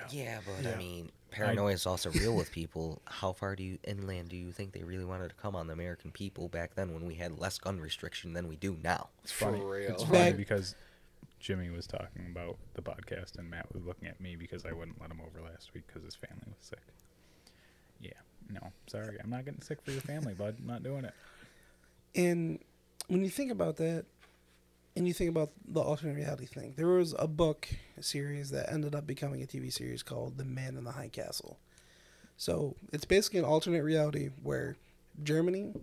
[0.09, 0.71] Yeah, but Yeah.
[0.73, 3.01] I mean, paranoia is also real with people.
[3.05, 5.73] How far do you inland do you think they really wanted to come on the
[5.73, 9.09] American people back then when we had less gun restriction than we do now?
[9.23, 9.59] It's funny.
[9.59, 9.91] For real.
[9.91, 10.75] It's funny because
[11.39, 14.99] Jimmy was talking about the podcast and Matt was looking at me because I wouldn't
[15.01, 16.79] let him over last week because his family was sick.
[18.53, 19.17] No, sorry.
[19.23, 20.55] I'm not getting sick for your family, bud.
[20.59, 21.13] I'm not doing it.
[22.15, 22.59] And
[23.07, 24.05] when you think about that,
[24.95, 27.69] and you think about the alternate reality thing, there was a book
[28.01, 31.57] series that ended up becoming a TV series called The Man in the High Castle.
[32.35, 34.75] So it's basically an alternate reality where
[35.23, 35.73] Germany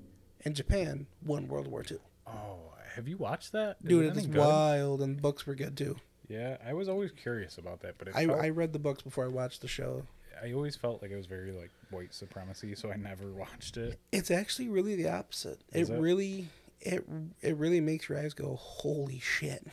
[0.45, 1.99] and Japan won World War II.
[2.27, 2.59] Oh,
[2.95, 3.77] have you watched that?
[3.83, 5.97] Is Dude, it it's wild, and the books were good too.
[6.29, 9.25] Yeah, I was always curious about that, but I, felt, I read the books before
[9.25, 10.03] I watched the show.
[10.43, 13.99] I always felt like it was very like white supremacy, so I never watched it.
[14.13, 15.61] It's actually really the opposite.
[15.73, 16.01] It, it?
[16.01, 16.49] really,
[16.81, 17.05] it
[17.41, 19.67] it really makes your eyes go, "Holy shit!"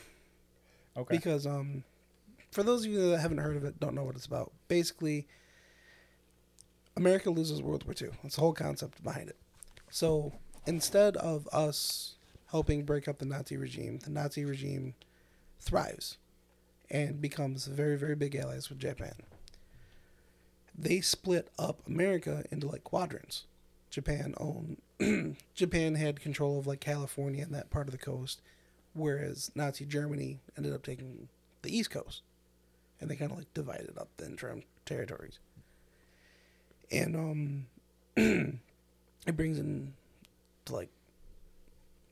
[0.98, 1.18] Okay.
[1.18, 1.84] because um
[2.52, 5.28] for those of you that haven't heard of it don't know what it's about basically
[6.96, 9.36] america loses world war ii that's the whole concept behind it
[9.90, 10.32] so
[10.66, 12.16] instead of us
[12.52, 14.96] helping break up the nazi regime the nazi regime
[15.60, 16.18] thrives
[16.90, 19.16] and becomes very very big allies with japan
[20.78, 23.46] they split up america into like quadrants
[23.90, 24.78] japan owned
[25.56, 28.42] japan had control of like california and that part of the coast
[28.96, 31.28] whereas Nazi Germany ended up taking
[31.62, 32.22] the East Coast,
[33.00, 35.38] and they kind of like divided up the interim territories.
[36.92, 37.66] And um,
[38.16, 39.94] it brings in
[40.66, 40.90] to like,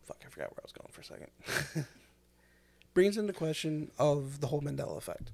[0.05, 1.85] fuck, I forgot where I was going for a second.
[2.93, 5.31] brings in the question of the whole Mandela effect,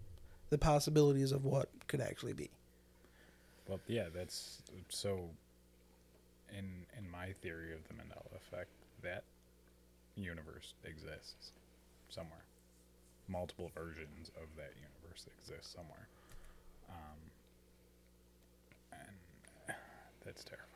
[0.49, 2.49] the possibilities of what could actually be.
[3.69, 5.29] Well, yeah, that's so.
[6.51, 6.65] In
[6.97, 8.71] in my theory of the Mandela effect,
[9.03, 9.23] that
[10.15, 11.51] universe exists
[12.09, 12.43] somewhere,
[13.27, 14.99] multiple versions of that universe.
[15.09, 16.07] universe exists somewhere.
[16.89, 17.19] Um,
[18.93, 19.75] and
[20.25, 20.67] that's terrifying.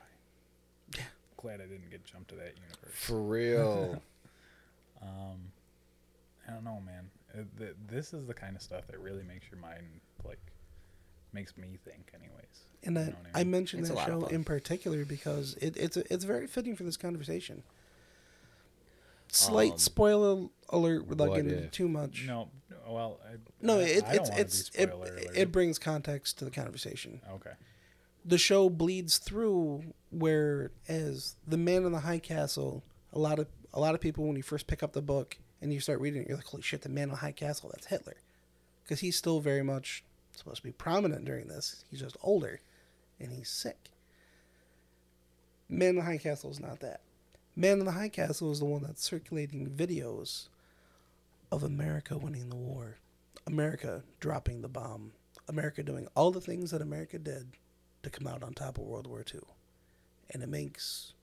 [0.95, 1.03] Yeah.
[1.37, 2.93] Glad I didn't get jumped to that universe.
[2.93, 4.01] For real.
[5.01, 5.51] Um,
[6.47, 7.09] I don't know, man.
[7.37, 9.83] Uh, this is the kind of stuff that really makes your mind
[10.23, 10.39] like
[11.33, 12.39] makes me think, anyways.
[12.83, 13.51] And You I, know what I I mean?
[13.51, 16.97] mentioned It's that show in particular because it, it's a, it's very fitting for this
[16.97, 17.63] conversation.
[19.29, 21.71] Slight Um, spoiler alert without getting into if?
[21.71, 22.25] too much.
[22.27, 22.49] No,
[22.87, 25.23] well, I, No, I, it, I it's it's it, alert.
[25.35, 27.21] it brings context to the conversation.
[27.35, 27.51] okay.
[28.25, 33.47] The show bleeds through where as the man in the high castle, a lot of
[33.73, 36.21] a lot of people when you first pick up the book and you start reading
[36.21, 38.15] it, you're like, holy shit, the man in the high castle, that's Hitler,
[38.83, 40.03] because he's still very much
[40.39, 41.83] supposed to be prominent during this.
[41.89, 42.61] He's just older,
[43.19, 43.91] and he's sick.
[45.69, 47.01] Man in the High Castle is not that.
[47.55, 50.47] Man in the High Castle is the one that's circulating videos
[51.51, 52.97] of America winning the war,
[53.45, 55.11] America dropping the bomb,
[55.47, 57.47] America doing all the things that America did
[58.01, 59.41] to come out on top of World War II.
[60.31, 61.13] And it makes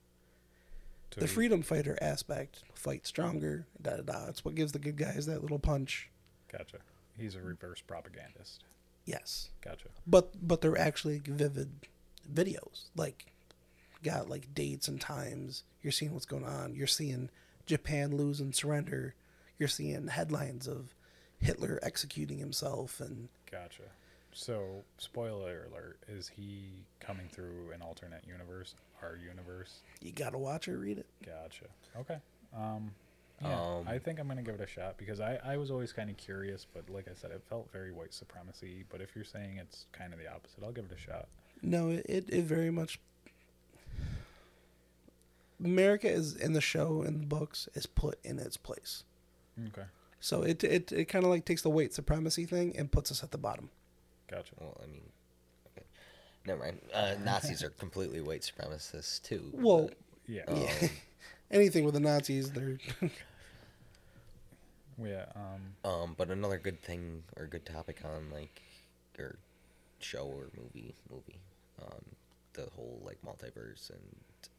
[1.17, 3.67] the freedom fighter aspect fight stronger.
[3.81, 4.27] Da da da.
[4.29, 6.11] It's what gives the good guys that little punch.
[6.51, 6.79] Gotcha.
[7.19, 8.65] He's a reverse propagandist.
[9.05, 9.89] Yes, Gotcha.
[10.07, 11.71] but but they're actually vivid
[12.33, 12.91] videos.
[12.95, 13.27] Like,
[14.03, 15.65] got like dates and times.
[15.83, 16.75] You're seeing what's going on.
[16.75, 17.31] You're seeing
[17.67, 19.15] Japan lose and surrender.
[19.59, 20.95] You're seeing headlines of
[21.39, 23.83] Hitler executing himself and Gotcha.
[24.33, 28.75] So, spoiler alert: is he coming through an alternate universe?
[29.03, 29.81] Our universe?
[30.03, 31.07] you gotta watch or read it.
[31.25, 31.65] Gotcha.
[31.99, 32.19] Okay.
[32.57, 32.93] Um,
[33.43, 35.93] yeah, Um, I think I'm gonna give it a shot because I, I was always
[35.93, 38.85] kind of curious, but like I said, it felt very white supremacy.
[38.91, 41.29] But if you're saying it's kind of the opposite, I'll give it a shot.
[41.63, 42.99] No, it, it, it very much.
[45.63, 49.05] America is in the show and the books is put in its place.
[49.69, 49.87] Okay.
[50.21, 53.23] So it it, it kind of like takes the white supremacy thing and puts us
[53.23, 53.71] at the bottom.
[54.31, 54.53] Gotcha.
[54.59, 55.03] Well, I mean,
[55.77, 55.87] okay.
[56.47, 56.81] never mind.
[56.95, 59.51] Uh, Nazis are completely white supremacists too.
[59.53, 59.91] Well,
[60.27, 60.43] Yeah.
[60.47, 60.73] but, yeah.
[60.83, 60.89] um,
[61.51, 62.79] anything with the Nazis, they're
[65.03, 65.27] Yeah.
[65.35, 65.91] Um.
[65.91, 68.63] Um, but another good thing or good topic on like
[69.19, 69.37] or
[70.01, 71.41] show or movie movie,
[71.83, 72.05] um,
[72.55, 74.01] the whole like multiverse and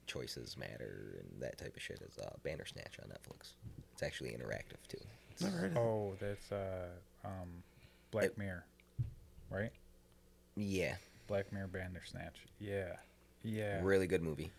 [0.08, 3.54] choices matter and that type of shit is uh, Bandersnatch on Netflix.
[3.94, 4.98] It's actually interactive too.
[5.32, 5.78] It's- never heard of.
[5.78, 6.88] Oh, that's uh
[7.24, 7.64] um,
[8.12, 8.66] Black It- Mirror,
[9.50, 9.72] right?
[10.56, 10.96] Yeah,
[11.28, 12.36] Black Mirror Bandersnatch.
[12.60, 12.96] Yeah.
[13.44, 13.80] Yeah.
[13.82, 14.52] really good movie.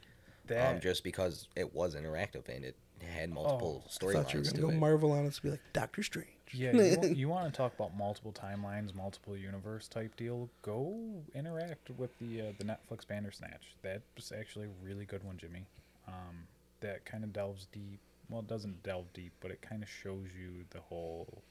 [0.47, 0.75] That.
[0.75, 4.55] Um, just because it was interactive and it had multiple I thought you were gonna
[4.57, 4.75] to go it.
[4.77, 6.29] Marvel on it to be like Doctor Strange.
[6.55, 10.51] Yeah, you, want, you want to talk about multiple timelines, multiple universe type deal?
[10.61, 10.99] Go
[11.35, 13.75] interact with the uh, the Netflix Bandersnatch.
[13.83, 15.65] That's actually a really good one, Jimmy.
[16.07, 16.47] Um,
[16.81, 18.01] that kind of delves deep.
[18.29, 21.43] Well, it doesn't delve deep, but it kind of shows you the whole.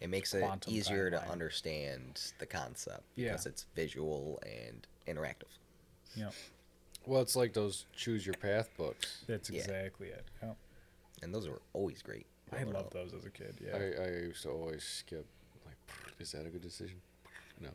[0.00, 3.30] It makes it quantum easier to understand the concept Yeah.
[3.32, 5.52] because it's visual and interactive.
[6.14, 6.30] Yeah.
[7.06, 9.24] well, it's like those choose your path books.
[9.26, 9.60] that's Yeah.
[9.60, 10.24] exactly it.
[10.42, 10.56] Yep.
[11.22, 12.26] And those were always great.
[12.52, 13.56] I growing loved those as a kid.
[13.64, 13.76] Yeah.
[13.76, 15.26] I, I used to always skip.
[15.66, 15.76] Like,
[16.18, 17.00] is that a good decision?
[17.60, 17.68] No.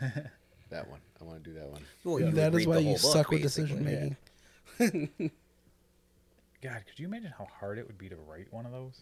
[0.00, 0.30] That,
[0.70, 1.00] that one.
[1.20, 1.82] I want to do that one.
[2.04, 4.16] Well, you would that is why you book, suck with decision making.
[6.62, 9.00] God, could you imagine how hard it would be to write one of those?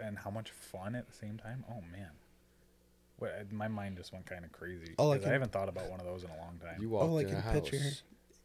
[0.00, 1.64] And how much fun at the same time?
[1.70, 2.10] Oh man,
[3.18, 4.92] what, my mind just went kind of crazy.
[4.98, 6.76] All I 'cause I, can- haven't thought about one of those in a long time.
[6.78, 7.54] You All walked I in a house.
[7.54, 7.78] picture-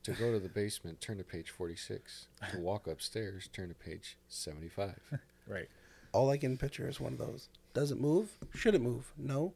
[0.08, 2.28] To go to the basement, turn to page 46.
[2.52, 4.96] To walk upstairs, turn to page 75.
[5.50, 5.68] right?
[6.14, 7.50] All I can picture is one of those.
[7.74, 8.30] Does it move?
[8.56, 9.12] Should it move?
[9.18, 9.52] No.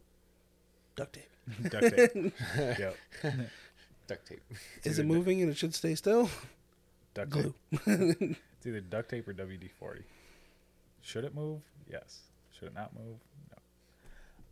[0.98, 1.30] Duct tape.
[1.70, 2.34] Duct tape.
[2.58, 2.98] yep.
[4.08, 4.42] Duct tape.
[4.84, 6.30] Is either it du- moving and it should stay still?
[7.14, 7.54] Duct Glue.
[7.86, 8.36] tape.
[8.58, 10.04] It's either duct tape or WD forty.
[11.02, 11.62] Should it move?
[11.90, 12.24] Yes.
[12.60, 13.20] Should it not move?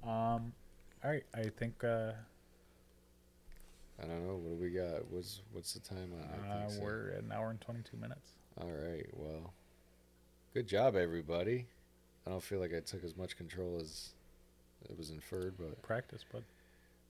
[0.06, 0.10] No.
[0.10, 0.54] Um.
[1.04, 1.26] All right.
[1.36, 2.12] I think uh,
[4.02, 4.36] I don't know.
[4.36, 5.10] What do we got?
[5.12, 6.78] What's what's the time on that?
[6.78, 8.32] uh we're at an hour and twenty two minutes.
[8.62, 9.06] All right.
[9.14, 9.54] Well,
[10.54, 11.66] good job, everybody.
[12.26, 14.10] I don't feel like I took as much control as
[14.90, 16.44] it was inferred, but Practice, bud.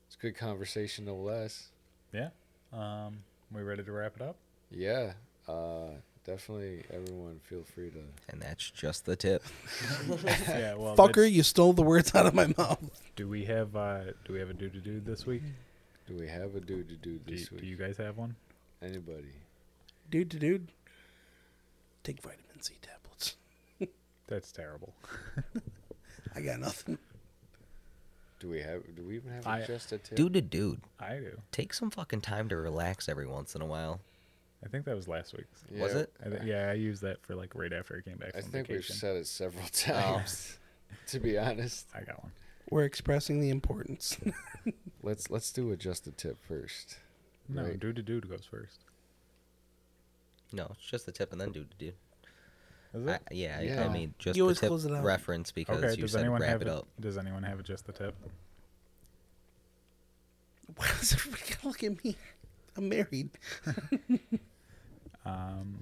[0.08, 1.70] it's good conversation, no less.
[2.14, 2.30] Yeah.
[2.74, 3.20] Um.
[3.52, 4.36] We ready to wrap it up?
[4.70, 5.14] Yeah.
[5.48, 5.90] Uh,
[6.24, 8.00] definitely, everyone feel free to.
[8.30, 9.44] And that's just the tip.
[10.48, 10.76] yeah.
[10.76, 13.02] Well, Fucker, you stole the words out of my mouth.
[13.16, 15.42] Do we have uh do we have a do to do this week?
[16.10, 17.62] Do we have a dude to do Do you, this week?
[17.62, 18.36] do you guys have one?
[18.82, 19.32] Anybody?
[20.10, 20.70] Dude to dude.
[22.04, 23.36] Take vitamin C tablets.
[24.28, 24.92] That's terrible.
[26.36, 26.98] I got nothing.
[28.40, 28.82] Do we have?
[28.96, 30.18] Do we even have I- just a tip?
[30.18, 31.40] Dude to dude, I do.
[31.52, 34.00] take some fucking time to relax every once in a while.
[34.66, 35.64] I think that was last week's.
[35.72, 36.12] Was it?
[36.26, 38.50] I th- yeah, I used that for like right after I came back from school.
[38.50, 39.70] I from think we've said it several oh.
[39.72, 40.58] times.
[41.08, 42.32] to be honest, I got one.
[42.72, 44.18] We're expressing the importance.
[45.02, 46.98] Let's let's do adjust the tip first.
[47.48, 47.80] No, Right.
[47.80, 48.80] dude to dude goes first.
[50.52, 51.94] No, it's just the tip and then dude to dude.
[52.94, 53.22] Is it?
[53.32, 53.86] yeah, I- Yeah.
[53.86, 55.96] I mean just You the tip close it reference because okay.
[55.96, 56.74] you Does said anyone wrap have it it?
[56.74, 56.88] up.
[57.00, 58.16] Does anyone have it just the tip?
[60.76, 62.16] Why does everybody gotta look at me?
[62.76, 63.30] I'm married.
[65.26, 65.80] Um,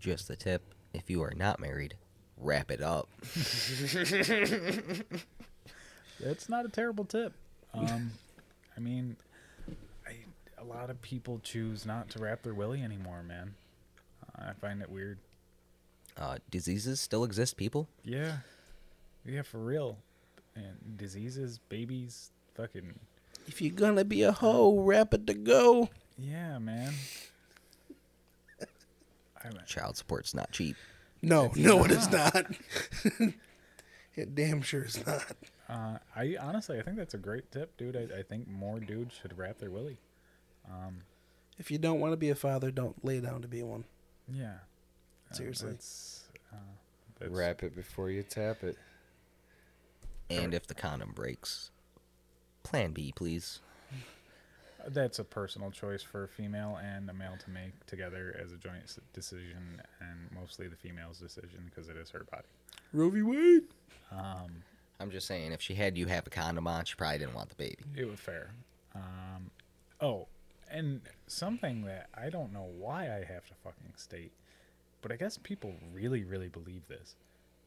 [0.00, 0.62] Just the tip.
[0.94, 1.94] If you are not married,
[2.40, 3.08] wrap it up.
[6.20, 7.32] it's not a terrible tip.
[7.74, 8.12] Um,
[8.76, 9.16] I mean,
[10.06, 10.16] I,
[10.58, 13.54] a lot of people choose not to wrap their willy anymore, man.
[14.36, 15.18] I find it weird.
[16.16, 17.88] Uh, diseases still exist, people.
[18.04, 18.38] Yeah,
[19.24, 19.98] yeah, for real.
[20.56, 22.98] And diseases, babies, fucking
[23.46, 25.88] If you're gonna be a hoe, wrap it to go.
[26.16, 26.94] yeah, man.
[29.66, 30.76] Child support's not cheap.
[31.22, 32.46] No, no, it is not.
[34.14, 35.24] it damn sure is not.
[35.68, 37.96] uh, I honestly, I think that's a great tip, dude.
[37.96, 39.98] I, I think more dudes should wrap their willy.
[40.70, 41.02] Um,
[41.58, 43.84] If you don't want to be a father, don't lay down to be one.
[44.32, 44.54] yeah.
[45.30, 45.70] Uh, Seriously.
[45.72, 46.56] that's, uh,
[47.18, 48.76] that's, Wrap it before you tap it.
[50.30, 51.70] And if the condom breaks,
[52.62, 53.60] plan B, please.
[54.86, 58.56] That's a personal choice for a female and a male to make together as a
[58.56, 62.46] joint decision, and mostly the female's decision because it is her body.
[62.92, 63.22] Roe v.
[63.22, 63.64] Wade.
[64.12, 64.62] Um,
[65.00, 67.50] I'm just saying, if she had you have a condom on, she probably didn't want
[67.50, 67.78] the baby.
[67.96, 68.50] it was fair.
[68.94, 69.50] Um,
[70.00, 70.26] oh,
[70.70, 74.32] and something that I don't know why I have to fucking state,
[75.02, 77.14] but I guess people really, really believe this.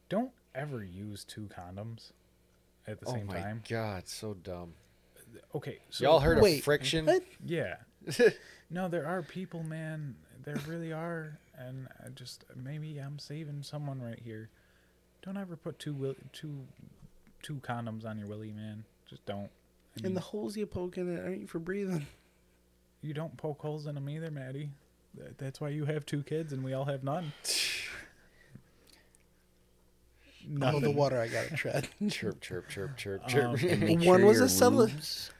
[0.08, 2.12] Don't ever use two condoms
[2.86, 3.62] at the oh same my time.
[3.68, 4.74] god, so dumb.
[5.54, 7.06] Okay, so Y'all heard Wait, of friction?
[7.06, 7.22] what?
[7.44, 7.76] Yeah.
[8.70, 10.16] no, there are people, man.
[10.44, 14.48] There really are, and I just maybe I'm saving someone right here.
[15.24, 16.66] Don't ever put two will two
[17.42, 18.84] two condoms on your willy, man.
[19.08, 19.50] Just don't.
[19.96, 22.06] I mean, And the holes you poke in it aren't you for breathing?
[23.02, 24.70] you don't poke holes in them either, Maddie.
[25.38, 27.32] That's why you have two kids and we all have none.
[30.62, 31.88] All the water I gotta tread.
[32.10, 33.44] chirp, chirp, chirp, chirp, chirp.
[33.62, 35.30] Um, And make One sure was a your cele- lubes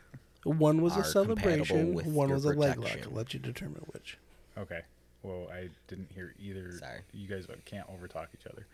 [0.44, 1.94] One was a celebration.
[2.14, 2.98] One was a leg lock.
[3.04, 4.18] I'll let you determine which.
[4.58, 4.80] Okay.
[5.22, 6.72] Well, I didn't hear either.
[6.78, 7.00] Sorry.
[7.12, 8.66] You guys can't overtalk each other.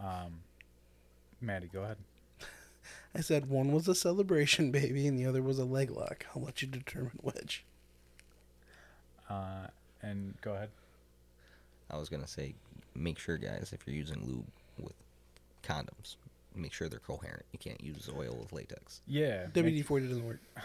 [0.00, 0.40] Um,
[1.40, 1.98] Maddie, go ahead.
[3.14, 6.24] I said one was a celebration baby and the other was a leg lock.
[6.34, 7.64] I'll let you determine which.
[9.28, 9.66] Uh,
[10.02, 10.68] and go ahead.
[11.90, 12.54] I was gonna say,
[12.94, 14.63] make sure, guys, if you're using lube with
[15.64, 16.16] condoms,
[16.54, 17.44] make sure they're coherent.
[17.52, 19.00] You can't use oil with latex.
[19.06, 19.46] Yeah.
[19.52, 20.40] WD forty doesn't work.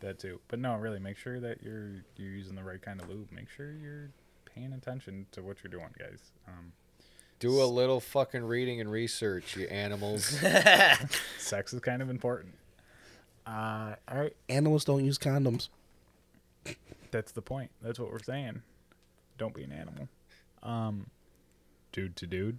[0.00, 0.40] That too.
[0.48, 3.30] But no, really, make sure that you're you're using the right kind of lube.
[3.30, 4.08] Make sure you're
[4.54, 6.32] paying attention to what you're doing, guys.
[6.48, 6.72] Um,
[7.38, 10.24] Do a little fucking reading and research, you animals.
[11.38, 12.54] sex is kind of important.
[13.46, 15.68] Uh, all right, Animals don't use condoms.
[17.10, 17.70] that's the point.
[17.82, 18.62] That's what we're saying.
[19.36, 20.08] Don't be an animal.
[20.62, 21.08] Um,
[21.92, 22.56] dude to dude,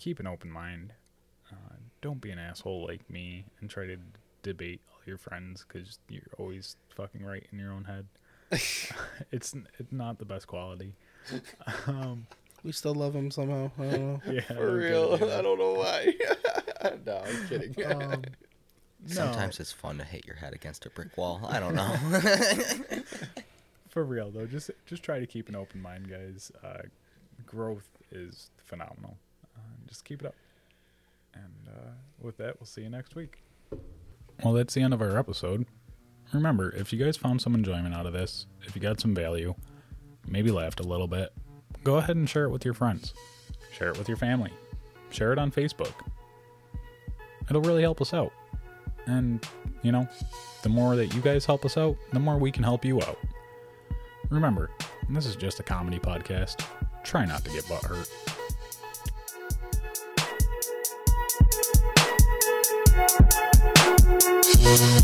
[0.00, 0.94] keep an open mind.
[1.52, 3.98] Uh, don't be an asshole like me and try to
[4.42, 8.06] debate all your friends because you're always fucking right in your own head.
[9.30, 10.94] it's it's not the best quality.
[11.86, 12.26] Um,
[12.62, 13.70] We still love them somehow.
[13.78, 14.32] I don't know.
[14.32, 16.14] yeah, For real, I don't know why.
[17.06, 17.74] no, I'm kidding.
[17.86, 18.22] Um,
[19.06, 21.40] no, Sometimes it's fun to hit your head against a brick wall.
[21.46, 21.94] I don't know.
[23.90, 26.50] for real though, just just try to keep an open mind, guys.
[26.64, 26.82] Uh,
[27.46, 29.16] growth is phenomenal.
[29.90, 30.34] Just keep it up.
[31.34, 31.90] And uh,
[32.22, 33.42] with that, we'll see you next week.
[34.42, 35.66] Well, that's the end of our episode.
[36.32, 39.54] Remember, if you guys found some enjoyment out of this, if you got some value,
[40.26, 41.32] maybe laughed a little bit,
[41.84, 43.12] go ahead and share it with your friends.
[43.72, 44.52] Share it with your family.
[45.10, 45.92] Share it on Facebook.
[47.48, 48.32] It'll really help us out.
[49.06, 49.44] And,
[49.82, 50.08] you know,
[50.62, 53.18] the more that you guys help us out, the more we can help you out.
[54.30, 54.70] Remember,
[55.08, 56.64] this is just a comedy podcast.
[57.02, 57.82] Try not to get butt
[64.62, 65.00] hurt.